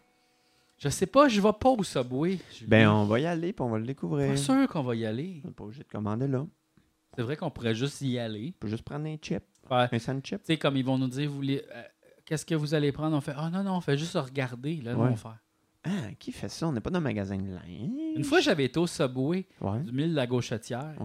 Je 0.77 0.89
sais 0.89 1.05
pas, 1.05 1.27
je 1.27 1.39
vais 1.39 1.53
pas 1.59 1.69
au 1.69 1.83
Subway. 1.83 2.39
Je 2.51 2.65
Ben, 2.65 2.89
on 2.89 3.05
va 3.05 3.19
y 3.19 3.25
aller 3.25 3.53
puis 3.53 3.61
on 3.63 3.69
va 3.69 3.77
le 3.77 3.85
découvrir. 3.85 4.29
pas 4.31 4.37
sûr 4.37 4.67
qu'on 4.67 4.81
va 4.81 4.95
y 4.95 5.05
aller. 5.05 5.41
On 5.43 5.47
n'est 5.49 5.53
pas 5.53 5.63
obligé 5.63 5.83
de 5.83 5.87
commander 5.87 6.27
là. 6.27 6.45
C'est 7.15 7.21
vrai 7.21 7.35
qu'on 7.35 7.51
pourrait 7.51 7.75
juste 7.75 8.01
y 8.01 8.17
aller. 8.17 8.53
On 8.55 8.59
peut 8.59 8.67
juste 8.67 8.83
prendre 8.83 9.05
un 9.05 9.15
chip. 9.21 9.43
Faire- 9.67 9.89
Un 9.91 9.99
sand 9.99 10.25
chip. 10.25 10.39
Tu 10.39 10.45
sais, 10.53 10.57
comme 10.57 10.77
ils 10.77 10.85
vont 10.85 10.97
nous 10.97 11.07
dire, 11.07 11.29
vous 11.29 11.35
voulez, 11.35 11.61
euh, 11.75 11.81
qu'est-ce 12.25 12.45
que 12.45 12.55
vous 12.55 12.73
allez 12.73 12.91
prendre? 12.91 13.15
On 13.15 13.21
fait, 13.21 13.33
ah 13.35 13.49
non, 13.51 13.63
non, 13.63 13.75
on 13.75 13.81
fait 13.81 13.97
juste 13.97 14.15
regarder. 14.15 14.77
Là, 14.77 14.93
Ouais. 14.95 15.07
on 15.07 15.09
va 15.11 15.15
faire. 15.15 15.37
Ah, 15.83 16.13
qui 16.17 16.31
fait 16.31 16.49
ça? 16.49 16.67
On 16.67 16.71
n'est 16.71 16.79
pas 16.79 16.89
dans 16.89 16.97
un 16.99 17.01
magasin 17.01 17.37
de 17.37 17.49
linge. 17.51 18.15
Une 18.15 18.23
fois, 18.23 18.39
j'avais 18.39 18.65
été 18.65 18.79
au 18.79 18.87
Subway 18.87 19.45
Ouais. 19.59 19.79
du 19.81 19.91
mille 19.91 20.11
de 20.11 20.15
la 20.15 20.25
Gauchetière. 20.27 20.95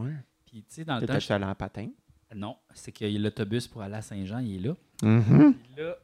Puis, 0.47 0.63
tu 0.63 0.75
sais, 0.75 0.85
dans 0.85 0.95
le 0.99 1.03
temps, 1.07 1.13
Peut-être 1.15 1.31
allé 1.33 1.45
en 1.45 1.55
patin? 1.55 1.89
je- 2.31 2.37
non, 2.37 2.57
c'est 2.73 2.93
que 2.93 3.05
l'autobus 3.05 3.67
pour 3.69 3.83
aller 3.83 3.97
à 3.97 4.03
Saint-Jean, 4.03 4.39
il 4.39 4.57
est 4.57 4.69
là. 4.69 4.75
Mhm. 5.03 5.55
Puis 5.55 5.75
là, 5.77 5.97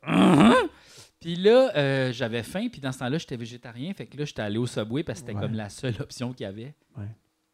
puis 1.20 1.36
là 1.36 1.72
euh, 1.76 2.12
j'avais 2.12 2.42
faim, 2.42 2.68
puis 2.70 2.80
dans 2.80 2.92
ce 2.92 2.98
temps-là, 3.00 3.18
j'étais 3.18 3.36
végétarien. 3.36 3.92
Fait 3.94 4.06
que 4.06 4.16
là, 4.16 4.24
j'étais 4.24 4.42
allé 4.42 4.58
au 4.58 4.66
Subway 4.66 5.02
parce 5.04 5.20
que 5.20 5.26
c'était 5.26 5.36
Ouais. 5.38 5.42
comme 5.42 5.54
la 5.54 5.68
seule 5.70 5.94
option 6.00 6.32
qu'il 6.32 6.44
y 6.44 6.46
avait. 6.48 6.74
Ouais. 6.96 7.06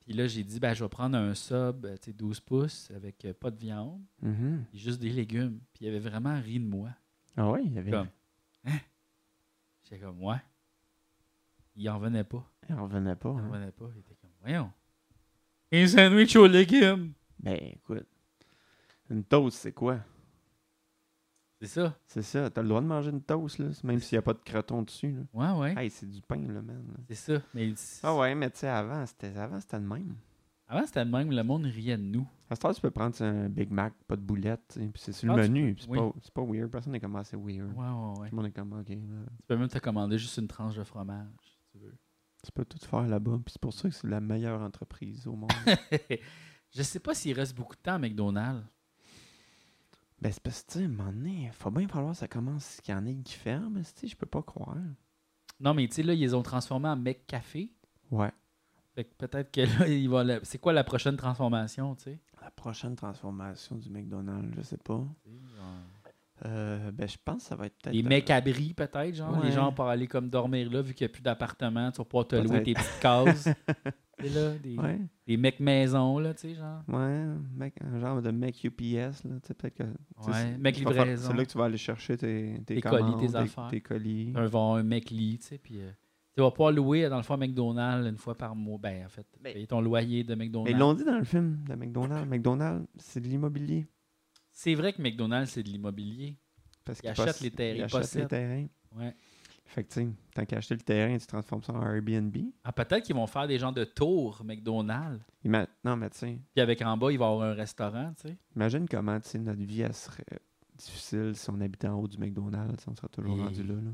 Puis 0.04 0.14
là, 0.14 0.26
j'ai 0.26 0.42
dit, 0.42 0.58
ben, 0.58 0.72
je 0.72 0.82
vais 0.82 0.88
prendre 0.88 1.16
un 1.18 1.34
sub, 1.34 1.84
euh, 1.84 1.96
tu 1.98 2.06
sais, 2.06 2.12
12 2.14 2.40
pouces 2.40 2.90
avec 2.94 3.24
euh, 3.26 3.34
pas 3.34 3.50
de 3.50 3.58
viande, 3.58 4.00
Mhm. 4.22 4.64
et 4.72 4.78
juste 4.78 4.98
des 5.00 5.10
légumes. 5.10 5.60
Puis 5.74 5.84
il 5.84 5.88
avait 5.88 5.98
vraiment 5.98 6.40
ri 6.40 6.58
de 6.58 6.66
moi. 6.66 6.90
Ah 7.36 7.50
ouais, 7.50 7.62
il 7.64 7.74
y 7.74 7.78
avait. 7.78 7.90
Comme, 7.90 8.08
hein? 8.64 8.78
J'étais 9.84 9.98
comme, 9.98 10.22
ouais. 10.24 10.36
Il 11.76 11.88
en 11.90 11.98
venait 11.98 12.24
pas. 12.24 12.44
Il 12.68 12.74
en 12.74 12.82
revenait 12.84 13.14
pas. 13.16 13.28
Il 13.28 13.32
en 13.32 13.38
hein. 13.38 13.50
venait 13.58 13.70
pas. 13.70 13.86
Il 13.94 14.00
était 14.00 14.16
comme, 14.20 14.30
voyons. 14.40 14.70
Un 15.72 15.86
sandwich 15.86 16.34
aux 16.36 16.46
légumes. 16.46 17.12
Ben, 17.40 17.58
écoute. 17.62 18.06
Une 19.10 19.24
toast, 19.24 19.58
c'est 19.58 19.72
quoi? 19.72 19.98
C'est 21.60 21.66
ça. 21.68 21.98
C'est 22.06 22.22
ça. 22.22 22.50
T'as 22.50 22.62
le 22.62 22.68
droit 22.68 22.80
de 22.80 22.86
manger 22.86 23.10
une 23.10 23.22
toast, 23.22 23.58
là, 23.58 23.66
même 23.84 23.98
s'il 24.00 24.16
n'y 24.16 24.18
a 24.20 24.22
pas 24.22 24.32
de 24.34 24.38
croton 24.44 24.82
dessus. 24.82 25.12
Là. 25.12 25.22
Ouais, 25.32 25.60
ouais. 25.74 25.84
Hey, 25.84 25.90
c'est 25.90 26.08
du 26.08 26.20
pain, 26.22 26.36
là, 26.36 26.62
man. 26.62 26.84
C'est 27.08 27.14
ça. 27.16 27.42
Mais 27.54 27.72
Ah 28.02 28.16
ouais, 28.16 28.34
mais 28.34 28.50
tu 28.50 28.58
sais, 28.58 28.68
avant, 28.68 29.04
c'était 29.06 29.36
avant, 29.36 29.60
c'était 29.60 29.78
le 29.78 29.86
même. 29.86 30.14
avant, 30.68 30.86
c'était 30.86 31.04
le 31.04 31.10
même. 31.10 31.30
Le 31.32 31.42
monde 31.42 31.64
riait 31.64 31.96
de 31.96 32.02
nous. 32.02 32.26
À 32.50 32.54
ce 32.54 32.60
temps, 32.60 32.72
tu 32.72 32.80
peux 32.80 32.90
prendre 32.90 33.20
un 33.22 33.48
Big 33.48 33.70
Mac, 33.70 33.92
pas 34.06 34.16
de 34.16 34.22
boulettes, 34.22 34.74
puis 34.74 34.90
c'est 34.94 35.12
sur 35.12 35.30
Ah, 35.32 35.36
le 35.36 35.44
tu 35.44 35.50
menu. 35.50 35.74
peux- 35.74 35.80
C'est 35.82 35.88
oui. 35.90 35.98
pas, 36.32 36.42
weird. 36.42 36.70
Personne 36.70 36.92
n'est 36.92 37.00
comme 37.00 37.16
assez 37.16 37.36
weird. 37.36 37.72
Ouais, 37.76 37.86
ouais, 37.86 38.20
ouais. 38.20 38.28
Tout 38.30 38.36
le 38.36 38.36
monde 38.36 38.46
est 38.46 38.52
comme, 38.52 38.72
ok, 38.72 38.88
là, 38.88 38.94
Tu 38.94 39.46
peux 39.48 39.56
même 39.56 39.68
te 39.68 39.78
commander 39.78 40.16
juste 40.16 40.36
une 40.38 40.48
tranche 40.48 40.76
de 40.76 40.84
fromage, 40.84 41.26
si 41.42 41.58
tu 41.72 41.78
veux. 41.78 41.94
Tu 42.42 42.52
peux 42.52 42.64
tout 42.64 42.78
faire 42.78 43.06
là-bas. 43.06 43.38
Puis 43.44 43.52
c'est 43.52 43.60
pour 43.60 43.72
ça 43.72 43.88
que 43.88 43.94
c'est 43.94 44.06
la 44.06 44.20
meilleure 44.20 44.60
entreprise 44.60 45.26
au 45.26 45.34
monde. 45.34 45.50
je 46.70 46.82
sais 46.82 47.00
pas 47.00 47.14
s'il 47.14 47.34
reste 47.34 47.56
beaucoup 47.56 47.76
de 47.76 47.80
temps 47.80 47.94
à 47.94 47.98
McDonald's. 47.98 48.64
ben, 50.20 50.32
c'est 50.32 50.42
parce 50.42 50.62
que, 50.62 50.72
tu 50.72 50.78
sais, 50.78 50.84
à 50.84 50.86
un 50.86 50.88
moment 50.88 51.12
donné, 51.12 51.50
faut 51.52 51.70
bien 51.70 51.88
falloir 51.88 52.12
que 52.12 52.18
ça 52.18 52.28
commence, 52.28 52.80
qu'il 52.82 52.94
y 52.94 52.96
en 52.96 53.06
ait 53.06 53.16
qui 53.16 53.34
ferment, 53.34 53.80
tu 53.80 53.84
sais, 53.94 54.06
je 54.08 54.16
peux 54.16 54.26
pas 54.26 54.42
croire. 54.42 54.76
Non, 55.60 55.74
mais 55.74 55.88
tu 55.88 55.94
sais, 55.94 56.02
là, 56.02 56.14
ils 56.14 56.20
les 56.20 56.34
ont 56.34 56.42
transformés 56.42 56.88
en 56.88 56.96
McCafé. 56.96 57.72
Ouais. 58.10 58.32
Fait 58.94 59.04
que 59.04 59.14
peut-être 59.14 59.52
que 59.52 59.60
là, 59.60 59.88
il 59.88 60.08
va 60.08 60.24
c'est 60.42 60.58
quoi 60.58 60.72
la 60.72 60.84
prochaine 60.84 61.16
transformation, 61.16 61.94
tu 61.94 62.04
sais? 62.04 62.20
La 62.42 62.50
prochaine 62.50 62.96
transformation 62.96 63.76
du 63.76 63.90
McDonald's, 63.90 64.56
je 64.56 64.62
sais 64.62 64.76
pas. 64.76 65.04
Euh, 66.44 66.90
ben, 66.92 67.08
je 67.08 67.16
pense 67.24 67.42
que 67.42 67.48
ça 67.48 67.56
va 67.56 67.66
être 67.66 67.76
peut-être. 67.82 67.94
Les 67.94 68.04
euh, 68.04 68.08
mecs 68.08 68.30
abris, 68.30 68.74
peut-être, 68.74 69.14
genre. 69.14 69.42
Les 69.42 69.50
gens 69.52 69.72
pour 69.72 69.86
aller 69.86 70.06
comme 70.06 70.28
dormir 70.30 70.70
là, 70.70 70.82
vu 70.82 70.94
qu'il 70.94 71.06
n'y 71.06 71.10
a 71.10 71.12
plus 71.12 71.22
d'appartement, 71.22 71.90
tu 71.90 71.98
vas 71.98 72.04
pouvoir 72.04 72.28
te 72.28 72.36
louer 72.36 72.62
tes 72.62 72.74
petites 72.74 73.00
cases. 73.00 73.48
Là, 74.20 74.50
des, 74.60 74.76
Ouais, 74.76 74.98
des 75.28 75.36
mecs 75.36 75.60
maison, 75.60 76.18
là, 76.18 76.34
tu 76.34 76.48
sais, 76.48 76.54
genre. 76.56 76.82
ouais, 76.88 77.24
mec, 77.54 77.74
un 77.80 78.00
genre 78.00 78.20
de 78.20 78.32
mec 78.32 78.64
UPS, 78.64 79.22
là, 79.24 79.36
tu 79.40 79.46
sais, 79.46 79.54
peut-être 79.54 79.74
que. 79.76 79.84
Ouais, 79.84 80.32
c'est- 80.32 80.58
mec 80.58 80.76
livraison. 80.76 81.28
C'est 81.30 81.36
là 81.36 81.44
que 81.44 81.50
tu 81.52 81.56
vas 81.56 81.66
aller 81.66 81.76
chercher 81.76 82.16
tes, 82.16 82.60
tes, 82.66 82.74
Tes 82.74 82.80
colis, 82.80 83.16
tes 83.20 83.36
affaires. 83.36 83.68
Tes 83.70 83.80
colis. 83.80 84.32
Un, 84.34 84.82
mec 84.82 85.10
lit, 85.10 85.38
tu 85.38 85.46
sais, 85.46 85.58
puis... 85.58 85.80
euh, 85.80 85.90
tu 86.34 86.42
vas 86.42 86.50
pouvoir 86.50 86.72
louer, 86.72 87.08
dans 87.08 87.16
le 87.16 87.22
fond, 87.22 87.34
à 87.34 87.36
McDonald's 87.36 88.08
une 88.08 88.16
fois 88.16 88.34
par 88.36 88.56
mois. 88.56 88.78
Ben, 88.82 89.06
en 89.06 89.08
fait, 89.08 89.24
Mais- 89.40 89.52
payer 89.52 89.66
ton 89.68 89.80
loyer 89.80 90.24
de 90.24 90.34
Mais 90.34 90.46
McDonald's. 90.46 90.72
ils 90.72 90.78
l'ont 90.78 90.94
dit 90.94 91.04
dans 91.04 91.18
le 91.18 91.24
film 91.24 91.62
de 91.68 91.74
McDonald's. 91.76 92.28
McDonald's, 92.28 92.88
c'est 92.96 93.20
de 93.20 93.28
l'immobilier. 93.28 93.86
C'est 94.60 94.74
vrai 94.74 94.92
que 94.92 95.00
McDonald's, 95.00 95.52
c'est 95.52 95.62
de 95.62 95.68
l'immobilier. 95.68 96.36
Parce 96.84 96.98
Ils 96.98 97.02
qu'ils 97.02 97.10
achètent 97.10 97.40
les 97.42 97.52
terrains, 97.52 97.76
Ils 97.78 97.82
achètent 97.96 98.14
les 98.16 98.26
terrains. 98.26 98.66
Ouais. 98.96 99.14
Fait 99.66 99.84
que, 99.84 99.92
tu 99.92 100.12
tant 100.34 100.44
qu'à 100.44 100.56
acheter 100.56 100.74
le 100.74 100.80
terrain, 100.80 101.16
tu 101.16 101.26
transformes 101.28 101.62
ça 101.62 101.72
en 101.74 101.80
Airbnb. 101.80 102.36
Ah, 102.64 102.72
peut-être 102.72 103.04
qu'ils 103.04 103.14
vont 103.14 103.28
faire 103.28 103.46
des 103.46 103.56
genres 103.56 103.72
de 103.72 103.84
tours 103.84 104.42
McDonald's. 104.44 105.24
Ima- 105.44 105.68
Non, 105.84 105.94
mais 105.94 106.10
tu 106.10 106.18
sais, 106.18 106.40
Puis 106.52 106.60
avec 106.60 106.82
en 106.82 106.96
bas, 106.96 107.12
il 107.12 107.18
va 107.18 107.26
y 107.26 107.28
avoir 107.28 107.48
un 107.48 107.54
restaurant, 107.54 108.12
tu 108.20 108.26
sais. 108.30 108.36
imagine 108.56 108.88
comment, 108.88 109.20
tu 109.20 109.28
sais, 109.28 109.38
notre 109.38 109.62
vie, 109.62 109.82
elle 109.82 109.94
serait 109.94 110.24
difficile 110.76 111.36
si 111.36 111.50
on 111.50 111.60
habitait 111.60 111.86
en 111.86 112.00
haut 112.00 112.08
du 112.08 112.18
McDonald's. 112.18 112.84
On 112.88 112.96
serait 112.96 113.08
toujours 113.10 113.38
Et- 113.38 113.42
rendu 113.42 113.62
là, 113.62 113.74
là. 113.74 113.90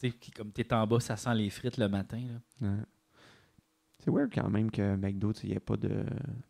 Tu 0.00 0.10
sais, 0.10 0.16
comme 0.34 0.52
t'es 0.52 0.72
en 0.72 0.86
bas, 0.86 1.00
ça 1.00 1.16
sent 1.18 1.34
les 1.34 1.50
frites 1.50 1.76
le 1.76 1.88
matin. 1.90 2.22
Là. 2.60 2.68
Ouais. 2.70 2.82
C'est 3.98 4.10
weird 4.10 4.32
quand 4.34 4.48
même 4.48 4.70
que 4.70 4.96
McDo, 4.96 5.32
il 5.42 5.50
n'y 5.50 5.56
ait 5.56 5.60
pas 5.60 5.76
de, 5.76 6.02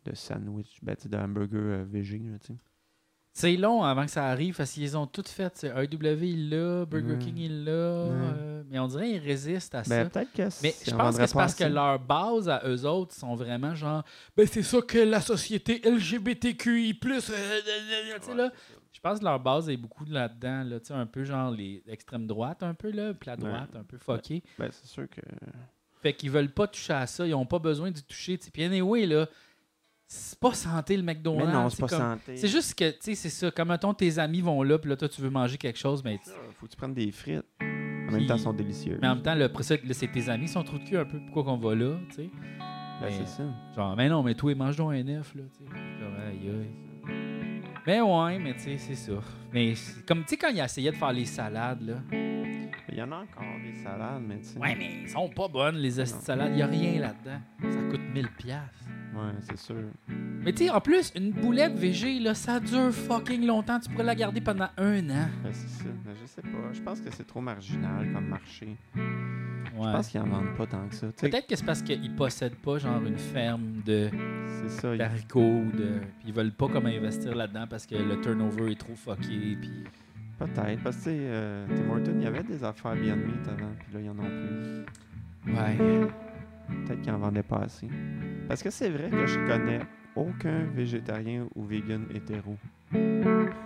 de 0.05 0.15
sandwich, 0.15 0.77
ben, 0.81 0.95
tu 0.95 1.03
sais, 1.03 1.09
de 1.09 1.17
hamburger 1.17 1.59
euh, 1.59 1.83
végé, 1.83 2.19
là, 2.19 2.39
tu 2.39 2.53
sais. 2.53 2.57
C'est 3.35 3.55
long 3.57 3.81
avant 3.83 4.05
que 4.05 4.11
ça 4.11 4.27
arrive 4.27 4.55
parce 4.55 4.71
qu'ils 4.71 4.95
ont 4.95 5.07
tout 5.07 5.23
fait. 5.25 5.63
AEW, 5.63 6.23
il 6.23 6.49
l'a, 6.51 6.85
Burger 6.85 7.13
Ouais. 7.13 7.17
King, 7.17 7.37
il 7.37 7.63
l'a. 7.65 7.71
euh, 7.71 8.63
mais 8.69 8.77
on 8.77 8.87
dirait 8.87 9.09
qu'ils 9.09 9.19
résistent 9.23 9.73
à 9.73 9.81
Ben, 9.81 10.03
ça. 10.03 10.09
peut-être 10.09 10.31
que 10.33 10.43
Mais 10.61 10.75
je 10.85 10.91
pense 10.95 11.17
que 11.17 11.25
c'est 11.25 11.33
parce 11.33 11.55
que 11.55 11.63
leur 11.63 11.97
base 11.99 12.47
à 12.47 12.61
eux 12.67 12.85
autres 12.85 13.15
sont 13.15 13.33
vraiment 13.35 13.73
genre 13.73 14.03
ben 14.37 14.45
c'est 14.45 14.61
ça 14.61 14.81
que 14.81 14.99
la 14.99 15.19
société 15.19 15.81
LGBTQI+, 15.83 16.99
euh, 17.05 17.09
euh, 17.09 17.19
euh, 17.33 18.19
tu 18.19 18.25
sais 18.27 18.35
là. 18.35 18.51
Je 18.91 18.99
pense 18.99 19.19
que 19.19 19.23
leur 19.25 19.39
base 19.39 19.67
est 19.67 19.77
beaucoup 19.77 20.05
là-dedans 20.05 20.63
là, 20.63 20.79
tu 20.79 20.87
sais 20.87 20.93
un 20.93 21.07
peu 21.07 21.23
genre 21.23 21.49
les 21.51 21.81
l'extrême 21.87 22.27
droite 22.27 22.61
un 22.61 22.75
peu 22.75 22.91
là, 22.91 23.13
puis 23.15 23.27
la 23.27 23.33
Ouais. 23.33 23.39
droite 23.39 23.75
un 23.75 23.83
peu 23.83 23.97
fuckée. 23.97 24.43
Ben, 24.59 24.69
c'est 24.71 24.85
sûr 24.87 25.09
que. 25.09 25.21
Fait 26.03 26.13
qu'ils 26.13 26.29
veulent 26.29 26.51
pas 26.53 26.67
toucher 26.67 26.93
à 26.93 27.07
ça, 27.07 27.25
ils 27.25 27.33
ont 27.33 27.45
pas 27.47 27.59
besoin 27.59 27.89
d'y 27.89 28.03
toucher. 28.03 28.37
Puis 28.37 28.63
anyway 28.63 29.05
là, 29.07 29.27
c'est 30.15 30.39
pas 30.39 30.53
santé 30.53 30.95
le 30.97 31.03
McDonald's, 31.03 31.47
Mais 31.47 31.53
non, 31.53 31.69
c'est 31.69 31.79
pas 31.81 31.87
comme- 31.87 31.99
santé. 31.99 32.37
C'est 32.37 32.47
juste 32.47 32.75
que 32.77 32.89
tu 32.91 32.97
sais 33.01 33.15
c'est 33.15 33.29
ça, 33.29 33.49
comme 33.51 33.69
mettons 33.69 33.93
tes 33.93 34.19
amis 34.19 34.41
vont 34.41 34.61
là 34.63 34.77
puis 34.77 34.89
là 34.89 34.95
toi 34.95 35.09
tu 35.09 35.21
veux 35.21 35.29
manger 35.29 35.57
quelque 35.57 35.79
chose 35.79 36.03
mais 36.03 36.19
Faut 36.59 36.65
que 36.67 36.71
tu 36.71 36.77
prennes 36.77 36.93
des 36.93 37.11
frites. 37.11 37.43
En 37.61 38.11
même 38.17 38.27
temps, 38.27 38.35
elles 38.35 38.39
sont 38.41 38.53
délicieuses. 38.53 38.99
mais 39.01 39.07
en 39.07 39.15
même 39.15 39.23
temps 39.23 39.33
le 39.33 39.45
après 39.45 39.63
ça, 39.63 39.75
c'est 39.91 40.11
tes 40.11 40.29
amis 40.29 40.47
sont 40.47 40.63
trop 40.63 40.77
de 40.77 40.83
cul 40.83 40.97
un 40.97 41.05
peu 41.05 41.19
pourquoi 41.19 41.43
qu'on 41.45 41.57
va 41.57 41.73
là, 41.73 41.97
tu 42.09 42.15
sais? 42.15 42.29
Ben, 43.01 43.09
c'est 43.09 43.27
ça. 43.27 43.43
Genre, 43.75 43.95
mais 43.95 44.07
non, 44.07 44.21
mais 44.21 44.35
toi, 44.35 44.53
mange 44.53 44.75
donc 44.77 44.91
un 44.93 45.07
œuf, 45.07 45.33
là, 45.33 45.41
tu 45.51 45.63
sais. 45.65 45.71
Comme, 45.71 46.15
aïe, 46.27 46.49
aïe. 46.49 47.61
Mais 47.87 48.01
ouais, 48.01 48.39
mais 48.39 48.53
tu 48.53 48.59
sais, 48.59 48.77
c'est 48.77 48.95
ça. 48.95 49.13
Mais 49.51 49.73
comme, 50.07 50.19
tu 50.21 50.29
sais, 50.29 50.37
quand 50.37 50.49
il 50.49 50.59
essayait 50.59 50.91
de 50.91 50.95
faire 50.95 51.11
les 51.11 51.25
salades, 51.25 51.81
là. 51.81 51.95
Il 52.95 52.99
y 52.99 53.01
en 53.01 53.11
a 53.11 53.15
encore 53.15 53.43
des 53.65 53.73
salades, 53.81 54.21
mais 54.27 54.37
tu 54.37 54.43
sais. 54.49 54.59
Ouais, 54.59 54.75
mais 54.77 54.99
ils 55.01 55.09
sont 55.09 55.27
pas 55.27 55.47
bonnes, 55.47 55.77
les 55.77 55.89
salades. 56.05 56.51
Il 56.53 56.59
y 56.59 56.61
a 56.61 56.67
rien 56.67 56.99
là-dedans. 57.01 57.39
Ça 57.71 57.79
coûte 57.89 58.01
1000 58.13 58.27
piastres. 58.37 58.85
Ouais, 59.15 59.31
c'est 59.41 59.57
sûr. 59.57 59.75
Mais 60.07 60.51
tu 60.53 60.65
sais, 60.65 60.69
en 60.69 60.79
plus, 60.79 61.11
une 61.15 61.31
boulette 61.31 61.73
VG, 61.73 62.19
là, 62.19 62.35
ça 62.35 62.59
dure 62.59 62.91
fucking 62.91 63.47
longtemps. 63.47 63.79
Tu 63.79 63.89
pourrais 63.89 64.03
la 64.03 64.13
garder 64.13 64.41
pendant 64.41 64.67
un 64.77 65.09
an. 65.09 65.27
Ben, 65.43 65.51
c'est 65.53 65.69
ça. 65.69 65.85
Ben, 66.05 66.13
je 66.21 66.27
sais 66.27 66.41
pas. 66.43 66.71
Je 66.71 66.81
pense 66.81 67.01
que 67.01 67.09
c'est 67.11 67.25
trop 67.25 67.41
marginal 67.41 68.11
comme 68.13 68.27
marché. 68.27 68.75
Je 68.95 69.01
Ouais. 69.79 69.91
pense 69.91 70.09
qu'ils 70.09 70.19
en 70.21 70.27
vendent 70.27 70.55
pas 70.55 70.67
tant 70.67 70.87
que 70.87 70.93
ça. 70.93 71.07
Peut-être 71.19 71.47
que 71.47 71.55
c'est 71.55 71.65
parce 71.65 71.81
qu'ils 71.81 72.13
possèdent 72.15 72.57
pas, 72.57 72.77
genre, 72.77 73.03
une 73.03 73.17
ferme 73.17 73.81
de 73.83 74.11
c'est 74.61 74.69
ça. 74.69 74.95
d'haricots, 74.95 75.63
de... 75.73 75.99
puis 76.19 76.27
ils 76.27 76.33
veulent 76.33 76.51
pas 76.53 76.67
comme 76.67 76.85
investir 76.85 77.33
là-dedans 77.33 77.65
parce 77.67 77.87
que 77.87 77.95
le 77.95 78.21
turnover 78.21 78.71
est 78.73 78.79
trop 78.79 78.95
fucké, 78.95 79.57
puis... 79.59 79.83
Peut-être. 80.39 80.83
Parce 80.83 80.97
que, 80.97 81.09
euh, 81.09 81.65
Tim 81.75 81.89
Hortons, 81.89 82.15
il 82.17 82.23
y 82.23 82.27
avait 82.27 82.43
des 82.43 82.63
affaires 82.63 82.95
bien 82.95 83.15
Meat 83.15 83.47
avant, 83.47 83.71
puis 83.79 83.93
là, 83.93 83.99
ils 84.01 84.09
en 84.09 84.19
ont 84.19 84.85
plus. 85.45 85.53
Ouais. 85.53 86.07
Peut-être 86.85 87.01
qu'ils 87.01 87.11
en 87.11 87.19
vendaient 87.19 87.43
pas 87.43 87.59
assez. 87.65 87.87
Parce 88.47 88.63
que 88.63 88.69
c'est 88.69 88.89
vrai 88.89 89.09
que 89.09 89.25
je 89.25 89.39
connais 89.47 89.79
aucun 90.15 90.63
végétarien 90.75 91.47
ou 91.55 91.63
vegan 91.63 92.05
hétéro. 92.13 92.57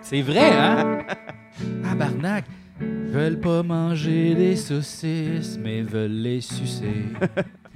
C'est 0.02 0.22
vrai, 0.22 0.52
hein? 0.54 1.00
Ah, 1.84 1.96
barnac! 1.96 2.46
Veulent 2.80 3.40
pas 3.40 3.64
manger 3.64 4.36
des 4.36 4.56
saucisses, 4.56 5.58
mais 5.60 5.82
veulent 5.82 6.12
les 6.12 6.42
sucer. 6.42 7.06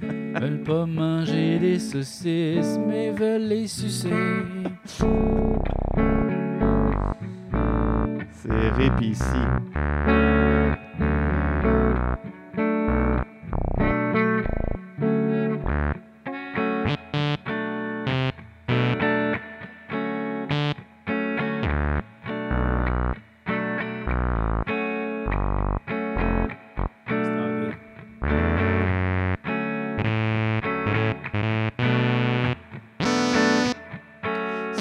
veulent 0.00 0.62
pas 0.62 0.86
manger 0.86 1.58
des 1.58 1.78
saucisses, 1.80 2.78
mais 2.86 3.10
veulent 3.10 3.48
les 3.48 3.66
sucer. 3.66 4.10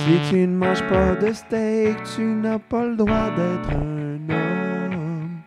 Si 0.01 0.19
tu 0.29 0.47
ne 0.47 0.57
manges 0.57 0.83
pas 0.89 1.15
de 1.15 1.31
steak, 1.31 2.03
tu 2.15 2.21
n'as 2.21 2.57
pas 2.59 2.85
le 2.85 2.95
droit 2.95 3.10
d'être 3.29 3.71
un 3.71 4.19
homme. 4.33 5.41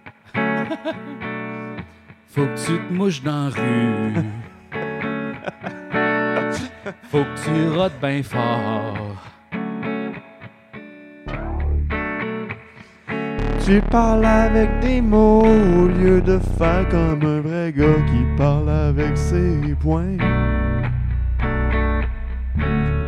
Faut 2.29 2.47
que 2.47 2.67
tu 2.67 2.79
te 2.79 2.93
mouches 2.93 3.23
dans 3.23 3.45
la 3.45 3.51
rue. 3.51 4.15
Faut 7.11 7.25
que 7.25 7.45
tu 7.45 7.77
rotes 7.77 8.01
bien 8.01 8.23
fort. 8.23 9.17
Tu 13.65 13.81
parles 13.91 14.27
avec 14.27 14.69
des 14.81 15.01
mots 15.01 15.43
au 15.43 15.89
lieu 15.89 16.21
de 16.21 16.39
faire 16.59 16.87
comme 16.91 17.23
un 17.25 17.41
vrai 17.41 17.73
gars 17.73 18.03
qui 18.07 18.25
parle 18.37 18.69
avec 18.69 19.17
ses 19.17 19.75
poings. 19.81 20.19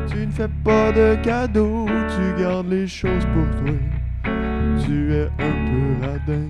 Tu 0.08 0.26
ne 0.26 0.30
fais 0.30 0.48
pas 0.64 0.92
de 0.92 1.16
cadeaux, 1.22 1.86
tu 1.86 2.42
gardes 2.42 2.70
les 2.70 2.86
choses 2.86 3.26
pour 3.34 3.50
toi. 3.60 3.74
Tu 4.86 5.12
es 5.12 5.28
un 5.40 5.54
peu 5.66 6.06
radin. 6.06 6.48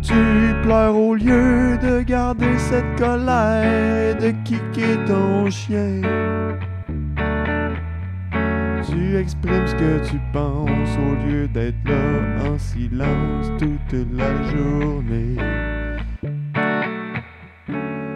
Tu 0.00 0.54
pleures 0.62 0.94
au 0.94 1.16
lieu 1.16 1.76
de 1.78 2.02
garder 2.02 2.56
cette 2.58 2.96
colère 2.96 4.16
de 4.18 4.30
kicker 4.44 5.04
ton 5.04 5.50
chien. 5.50 6.00
Tu 8.88 9.16
exprimes 9.16 9.66
ce 9.66 9.74
que 9.74 10.08
tu 10.08 10.20
penses 10.32 10.96
au 10.96 11.26
lieu 11.26 11.48
d'être 11.48 11.84
là 11.84 12.48
en 12.48 12.56
silence 12.56 13.50
toute 13.58 14.06
la 14.16 14.32
journée. 14.44 15.36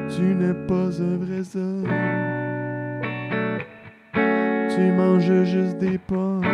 Tu 0.08 0.22
n'es 0.22 0.54
pas 0.68 1.02
un 1.02 1.16
vrai 1.16 1.42
homme. 1.56 2.31
Tu 4.74 4.80
manges 4.80 5.44
juste 5.44 5.76
des 5.78 5.98
pommes. 5.98 6.46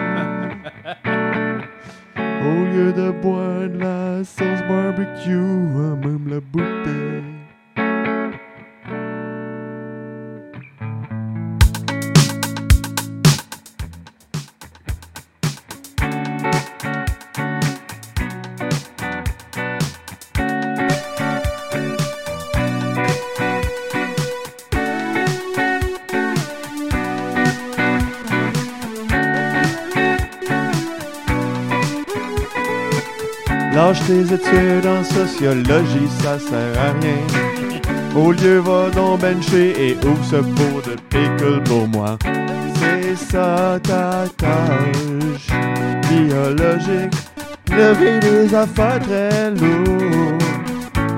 Au 2.16 2.64
lieu 2.72 2.92
de 2.92 3.10
boire 3.22 3.68
de 3.68 3.78
la 3.78 4.24
sauce 4.24 4.62
barbecue, 4.68 5.36
à 5.36 5.94
même 5.94 6.28
la 6.28 6.40
bouteille. 6.40 7.37
Tes 34.08 34.22
études 34.22 34.86
en 34.86 35.04
sociologie, 35.04 36.08
ça 36.22 36.38
sert 36.38 36.80
à 36.80 36.92
rien. 36.98 37.20
Au 38.16 38.32
lieu, 38.32 38.58
va 38.58 38.88
donc 38.88 39.20
bencher 39.20 39.74
et 39.78 39.98
ouvre 40.02 40.24
ce 40.24 40.36
pot 40.36 40.80
de 40.86 40.96
pickle 41.10 41.62
pour 41.64 41.86
moi. 41.88 42.16
C'est 42.22 43.14
ça 43.16 43.78
ta 43.82 44.24
tâche 44.38 45.48
biologique. 46.08 47.12
Lever 47.70 48.18
des 48.20 48.54
affaires 48.54 48.98
très 49.00 49.50
lourdes 49.50 50.42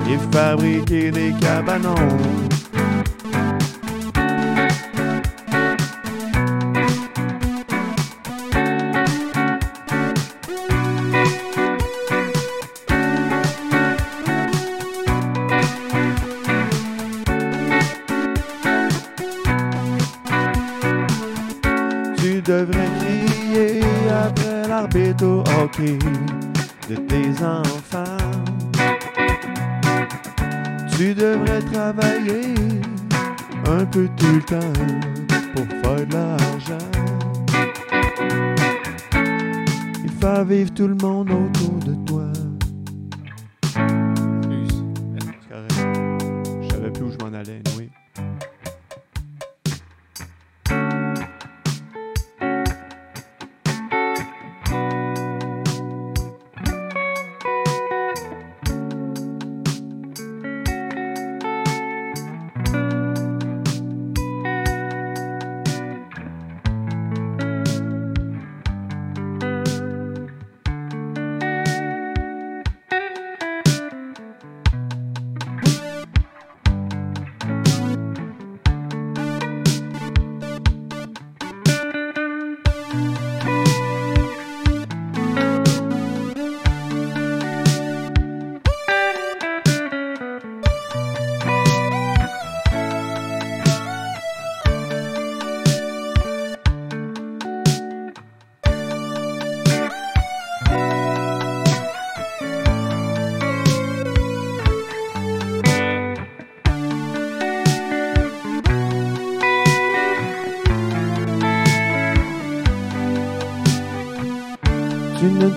et 0.09 0.35
fabriquer 0.35 1.11
des 1.11 1.33
cabanons. 1.39 1.95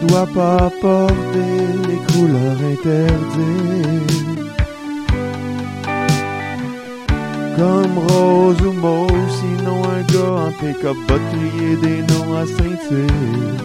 Dois 0.07 0.27
pas 0.27 0.71
porter 0.81 1.55
les 1.89 2.01
couleurs 2.13 2.61
interdites. 2.73 4.25
Comme 7.57 7.99
rose 8.09 8.61
ou 8.63 8.73
mauve, 8.73 9.29
sinon 9.41 9.83
un 9.85 10.03
gars 10.13 10.47
en 10.47 10.53
pick-up 10.53 10.97
va 11.09 11.19
des 11.83 12.01
noms 12.11 12.35
à 12.37 12.47
Saint-Tite. 12.47 13.63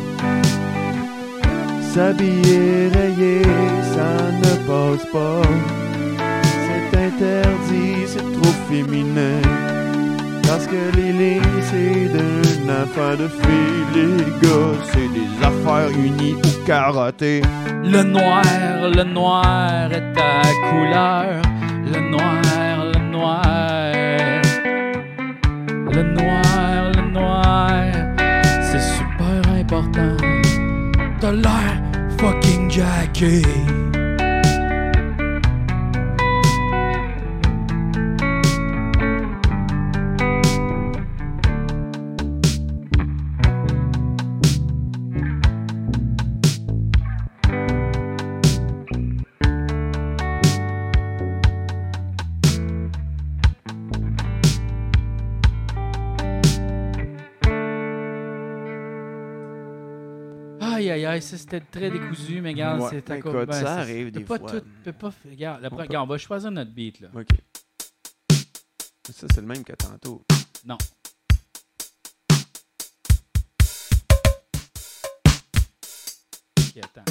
S'habiller 1.94 2.90
rayé, 2.94 3.42
ça 3.94 4.12
ne 4.44 4.54
passe 4.68 5.06
pas. 5.12 5.42
C'est 6.66 6.98
interdit, 6.98 8.06
c'est 8.06 8.32
trop 8.34 8.54
féminin. 8.70 9.42
Parce 10.50 10.66
que 10.66 10.98
les 10.98 11.12
lignes, 11.12 11.62
c'est 11.62 12.10
d'une 12.10 12.70
affaire 12.72 13.16
de 13.16 13.28
filles. 13.28 13.86
Les 13.94 14.26
gars, 14.42 14.80
c'est 14.92 15.08
des 15.14 15.46
affaires 15.46 15.92
unies 15.92 16.34
ou 16.34 16.66
carottées. 16.66 17.44
Le 17.84 18.02
noir, 18.02 18.42
le 18.98 19.04
noir 19.04 19.92
est 19.92 20.12
ta 20.14 20.42
couleur. 20.68 21.40
Le 21.86 22.00
noir, 22.10 22.42
le 22.94 23.00
noir. 23.12 23.42
Le 25.94 26.02
noir, 26.18 26.92
le 26.96 27.12
noir. 27.12 27.70
C'est 28.64 28.86
super 28.98 29.54
important. 29.54 30.18
T'as 31.22 31.32
l'air 31.32 31.80
fucking 32.18 32.72
jacké. 32.72 33.44
Aïe, 60.80 60.90
aïe, 60.92 61.06
aïe, 61.06 61.22
ça 61.22 61.38
c'était 61.38 61.60
très 61.60 61.92
décousu, 61.92 62.40
mais 62.40 62.52
regarde, 62.52 62.80
Ouais, 62.82 62.88
c'est 62.90 63.10
écoute, 63.18 63.34
cause- 63.34 63.46
ben, 63.48 63.52
ça 63.54 63.76
arrive 63.80 64.12
des 64.12 64.22
pas 64.22 64.38
fois. 64.40 64.50
Tout, 64.52 64.66
peut 64.86 64.94
pas, 64.94 65.12
regarde, 65.30 65.62
la- 65.62 65.68
On 65.68 65.76
peut- 65.76 65.82
regarde, 65.84 66.08
on 66.08 66.14
va 66.14 66.18
choisir 66.18 66.52
notre 66.52 66.72
beat, 66.72 67.02
là. 67.02 67.10
Ok. 67.14 67.28
Ça, 69.12 69.28
c'est 69.34 69.42
le 69.42 69.48
même 69.48 69.64
que 69.66 69.74
tantôt. 69.74 70.24
Non. 70.66 70.78
Ok, 76.58 76.78
attends. 76.84 77.04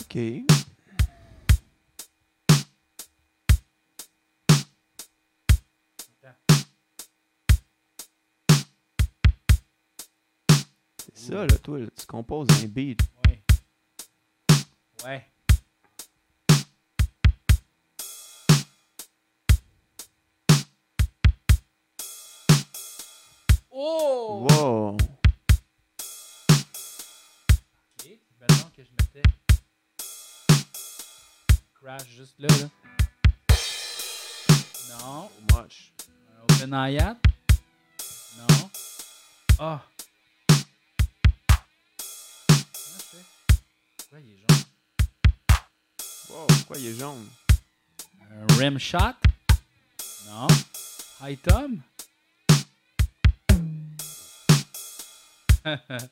Ok. 0.00 0.16
Ça, 11.30 11.46
là, 11.46 11.58
toi, 11.58 11.78
tu 11.78 12.06
composes 12.06 12.48
un 12.62 12.66
beat. 12.66 13.00
Ouais. 13.24 13.42
Ouais. 15.04 15.26
Oh! 23.70 24.48
Wow! 24.50 24.96
Ok, 27.94 28.08
que 28.76 28.82
je 28.82 28.90
mettais 28.98 29.22
crash 31.80 32.08
juste 32.08 32.40
là, 32.40 32.48
là. 32.48 32.68
Non. 34.98 35.28
Too 35.28 35.56
much. 35.56 35.92
Un 36.08 36.42
open 36.42 36.74
hi-hat. 36.74 37.16
Non. 38.36 38.70
Ah. 39.60 39.80
Comment 39.80 39.89
Pourquoi 44.10 44.26
il 44.26 44.34
est 44.34 44.38
jaune? 44.38 44.58
Wow, 46.30 46.46
pourquoi 46.48 46.78
il 46.78 46.86
est 46.86 46.98
jaune? 46.98 47.28
Un 48.32 48.54
rim 48.56 48.76
shot? 48.76 49.14
Non. 50.26 50.48
High 51.22 51.38
tom. 51.40 51.80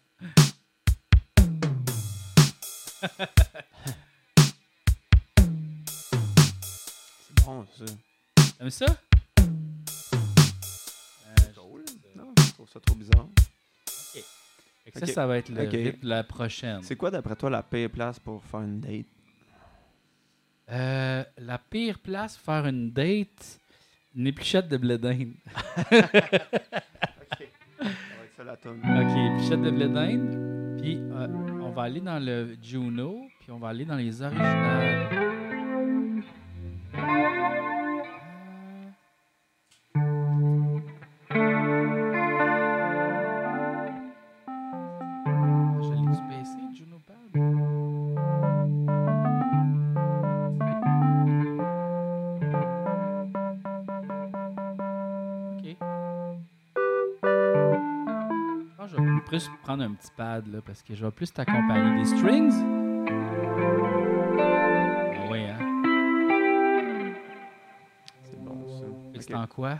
C'est 7.26 7.44
bon, 7.44 7.66
ça. 7.76 7.84
T'aimes 8.58 8.70
ça? 8.70 8.86
Ça, 14.98 15.06
ça 15.06 15.26
va 15.26 15.38
être 15.38 15.48
le 15.48 15.92
la 16.02 16.24
prochaine. 16.24 16.82
C'est 16.82 16.96
quoi, 16.96 17.10
d'après 17.10 17.36
toi, 17.36 17.50
la 17.50 17.62
pire 17.62 17.90
place 17.90 18.18
pour 18.18 18.44
faire 18.44 18.60
une 18.60 18.80
date? 18.80 19.06
Euh, 20.70 21.24
la 21.38 21.58
pire 21.58 21.98
place 21.98 22.36
pour 22.36 22.54
faire 22.54 22.66
une 22.66 22.90
date, 22.90 23.60
une 24.14 24.26
épluchette 24.26 24.68
de 24.68 24.76
blé 24.76 24.98
d'Inde. 24.98 25.32
Ok. 27.30 27.46
Ça 28.36 28.44
va 28.44 28.52
être 28.52 28.62
ça, 28.62 28.70
la. 28.70 29.02
Ok, 29.02 29.34
épluchette 29.34 29.62
de 29.62 29.70
blé 29.70 29.88
d'Inde. 29.88 30.78
Puis 30.80 30.96
euh, 30.98 31.28
on 31.62 31.70
va 31.70 31.82
aller 31.82 32.00
dans 32.00 32.18
le 32.18 32.56
Juno, 32.62 33.26
puis 33.40 33.50
on 33.50 33.58
va 33.58 33.68
aller 33.68 33.84
dans 33.84 33.96
les 33.96 34.22
originales. 34.22 35.27
Prendre 59.78 59.92
un 59.92 59.94
petit 59.94 60.10
pad 60.16 60.46
là, 60.48 60.60
parce 60.64 60.82
que 60.82 60.94
je 60.94 61.04
vais 61.04 61.10
plus 61.10 61.32
t'accompagner. 61.32 62.02
Des 62.02 62.06
strings? 62.06 62.52
Ah 64.40 65.28
oui, 65.30 65.40
hein? 65.44 65.58
C'est 68.24 68.44
bon, 68.44 68.68
ça. 68.68 68.84
Fait 69.12 69.18
que 69.18 69.24
C'est 69.24 69.34
en 69.34 69.46
quoi? 69.46 69.78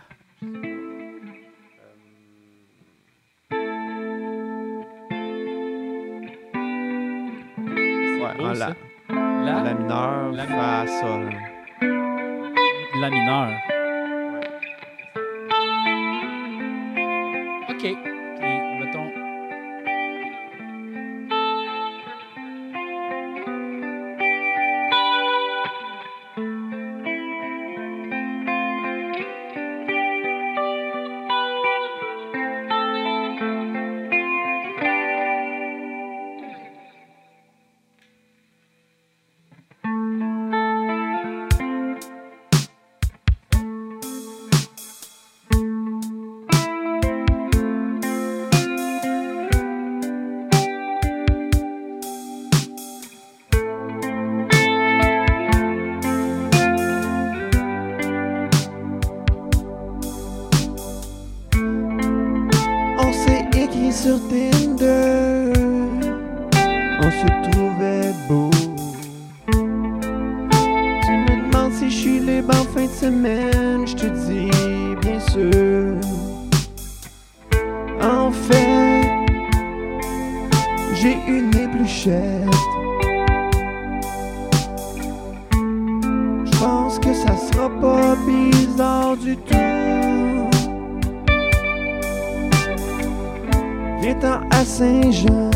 J'ai 81.00 81.16
une 81.28 81.54
épluchette. 81.56 82.48
Je 86.44 86.58
pense 86.58 86.98
que 86.98 87.12
ça 87.12 87.36
sera 87.36 87.68
pas 87.80 88.16
bizarre 88.26 89.16
du 89.16 89.36
tout. 89.36 89.54
Viens-t'en 94.00 94.40
à 94.50 94.64
Saint-Jean 94.64 95.50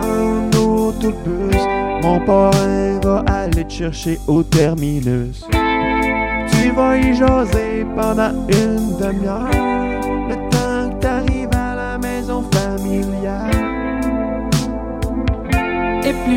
en 0.00 0.56
autobus. 0.56 1.62
Mon 2.02 2.20
parrain 2.20 2.98
va 3.02 3.24
aller 3.26 3.64
te 3.64 3.72
chercher 3.72 4.18
au 4.26 4.42
terminus. 4.42 5.44
Tu 6.50 6.70
vas 6.70 6.96
y 6.96 7.14
jaser 7.14 7.86
pendant 7.96 8.32
une 8.48 8.96
demi-heure. 8.98 9.67
De. 16.28 16.34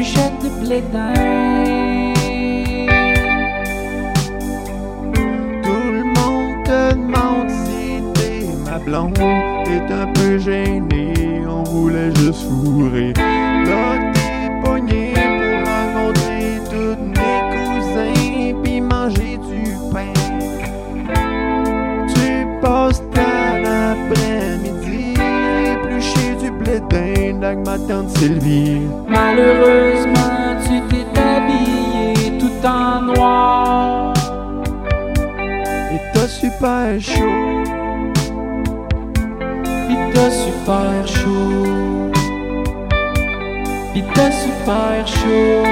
Tout 5.62 5.92
le 5.92 6.04
monde 6.16 6.64
te 6.64 6.94
demande 6.94 7.50
si 7.50 8.02
t'es 8.14 8.46
ma 8.66 8.78
blonde. 8.80 9.20
T'es 9.66 9.94
un 9.94 10.08
peu 10.14 10.38
gêné, 10.38 11.44
on 11.48 11.64
voulait 11.64 12.16
juste 12.16 12.44
fourrer. 12.44 13.14
Là, 13.14 14.12
t'es 14.14 14.50
pogné 14.64 15.14
pour 15.14 15.60
rencontrer 15.70 16.62
tous 16.70 16.98
mes 17.04 17.42
cousins 17.52 18.62
puis 18.64 18.80
manger 18.80 19.38
du 19.38 19.76
pain. 19.92 20.14
Tu 22.14 22.26
passes 22.62 22.91
avec 26.74 27.66
ma 27.66 27.78
tante 27.78 28.10
Sylvie. 28.18 28.82
Malheureusement, 29.08 30.56
tu 30.64 30.82
t'es 30.90 31.06
habillé 31.20 32.38
tout 32.40 32.66
en 32.66 33.02
noir. 33.02 34.14
Et 35.94 36.00
t'as 36.14 36.28
super 36.28 37.00
chaud. 37.00 37.64
Pis 39.88 39.98
t'as 40.14 40.32
super 40.32 41.08
chaud. 41.08 42.12
Pis 43.94 44.04
t'as 44.14 44.32
super 44.32 45.08
chaud. 45.08 45.64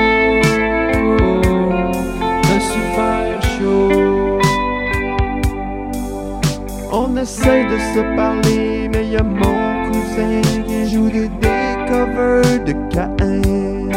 T'as 2.43 2.59
super 2.59 3.41
chaud. 3.41 4.39
On 6.91 7.15
essaie 7.15 7.63
de 7.65 7.77
se 7.93 8.01
parler, 8.17 8.89
mais 8.91 9.05
y 9.07 9.15
a 9.15 9.23
mon 9.23 9.37
cousin 9.37 9.48
qui 10.99 11.17
joue 11.17 12.59
de 12.65 12.73
Caïn. 12.93 13.89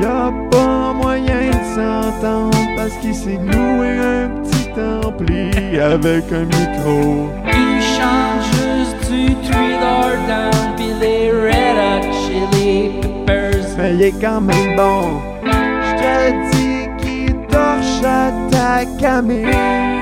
Y 0.00 0.04
a 0.04 0.32
pas 0.50 0.92
moyen 0.92 1.50
de 1.50 1.64
s'entendre 1.74 2.56
parce 2.76 2.94
qu'il 3.00 3.14
s'est 3.14 3.38
loué 3.38 3.98
un 3.98 4.28
petit 4.42 4.70
ampli 4.80 5.78
avec 5.78 6.24
un 6.32 6.44
micro. 6.44 7.28
Il 7.46 7.82
chante 7.82 8.42
juste 8.52 9.10
du 9.10 9.34
Three 9.46 9.76
Door 9.80 10.12
Down 10.28 10.76
pis 10.76 10.92
les 11.00 11.30
Red 11.32 11.76
Hot 11.78 12.12
Chili 12.12 13.00
Peppers. 13.00 13.76
Mais 13.76 13.94
il 13.94 14.02
est 14.02 14.20
quand 14.20 14.40
même 14.40 14.76
bon. 14.76 15.20
J'te 15.44 16.32
dis 16.52 16.88
qu'il 16.98 17.34
torche 17.48 18.04
à 18.04 18.30
ta 18.50 18.84
camille. 19.00 19.97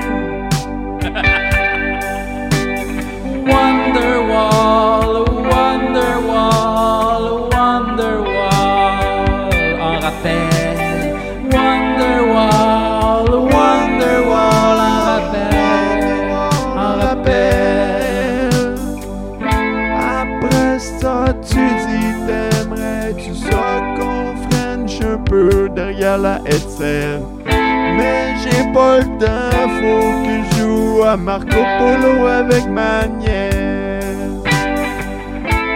La 26.17 26.39
headset? 26.45 27.19
Mais 27.45 28.35
j'ai 28.43 28.63
pas 28.73 28.99
le 28.99 29.05
temps, 29.17 29.67
faut 29.79 30.11
que 30.23 30.35
je 30.51 30.61
joue 30.61 31.03
à 31.03 31.17
Marco 31.17 31.47
Polo 31.79 32.27
avec 32.27 32.67
ma 32.69 33.07
nièce. 33.07 34.05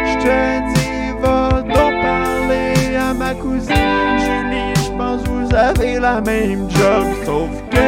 J'te 0.10 0.62
dis, 0.74 1.12
va 1.22 1.62
donc 1.62 1.94
parler 2.02 2.96
à 2.96 3.14
ma 3.14 3.34
cousine 3.34 4.18
Julie, 4.20 4.74
j'pense 4.86 5.24
que 5.24 5.30
vous 5.30 5.56
avez 5.56 6.00
la 6.00 6.22
même 6.22 6.70
job, 6.70 7.06
sauf 7.26 7.50
que 7.72 7.88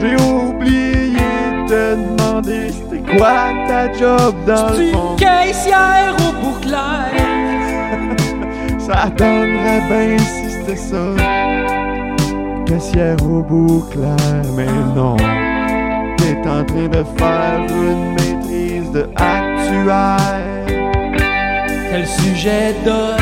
j'ai 0.00 0.16
oublié 0.16 1.14
de 1.16 1.68
te 1.68 1.96
demander 1.96 2.70
c'était 2.70 3.16
quoi 3.18 3.36
ta 3.66 3.92
job 3.92 4.34
dans 4.46 4.68
le 4.70 4.76
Tu 4.76 4.92
fond. 4.92 5.16
caissière 5.16 6.14
au 6.18 6.32
bouclair. 6.44 7.10
Ça 8.78 9.06
donnerait 9.16 9.80
bien 9.88 10.18
si 10.18 10.50
c'était 10.50 10.76
ça. 10.76 10.96
Caissière 12.74 13.16
au 13.22 13.40
bouclair, 13.40 14.16
mais 14.56 14.66
non. 14.96 15.16
T'es 16.16 16.36
en 16.40 16.64
train 16.64 16.88
de 16.88 17.04
faire 17.16 17.60
une 17.70 18.14
maîtrise 18.14 18.90
de 18.90 19.08
actuel. 19.14 20.66
Quel 21.88 22.04
sujet 22.04 22.74
donne? 22.84 23.14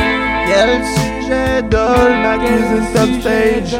Quel 0.47 0.83
sujet 0.83 1.63
dole 1.71 2.15
ma 2.23 2.39
cuisine 2.39 2.87
top 2.95 3.21
stage 3.21 3.79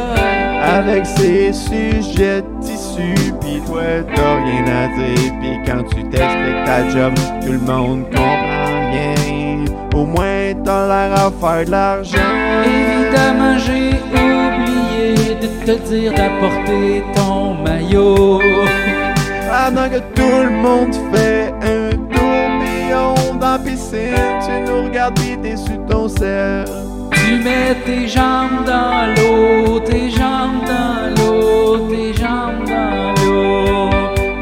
avec 0.63 1.07
ses 1.07 1.55
sujets 1.55 2.45
tissus 2.61 3.33
pis 3.41 3.61
toi 3.67 3.83
t'as 4.15 4.45
rien 4.45 4.65
à 4.67 4.87
dire 4.97 5.33
pis 5.41 5.59
quand 5.67 5.83
tu 5.85 6.05
t'expliques 6.09 6.65
ta 6.65 6.89
job 6.91 7.13
tout 7.43 7.53
le 7.53 7.59
monde 7.59 8.05
comprend 8.11 8.91
rien 8.93 9.65
au 9.95 10.05
moins 10.05 10.55
t'as 10.65 10.87
l'air 10.87 11.27
à 11.27 11.31
faire 11.31 11.67
de 11.67 11.71
l'argent 11.71 12.53
Évidemment, 12.65 13.59
j'ai 13.59 13.92
te 15.65 15.73
dire 15.89 16.13
d'apporter 16.13 17.05
ton 17.15 17.55
maillot. 17.55 18.41
pendant 19.49 19.89
que 19.89 19.99
tout 20.15 20.43
le 20.43 20.51
monde 20.51 20.95
fait 21.13 21.53
un 21.63 21.91
tourbillon 22.13 23.39
dans 23.39 23.53
la 23.53 23.59
piscine 23.59 24.41
tu 24.45 24.71
nous 24.71 24.85
regardes 24.85 25.19
sur 25.57 25.87
ton 25.89 26.09
sel 26.09 26.65
Tu 27.13 27.37
mets 27.37 27.77
tes 27.85 28.09
jambes 28.09 28.65
dans 28.67 29.15
l'eau, 29.15 29.79
tes 29.81 30.11
jambes 30.11 30.65
dans 30.67 31.15
l'eau, 31.17 31.89
tes 31.89 32.13
jambes 32.15 32.65
dans 32.67 33.15
l'eau. 33.23 33.91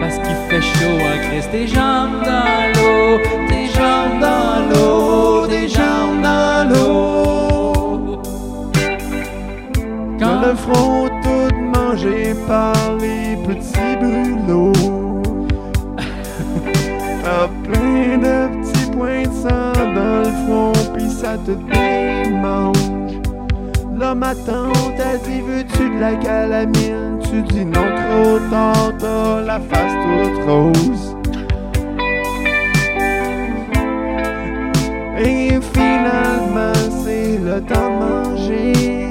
Parce 0.00 0.16
qu'il 0.16 0.36
fait 0.48 0.62
chaud 0.62 0.98
en 1.12 1.28
Christ, 1.28 1.50
tes 1.52 1.66
jambes 1.66 2.22
dans 2.24 2.80
l'eau, 2.80 3.18
tes 3.48 3.66
jambes 3.66 4.20
dans 4.20 4.68
l'eau, 4.70 5.46
tes 5.46 5.68
jambes 5.68 6.22
dans 6.22 6.68
l'eau. 6.70 7.39
Le 10.41 10.55
front, 10.55 11.09
tout 11.22 11.55
mangé 11.74 12.34
par 12.47 12.74
les 12.99 13.36
petits 13.47 13.97
brûlots. 14.01 15.22
T'as 17.22 17.49
plein 17.64 18.18
de 18.18 18.49
petits 18.57 18.91
points 18.91 19.22
de 19.22 19.32
sang 19.32 19.72
dans 19.95 20.18
le 20.24 20.32
front, 20.47 20.72
pis 20.97 21.11
ça 21.11 21.36
te 21.38 21.53
démange. 21.53 22.76
Là, 23.99 24.14
ma 24.14 24.34
tante 24.34 24.99
a 24.99 25.16
dit 25.18 25.41
Veux-tu 25.43 25.95
de 25.95 26.01
la 26.01 26.14
calamine? 26.14 27.18
Tu 27.22 27.43
dis 27.43 27.64
non, 27.64 27.88
trop 27.97 28.38
tard, 28.51 28.93
t'as 28.99 29.41
la 29.43 29.61
face 29.61 29.93
toute 30.03 30.45
rose. 30.49 31.16
Et 35.22 35.59
finalement, 35.74 36.72
c'est 37.05 37.38
le 37.38 37.61
temps 37.61 37.91
de 37.91 38.05
manger. 38.05 39.09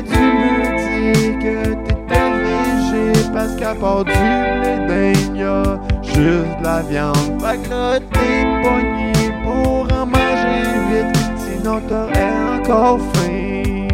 Dû 0.00 0.16
me 0.16 0.60
dire 0.78 1.38
que 1.40 1.74
t'étais 1.84 2.30
végé 2.42 3.28
parce 3.34 3.54
qu'à 3.56 3.74
part 3.74 4.04
du 4.04 4.12
d'Inde, 4.12 5.36
y'a 5.36 5.62
juste 6.02 6.58
de 6.58 6.64
la 6.64 6.80
viande. 6.80 7.42
Fait 7.42 7.58
que 7.58 7.68
là, 7.68 8.00
t'es 8.00 8.46
pogné 8.62 9.12
pour 9.44 9.86
en 9.94 10.06
manger 10.06 10.62
vite, 10.90 11.16
sinon 11.36 11.80
t'aurais 11.86 12.32
encore 12.58 12.98
faim. 13.12 13.88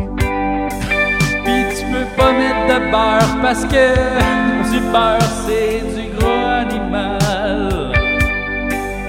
Pis 1.44 1.64
tu 1.76 1.84
peux 1.90 2.08
pas 2.16 2.32
mettre 2.32 2.64
de 2.68 2.78
beurre 2.92 3.34
parce 3.42 3.64
que 3.64 3.86
du 4.70 4.78
beurre 4.92 5.30
c'est 5.44 5.82
du 5.92 6.04
gros 6.16 6.46
animal. 6.62 7.92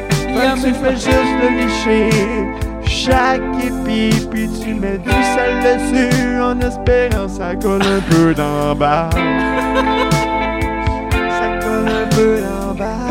Fait 0.09 0.47
que 0.47 0.67
tu 0.67 0.73
fais 0.73 0.95
juste 0.95 1.35
le 1.43 1.49
licher 1.59 2.66
chaque 3.07 3.41
épi, 3.63 4.27
puis 4.29 4.49
tu 4.61 4.73
mets 4.73 4.97
du 4.97 5.09
sel 5.09 5.53
dessus 5.63 6.41
en 6.41 6.59
espérant 6.59 7.27
ça 7.27 7.55
colle 7.55 7.81
un 7.81 8.01
peu 8.11 8.33
d'en 8.33 8.75
bas. 8.75 9.09
Ça 11.39 11.47
colle 11.61 11.87
un 11.87 12.07
peu 12.15 12.41
d'en 12.41 12.73
bas. 12.73 13.07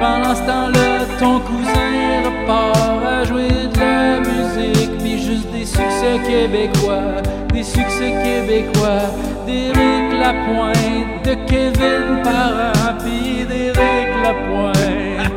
Pendant 0.00 0.34
ce 0.34 0.42
temps-là, 0.42 1.04
ton 1.18 1.40
cousin 1.40 2.22
repart 2.24 3.04
à 3.06 3.24
jouer 3.24 3.68
de 3.72 3.78
la 3.78 4.20
musique, 4.20 4.98
puis 4.98 5.18
juste 5.22 5.50
des 5.52 5.66
succès 5.66 6.18
québécois, 6.26 7.22
des 7.52 7.62
succès 7.62 8.12
québécois, 8.24 9.10
d'Éric 9.46 10.18
Lapointe, 10.18 11.24
de 11.24 11.34
Kevin 11.46 12.22
Parent, 12.24 12.98
puis 12.98 13.44
d'Éric 13.46 14.08
Lapointe. 14.24 15.29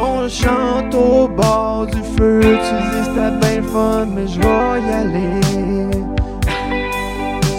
On 0.00 0.28
chante 0.28 0.94
au 0.94 1.26
bord 1.26 1.86
du 1.86 2.00
feu, 2.16 2.40
tu 2.40 2.74
dis 2.74 3.04
c'était 3.04 3.36
bien 3.40 3.62
fun, 3.62 4.06
mais 4.14 4.28
je 4.28 4.38
vais 4.38 4.46
y 4.46 4.92
aller. 4.92 5.90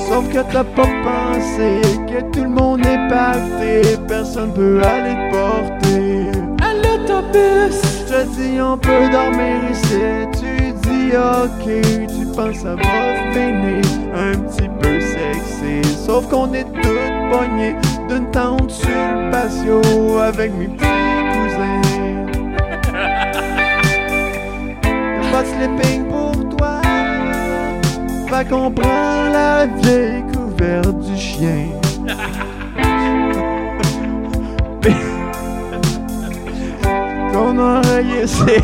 Sauf 0.07 0.27
que 0.29 0.39
t'as 0.51 0.63
pas 0.63 0.87
pensé 1.03 1.81
que 2.07 2.21
tout 2.31 2.43
le 2.43 2.49
monde 2.49 2.79
est 2.85 3.09
pacté, 3.09 3.97
personne 4.07 4.53
peut 4.53 4.81
aller 4.81 5.15
te 5.15 5.31
porter. 5.35 6.31
À 6.63 6.73
l'autobus, 6.73 7.81
Je 8.07 8.13
te 8.13 8.25
dis 8.37 8.61
on 8.61 8.77
peut 8.77 9.09
dormir 9.11 9.57
ici, 9.71 9.99
tu 10.39 10.71
dis 10.87 11.11
ok, 11.15 12.07
tu 12.07 12.25
penses 12.35 12.55
ça 12.57 12.75
va 12.75 13.33
finir 13.33 13.83
un 14.15 14.35
petit 14.47 14.69
peu 14.81 14.99
sexy. 15.01 15.97
Sauf 16.05 16.27
qu'on 16.29 16.53
est 16.53 16.63
toutes 16.63 17.29
poignées 17.29 17.75
d'une 18.07 18.31
tente 18.31 18.71
sur 18.71 18.87
le 18.87 19.29
patio 19.29 20.19
avec 20.19 20.53
mes 20.53 20.67
petits 20.67 20.98
pas 25.39 25.43
de 25.43 25.47
sleeping 25.47 26.05
pour 26.05 26.31
toi, 26.57 26.81
fait 28.29 28.45
qu'on 28.49 28.71
prend 28.71 29.29
la 29.31 29.65
vieille 29.65 30.23
couverte 30.33 30.97
du 30.99 31.17
chien. 31.17 31.67
Ton 37.33 37.57
oreiller, 37.57 38.25
c'est 38.25 38.63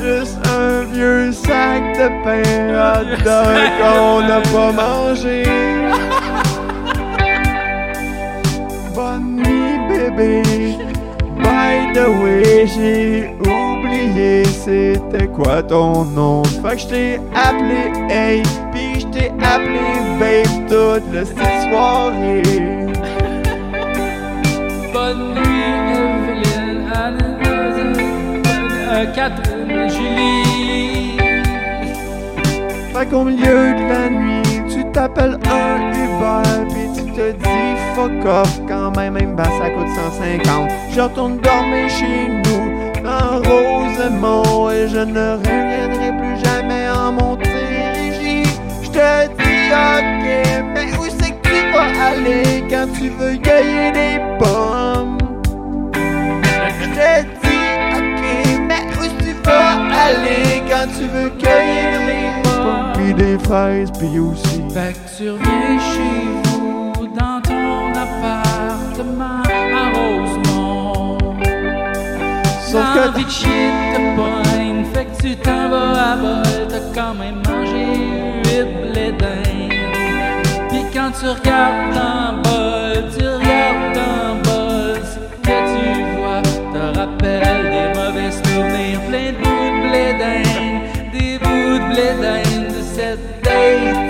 juste 0.00 0.38
un 0.46 0.84
vieux 0.84 1.32
sac 1.32 1.82
de 1.98 2.08
pain 2.24 2.42
hot 2.80 3.04
dog 3.24 3.70
qu'on 3.80 4.20
n'a 4.22 4.40
pas 4.40 4.72
mangé. 4.72 5.42
Bonne 8.94 9.36
nuit, 9.36 9.78
bébé. 9.88 10.42
By 11.42 11.92
the 11.94 12.06
way, 12.22 12.66
j'ai 12.66 13.34
oublié 13.90 14.44
c'était 14.44 15.26
quoi 15.26 15.62
ton 15.62 16.04
nom? 16.04 16.42
Fait 16.44 16.76
que 16.76 16.78
je 16.78 16.86
t'ai 16.86 17.20
appelé 17.34 17.90
Hey, 18.08 18.42
puis 18.72 19.00
je 19.00 19.06
t'ai 19.06 19.32
appelé 19.42 19.80
Babe 20.18 20.68
toute 20.68 21.12
la 21.12 21.24
cette 21.24 21.70
soirée. 21.70 22.42
bonne 24.92 25.34
nuit 25.34 25.94
Evelyne, 25.94 26.84
Anne, 26.94 27.38
Catherine, 29.14 29.88
Julie. 29.88 31.16
Fait 32.92 33.06
qu'au 33.06 33.24
milieu 33.24 33.74
de 33.74 33.88
la 33.88 34.10
nuit, 34.10 34.42
tu 34.68 34.84
t'appelles 34.92 35.38
un 35.46 35.90
Uber 35.92 36.42
Puis 36.70 36.86
tu 36.94 37.02
te 37.12 37.32
dis 37.32 37.76
fuck 37.94 38.24
off 38.26 38.60
quand 38.68 38.90
même, 38.96 39.14
même 39.14 39.34
bah 39.34 39.44
ça 39.58 39.70
coûte 39.70 39.88
150 40.44 40.70
Je 40.92 41.00
retourne 41.00 41.38
dormir 41.38 41.88
chez 41.88 42.28
nous 42.28 42.69
dans 43.02 43.38
Rosemont 43.38 44.70
Et 44.70 44.88
je 44.88 44.98
ne 44.98 45.36
reviendrai 45.36 46.12
plus 46.18 46.44
jamais 46.44 46.88
en 46.88 47.12
Montérégie 47.12 48.44
Je 48.82 48.88
te 48.88 49.26
dis 49.38 49.66
ok, 49.72 50.26
mais 50.74 50.92
où 50.98 51.04
c'est 51.08 51.32
que 51.32 51.48
tu 51.48 51.72
vas 51.72 52.06
aller 52.08 52.64
quand 52.68 52.86
tu 52.98 53.08
veux 53.08 53.36
cueillir 53.36 53.92
des 53.92 54.18
pommes? 54.38 55.18
Je 55.94 56.86
te 56.96 57.22
dis 57.42 57.66
ok, 57.98 58.22
mais 58.68 58.84
où 58.98 59.04
tu 59.22 59.32
vas 59.44 59.76
aller 60.06 60.62
quand 60.68 60.86
tu 60.96 61.06
veux 61.06 61.30
cueillir 61.30 61.90
des 62.06 62.42
pommes? 62.42 62.92
Puis 62.94 63.14
des 63.14 63.38
fraises, 63.38 63.90
puis 63.98 64.18
aussi 64.18 64.62
Fait 64.72 64.92
que 64.92 65.16
tu 65.16 65.30
reviens 65.30 65.78
chez 65.78 66.26
vous 66.26 66.39
L'envie 73.20 73.24
de 73.24 73.30
chier 73.30 73.70
te 73.92 74.00
poigne, 74.16 74.84
fait 74.94 75.04
que 75.04 75.22
tu 75.22 75.36
t'en 75.36 75.68
vas 75.68 76.12
à 76.12 76.16
bol, 76.16 76.68
t'as 76.68 76.80
quand 76.94 77.14
même 77.14 77.42
mangé 77.46 77.84
huit 78.44 78.68
blé 78.80 79.12
d'Inde. 79.12 79.72
Puis 80.68 80.82
quand 80.94 81.10
tu 81.18 81.26
regardes 81.26 81.92
le 81.92 82.08
bol, 82.42 83.10
tu 83.16 83.22
regardes 83.26 83.94
le 83.94 84.08
bol, 84.42 85.00
ce 85.04 85.18
que 85.42 85.56
tu 85.70 85.84
vois 86.16 86.42
te 86.72 86.98
rappelle 86.98 87.62
des 87.70 87.88
mauvais 87.98 88.30
souvenirs, 88.30 89.00
plein 89.08 89.32
de 89.32 89.38
bouts 89.42 89.70
de 89.70 89.80
blé 89.88 90.06
d'Inde, 90.18 90.82
des 91.12 91.38
bouts 91.38 91.78
de 91.78 91.84
blé 91.92 92.08
d'Inde 92.22 92.68
de 92.68 92.82
cette 92.94 93.42
date 93.42 94.00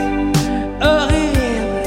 horrible. 0.83 1.83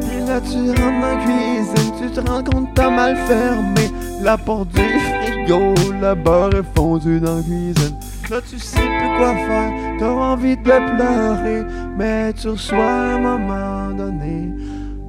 Puis 0.00 0.20
là 0.26 0.36
tu 0.40 0.58
rentres 0.68 1.00
dans 1.00 1.08
la 1.08 1.14
cuisine, 1.24 1.92
tu 1.98 2.06
te 2.10 2.20
rends 2.28 2.44
compte 2.44 2.68
t'as 2.74 2.90
mal 2.90 3.16
fermé 3.26 3.90
La 4.20 4.36
porte 4.36 4.68
du 4.68 4.80
frigo, 4.80 5.31
le 5.48 6.14
beurre 6.14 6.54
est 6.54 6.76
fondu 6.76 7.20
dans 7.20 7.36
la 7.36 7.42
cuisine 7.42 7.96
Là 8.30 8.40
tu 8.48 8.58
sais 8.58 8.80
plus 8.80 9.18
quoi 9.18 9.34
faire, 9.34 9.72
t'as 9.98 10.10
envie 10.10 10.56
de 10.56 10.62
pleurer 10.62 11.64
Mais 11.96 12.32
tu 12.32 12.48
reçois 12.48 12.78
à 12.78 13.16
un 13.16 13.38
moment 13.38 13.94
donné 13.96 14.52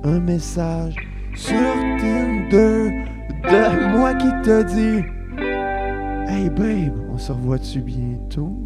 un 0.03 0.19
message 0.19 0.95
sur 1.35 1.73
Tinder 1.99 2.91
De 3.43 3.97
moi 3.97 4.13
qui 4.15 4.29
te 4.43 4.63
dit 4.63 5.05
Hey 6.27 6.49
babe, 6.49 6.97
on 7.11 7.17
se 7.17 7.31
revoit-tu 7.31 7.79
bientôt? 7.79 8.57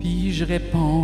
Puis 0.00 0.32
je 0.32 0.44
réponds. 0.44 1.00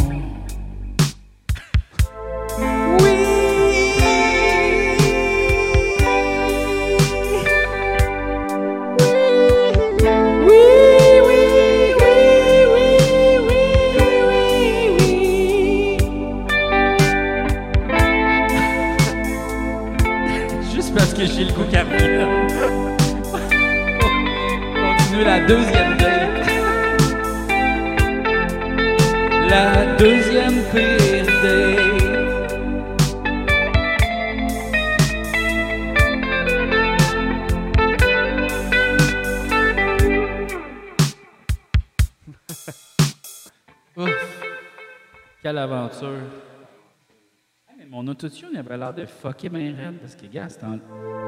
Ah, 48.23 48.27
mais 48.27 48.39
mon 48.39 48.39
autotune 48.39 48.57
avait 48.57 48.77
l'air 48.77 48.95
de 48.95 49.07
fucker 49.07 49.49
bien 49.49 49.75
raide 49.77 49.99
parce 50.01 50.15
que, 50.15 50.27
gars, 50.27 50.49
c'est 50.49 50.65
en. 50.65 50.79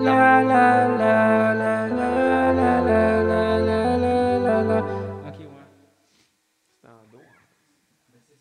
La 0.00 0.42
la 0.42 0.88
la 0.88 1.54
la 1.54 1.88
la 1.88 2.52
la 2.52 2.52
la 2.52 2.82
la 2.82 3.22
la 3.22 3.96
la 3.98 4.38
la 4.38 4.62
la. 4.62 4.78
Ok, 5.28 5.38
ouais. 5.38 5.46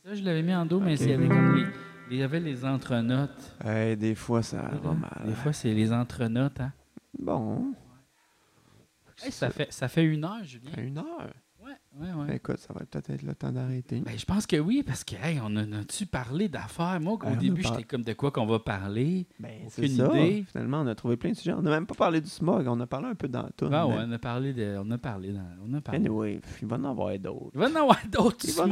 C'est 0.02 0.08
ça, 0.10 0.16
je 0.16 0.24
l'avais 0.24 0.42
mis 0.42 0.54
en 0.56 0.66
dos, 0.66 0.80
mais 0.80 0.94
Ok. 0.96 1.02
il 1.02 1.10
y 1.10 1.14
avait 1.14 1.28
comme 1.28 1.56
les. 1.56 1.66
Il 2.10 2.18
y 2.18 2.24
avait 2.24 2.42
les 2.42 2.66
entrenotes. 2.66 3.56
Hey, 3.64 3.96
des 3.96 4.16
fois, 4.16 4.42
ça 4.44 4.64
va 4.84 4.92
mal. 4.94 5.22
Des 5.26 5.34
fois, 5.34 5.54
c'est 5.54 5.74
les 5.74 5.94
entrenotes, 5.94 6.60
hein. 6.60 6.74
Bon, 7.18 7.74
Hey, 9.24 9.32
ça, 9.32 9.50
fait, 9.52 9.72
ça 9.72 9.88
fait 9.88 10.04
une 10.04 10.26
heure, 10.26 10.44
Julien. 10.44 10.72
une 10.78 10.98
heure. 10.98 11.30
Ouais, 12.00 12.08
ouais, 12.08 12.14
ouais. 12.22 12.28
Ben, 12.28 12.36
écoute, 12.36 12.58
ça 12.60 12.74
va 12.74 12.86
peut-être 12.86 13.10
être 13.10 13.22
le 13.22 13.36
temps 13.36 13.52
d'arrêter. 13.52 14.00
Ben, 14.00 14.18
je 14.18 14.24
pense 14.24 14.48
que 14.48 14.56
oui, 14.56 14.82
parce 14.82 15.04
que, 15.04 15.16
hey, 15.22 15.42
on 15.44 15.48
en 15.58 15.74
a-tu 15.74 16.06
parlé 16.06 16.48
d'affaires? 16.48 17.00
Moi, 17.02 17.18
Ben, 17.22 17.28
au 17.28 17.34
on 17.34 17.36
début, 17.36 17.62
par- 17.64 17.74
j'étais 17.74 17.84
comme 17.84 18.04
de 18.04 18.14
quoi 18.14 18.32
qu'on 18.32 18.46
va 18.46 18.60
parler? 18.60 19.28
Ben, 19.38 19.50
Aucune 19.68 19.70
c'est 19.70 19.88
ça. 19.90 20.08
idée. 20.08 20.46
Finalement, 20.50 20.82
on 20.82 20.88
a 20.88 20.96
trouvé 20.96 21.18
plein 21.18 21.32
de 21.32 21.36
sujets. 21.36 21.52
On 21.52 21.62
n'a 21.62 21.70
même 21.70 21.86
pas 21.86 21.94
parlé 21.94 22.22
du 22.22 22.30
smog. 22.30 22.66
On 22.68 22.80
a 22.80 22.88
parlé 22.88 23.08
un 23.08 23.16
peu 23.16 23.28
dans 23.28 23.46
tout. 23.58 23.68
Ah 23.74 23.86
ouais, 23.88 23.96
on 24.08 24.12
a 24.14 24.18
parlé 24.20 24.54
de. 24.54 24.78
On 24.82 24.90
a 24.90 24.98
parlé 24.98 25.34
dans- 25.34 25.42
On 25.70 25.74
a 25.74 25.82
parlé. 25.82 26.00
Anyway, 26.00 26.40
il 26.62 26.68
va 26.70 26.78
en 26.78 26.84
avoir 26.86 27.20
d'autres. 27.20 27.50
Il 27.56 27.60
va 27.60 27.66
en 27.66 27.76
avoir 27.76 28.00
d'autres 28.10 28.48
smog, 28.48 28.70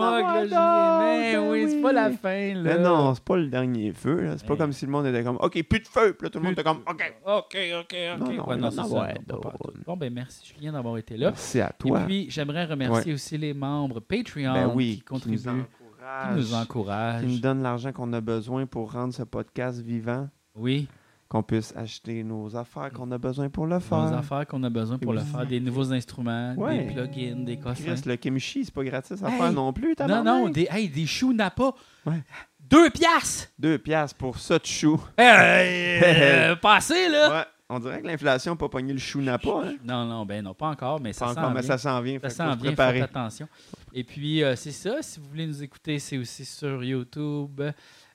là. 0.49 0.99
Mais 1.01 1.33
ben 1.33 1.51
oui, 1.51 1.65
c'est 1.69 1.81
pas 1.81 1.91
la 1.91 2.11
fin, 2.11 2.53
là. 2.53 2.61
Mais 2.61 2.79
non, 2.79 3.13
c'est 3.15 3.23
pas 3.25 3.35
le 3.35 3.47
dernier 3.47 3.91
feu. 3.91 4.21
là. 4.21 4.37
C'est 4.37 4.47
pas 4.47 4.53
Ben. 4.55 4.59
comme 4.59 4.71
si 4.71 4.85
le 4.85 4.91
monde 4.93 5.05
était 5.07 5.25
comme 5.25 5.37
OK, 5.41 5.61
plus 5.63 5.79
de 5.81 5.87
feu. 5.89 6.13
Puis 6.13 6.25
là, 6.25 6.29
tout 6.29 6.39
le 6.39 6.45
monde 6.45 6.53
était 6.53 6.63
comme 6.63 6.83
OK. 6.89 7.13
OK, 7.25 7.27
OK, 7.27 7.57
OK. 7.81 7.97
Non, 8.17 8.25
non, 8.33 8.47
Ouais, 8.47 8.55
il 8.55 8.61
va 8.61 8.67
en 8.69 8.77
avoir 8.77 9.07
d'autres. 9.27 9.73
Bon, 9.89 9.97
ben 9.97 10.13
merci, 10.13 10.45
Julien, 10.55 10.71
d'avoir 10.73 10.97
été 10.99 11.17
là. 11.17 11.29
Merci 11.31 11.59
à 11.61 11.69
Et 11.71 11.73
toi. 11.79 12.01
puis, 12.01 12.27
j'aimerais 12.29 12.65
remercier 12.65 13.11
aussi 13.11 13.39
les 13.39 13.55
membres 13.55 13.99
Patreon 13.99 14.53
ben 14.53 14.71
oui, 14.75 14.89
qui 14.89 14.95
qui 14.97 15.01
contribuent, 15.01 15.37
nous 15.47 15.63
qui 15.63 16.35
nous 16.35 16.53
encourage. 16.53 16.53
encouragent. 16.53 17.21
Qui 17.21 17.27
nous 17.33 17.39
donne 17.39 17.63
l'argent 17.63 17.91
qu'on 17.91 18.13
a 18.13 18.21
besoin 18.21 18.67
pour 18.67 18.91
rendre 18.91 19.15
ce 19.15 19.23
podcast 19.23 19.81
vivant. 19.81 20.29
Oui, 20.53 20.87
Qu'on 21.27 21.41
puisse 21.41 21.75
acheter 21.75 22.23
nos 22.23 22.55
affaires 22.55 22.91
qu'on 22.91 23.09
a 23.11 23.17
besoin 23.17 23.49
pour 23.49 23.65
le 23.65 23.79
faire. 23.79 23.97
nos 24.11 24.13
affaires 24.17 24.45
qu'on 24.45 24.63
a 24.63 24.69
besoin 24.69 24.99
pour 24.99 25.11
le 25.13 25.21
faire, 25.21 25.47
des 25.47 25.59
nouveaux 25.59 25.91
instruments, 25.91 26.53
Ouais. 26.55 26.83
des 26.85 26.93
plugins, 26.93 27.43
des 27.43 27.57
cossins. 27.57 27.83
Chris, 27.95 28.01
le 28.05 28.15
kimchi, 28.15 28.65
c'est 28.65 28.73
pas 28.73 28.83
gratis 28.83 29.23
à 29.23 29.29
Hey! 29.31 29.37
faire 29.39 29.51
non 29.51 29.73
plus. 29.73 29.95
Non, 30.07 30.23
non, 30.23 30.49
des, 30.49 30.67
hey, 30.69 30.87
des 30.87 31.07
choux 31.07 31.33
Napa. 31.33 31.71
Ouais. 32.05 32.21
Deux 32.59 32.91
piastres! 32.91 33.47
Deux 33.57 33.79
piastres 33.79 34.17
pour 34.19 34.37
ça 34.37 34.59
de 34.59 34.65
chou. 34.67 35.01
Hey, 35.17 35.99
euh, 36.03 36.55
passez, 36.57 37.09
là! 37.09 37.39
Ouais. 37.39 37.45
On 37.71 37.79
dirait 37.79 38.01
que 38.01 38.07
l'inflation 38.07 38.53
n'a 38.53 38.57
pas 38.57 38.67
pogné 38.69 38.93
le 38.93 38.99
chou 38.99 39.21
n'a 39.21 39.37
pas. 39.37 39.63
Hein? 39.63 39.75
Non, 39.83 40.03
non, 40.05 40.25
ben 40.25 40.43
non, 40.43 40.55
pas 40.55 40.69
encore, 40.69 40.99
mais 40.99 41.13
ça 41.13 41.33
s'en 41.35 41.51
mais 41.51 41.61
vient. 41.61 41.69
ça 41.69 41.77
s'en 41.77 42.01
vient. 42.01 42.19
Ça 42.19 42.29
s'en 42.29 42.55
vient, 42.55 42.75
faites 42.75 43.03
attention. 43.03 43.47
Et 43.93 44.03
puis, 44.03 44.43
euh, 44.43 44.55
c'est 44.55 44.71
ça. 44.71 45.01
Si 45.01 45.19
vous 45.19 45.27
voulez 45.27 45.45
nous 45.45 45.61
écouter, 45.61 45.99
c'est 45.99 46.17
aussi 46.17 46.45
sur 46.45 46.83
YouTube. 46.83 47.61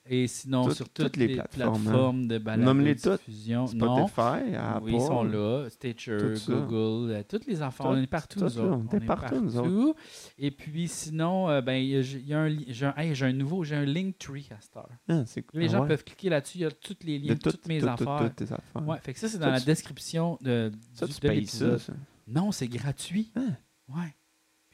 Et 0.07 0.26
sinon, 0.26 0.68
sur 0.70 0.88
toutes, 0.90 1.07
toutes 1.07 1.16
les 1.16 1.28
les, 1.28 1.34
plateformes, 1.36 1.82
plateformes, 1.82 2.26
de 2.28 2.36
balade 2.38 2.66
Nomme-les 2.66 2.94
toutes. 2.96 3.26
diffusion. 3.26 3.64
Non. 3.74 4.07
Spotify, 4.07 4.55
Apple. 4.55 4.84
Oui, 4.84 4.92
ils 4.96 5.00
sont 5.00 5.22
là. 5.24 5.66
Stitcher. 5.70 6.18
Google, 6.46 7.11
euh, 7.11 7.22
toutes 7.26 7.46
les 7.46 7.62
enfants. 7.62 7.84
Tout- 7.84 7.90
on 7.98 8.02
est 8.02 8.07
partout, 8.07 8.38
tout 8.38 8.44
nous 8.44 8.59
autres. 8.59 8.80
on 8.92 8.96
est 8.98 9.00
partout, 9.07 9.40
nous 9.40 9.57
autres. 9.57 9.98
Et 10.38 10.50
puis, 10.50 10.88
sinon, 10.88 11.48
euh, 11.48 11.62
ben, 11.62 11.76
il 11.76 11.88
y 11.88 11.96
a- 11.96 12.00
il 12.00 12.26
y, 12.26 12.34
a 12.34 12.40
un, 12.40 12.57
j'ai 12.68 12.84
un, 12.86 12.94
hey, 12.98 13.14
j'ai 13.14 13.24
un 13.24 13.32
nouveau, 13.32 13.64
j'ai 13.64 13.76
un 13.76 13.86
Linktree 13.86 14.48
à. 14.50 14.82
Ah, 15.09 15.22
c'est- 15.24 15.42
Les 15.55 15.68
ah 15.68 15.72
gens 15.72 15.82
ouais. 15.82 15.88
peuvent 15.88 16.05
cliquer 16.05 16.28
là-dessus. 16.28 16.59
Il 16.59 16.62
y 16.62 16.64
a 16.66 16.70
tous 16.70 16.96
les 17.02 17.18
De 17.18 17.26
liens, 17.28 17.36
tout- 17.36 17.50
toutes 17.52 17.66
mes 17.66 17.80
tout- 17.80 17.88
affaires. 17.88 18.18
Toutes 18.24 18.36
tes 18.36 18.52
affaires. 18.52 18.86
Ouais, 18.86 18.98
fait 19.02 19.14
que 19.14 19.18
ça, 19.18 19.28
c'est 19.28 19.38
dans 19.38 19.50
la 19.50 19.61
description 19.61 20.38
de, 20.42 20.70
Ça, 20.92 21.07
du- 21.07 21.14
tu 21.14 21.20
de 21.20 21.28
payes 21.28 21.46
ça, 21.46 21.64
l'épisode. 21.64 21.78
ça. 21.78 21.92
Non, 22.28 22.52
c'est 22.52 22.68
gratuit. 22.68 23.32
Hein? 23.36 23.57
Ouais. 23.88 24.14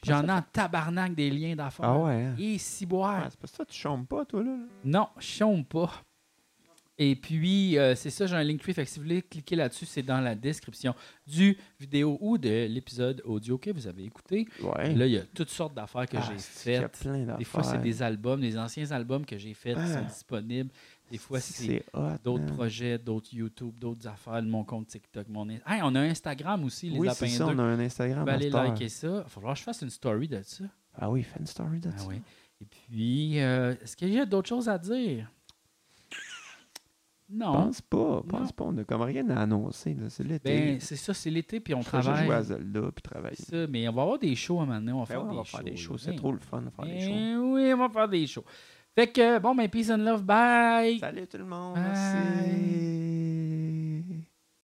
J'en 0.03 0.25
ai 0.27 0.31
en 0.31 0.41
tabarnak 0.41 1.13
des 1.13 1.29
liens 1.29 1.55
d'affaires. 1.55 1.85
Ah 1.85 1.97
ouais. 1.99 2.23
hein? 2.25 2.35
Et 2.39 2.57
si 2.57 2.85
boire. 2.85 3.23
Ah, 3.25 3.27
c'est 3.29 3.39
pas 3.39 3.47
ça, 3.47 3.65
tu 3.65 3.75
chambres 3.77 4.07
pas, 4.07 4.25
toi, 4.25 4.43
là. 4.43 4.55
Non, 4.83 5.07
je 5.19 5.25
chôme 5.25 5.63
pas. 5.65 5.91
Et 6.97 7.15
puis, 7.15 7.79
euh, 7.79 7.95
c'est 7.95 8.11
ça, 8.11 8.27
j'ai 8.27 8.35
un 8.35 8.43
Linktree. 8.43 8.73
Fait 8.73 8.83
que 8.83 8.89
si 8.89 8.99
vous 8.99 9.05
voulez 9.05 9.23
cliquer 9.23 9.55
là-dessus, 9.55 9.87
c'est 9.87 10.03
dans 10.03 10.21
la 10.21 10.35
description 10.35 10.93
du 11.25 11.57
vidéo 11.79 12.17
ou 12.21 12.37
de 12.37 12.67
l'épisode 12.67 13.23
audio 13.25 13.57
que 13.57 13.71
vous 13.71 13.87
avez 13.87 14.03
écouté. 14.03 14.47
Ouais. 14.61 14.93
Là, 14.93 15.07
il 15.07 15.13
y 15.13 15.17
a 15.17 15.23
toutes 15.33 15.49
sortes 15.49 15.73
d'affaires 15.73 16.05
que 16.07 16.17
Ah, 16.17 16.29
j'ai 16.31 16.37
faites. 16.37 16.99
plein 16.99 17.19
d'affaires. 17.19 17.37
Des 17.37 17.43
fois, 17.45 17.63
c'est 17.63 17.81
des 17.81 18.03
albums, 18.03 18.39
des 18.39 18.55
anciens 18.55 18.91
albums 18.91 19.25
que 19.25 19.35
j'ai 19.37 19.55
faits 19.55 19.75
qui 19.77 19.81
Ah. 19.83 19.93
sont 20.01 20.05
disponibles. 20.05 20.69
Des 21.11 21.17
fois, 21.17 21.39
c'est 21.41 21.83
d'autres 22.23 22.45
projets, 22.55 22.97
d'autres 22.97 23.33
YouTube, 23.33 23.77
d'autres 23.77 24.07
affaires, 24.07 24.41
mon 24.43 24.63
compte 24.63 24.87
TikTok, 24.87 25.27
mon... 25.27 25.47
Hey, 25.49 25.81
on 25.83 25.93
a 25.95 25.99
Instagram 26.01 26.63
aussi, 26.63 26.89
les 26.89 26.97
Oui, 26.97 27.07
Lapins 27.07 27.27
ça, 27.27 27.45
2. 27.45 27.53
on 27.53 27.59
a 27.59 27.63
un 27.63 27.75
Vous 27.75 27.81
Instagram. 27.81 28.27
heure. 28.29 28.37
liker 28.39 28.89
ça. 28.89 29.07
Il 29.07 29.13
va 29.13 29.23
falloir 29.25 29.53
que 29.53 29.59
je 29.59 29.63
fasse 29.63 29.81
une 29.81 29.89
story 29.89 30.27
de 30.27 30.41
ça. 30.43 30.63
Ah 30.97 31.09
oui, 31.09 31.23
fais 31.23 31.39
une 31.39 31.47
story 31.47 31.79
de 31.79 31.89
Ah 31.93 31.97
ça. 31.97 32.07
oui. 32.07 32.21
Et 32.61 32.65
puis, 32.65 33.39
euh, 33.41 33.73
est-ce 33.83 33.95
qu'il 33.97 34.09
y 34.13 34.19
a 34.19 34.25
d'autres 34.25 34.47
choses 34.49 34.69
à 34.69 34.77
dire? 34.77 35.29
Non. 37.33 37.53
Pense 37.53 37.79
pas, 37.81 38.21
pense 38.27 38.41
Non. 38.41 38.47
pas. 38.49 38.63
On 38.65 38.77
a 38.77 38.83
comme 38.83 39.01
rien 39.03 39.29
à 39.29 39.41
annoncer. 39.43 39.95
C'est 40.09 40.23
l'été. 40.25 40.53
Ben, 40.73 40.79
c'est 40.81 40.97
ça, 40.97 41.13
c'est 41.13 41.29
l'été, 41.29 41.61
puis 41.61 41.73
on 41.73 41.79
on 41.79 41.81
travaille. 41.81 42.03
travaille. 42.07 42.25
jouer 42.25 42.35
à 42.35 42.43
Zelda 42.43 42.81
puis 42.93 43.01
travailler. 43.01 43.35
C'est 43.39 43.45
ça, 43.61 43.67
mais 43.67 43.87
on 43.87 43.93
va 43.93 44.01
avoir 44.01 44.19
des 44.19 44.35
shows 44.35 44.59
à 44.59 44.63
un 44.63 44.65
moment 44.65 44.79
donné. 44.79 44.91
On 44.91 45.03
va 45.03 45.05
Ben 45.05 45.13
faire, 45.13 45.23
ouais, 45.23 45.29
des, 45.29 45.33
on 45.33 45.37
va 45.37 45.43
shows, 45.45 45.57
faire 45.57 45.63
des 45.63 45.77
shows. 45.77 45.97
C'est 45.97 46.15
trop 46.15 46.31
le 46.33 46.39
fun 46.39 46.61
de 46.61 46.69
faire 46.69 46.85
des 46.85 46.99
shows. 46.99 47.09
Eh 47.15 47.35
oui, 47.37 47.73
on 47.73 47.77
va 47.77 47.89
faire 47.89 48.09
des 48.09 48.27
shows. 48.27 48.43
Fait 48.95 49.07
que, 49.07 49.39
bon, 49.39 49.55
ben, 49.55 49.69
peace 49.69 49.89
and 49.89 49.97
love, 49.97 50.23
bye! 50.23 50.97
Salut 50.99 51.27
tout 51.27 51.37
le 51.37 51.45
monde. 51.45 51.75
Bye. 51.75 51.83
Merci. 51.83 53.60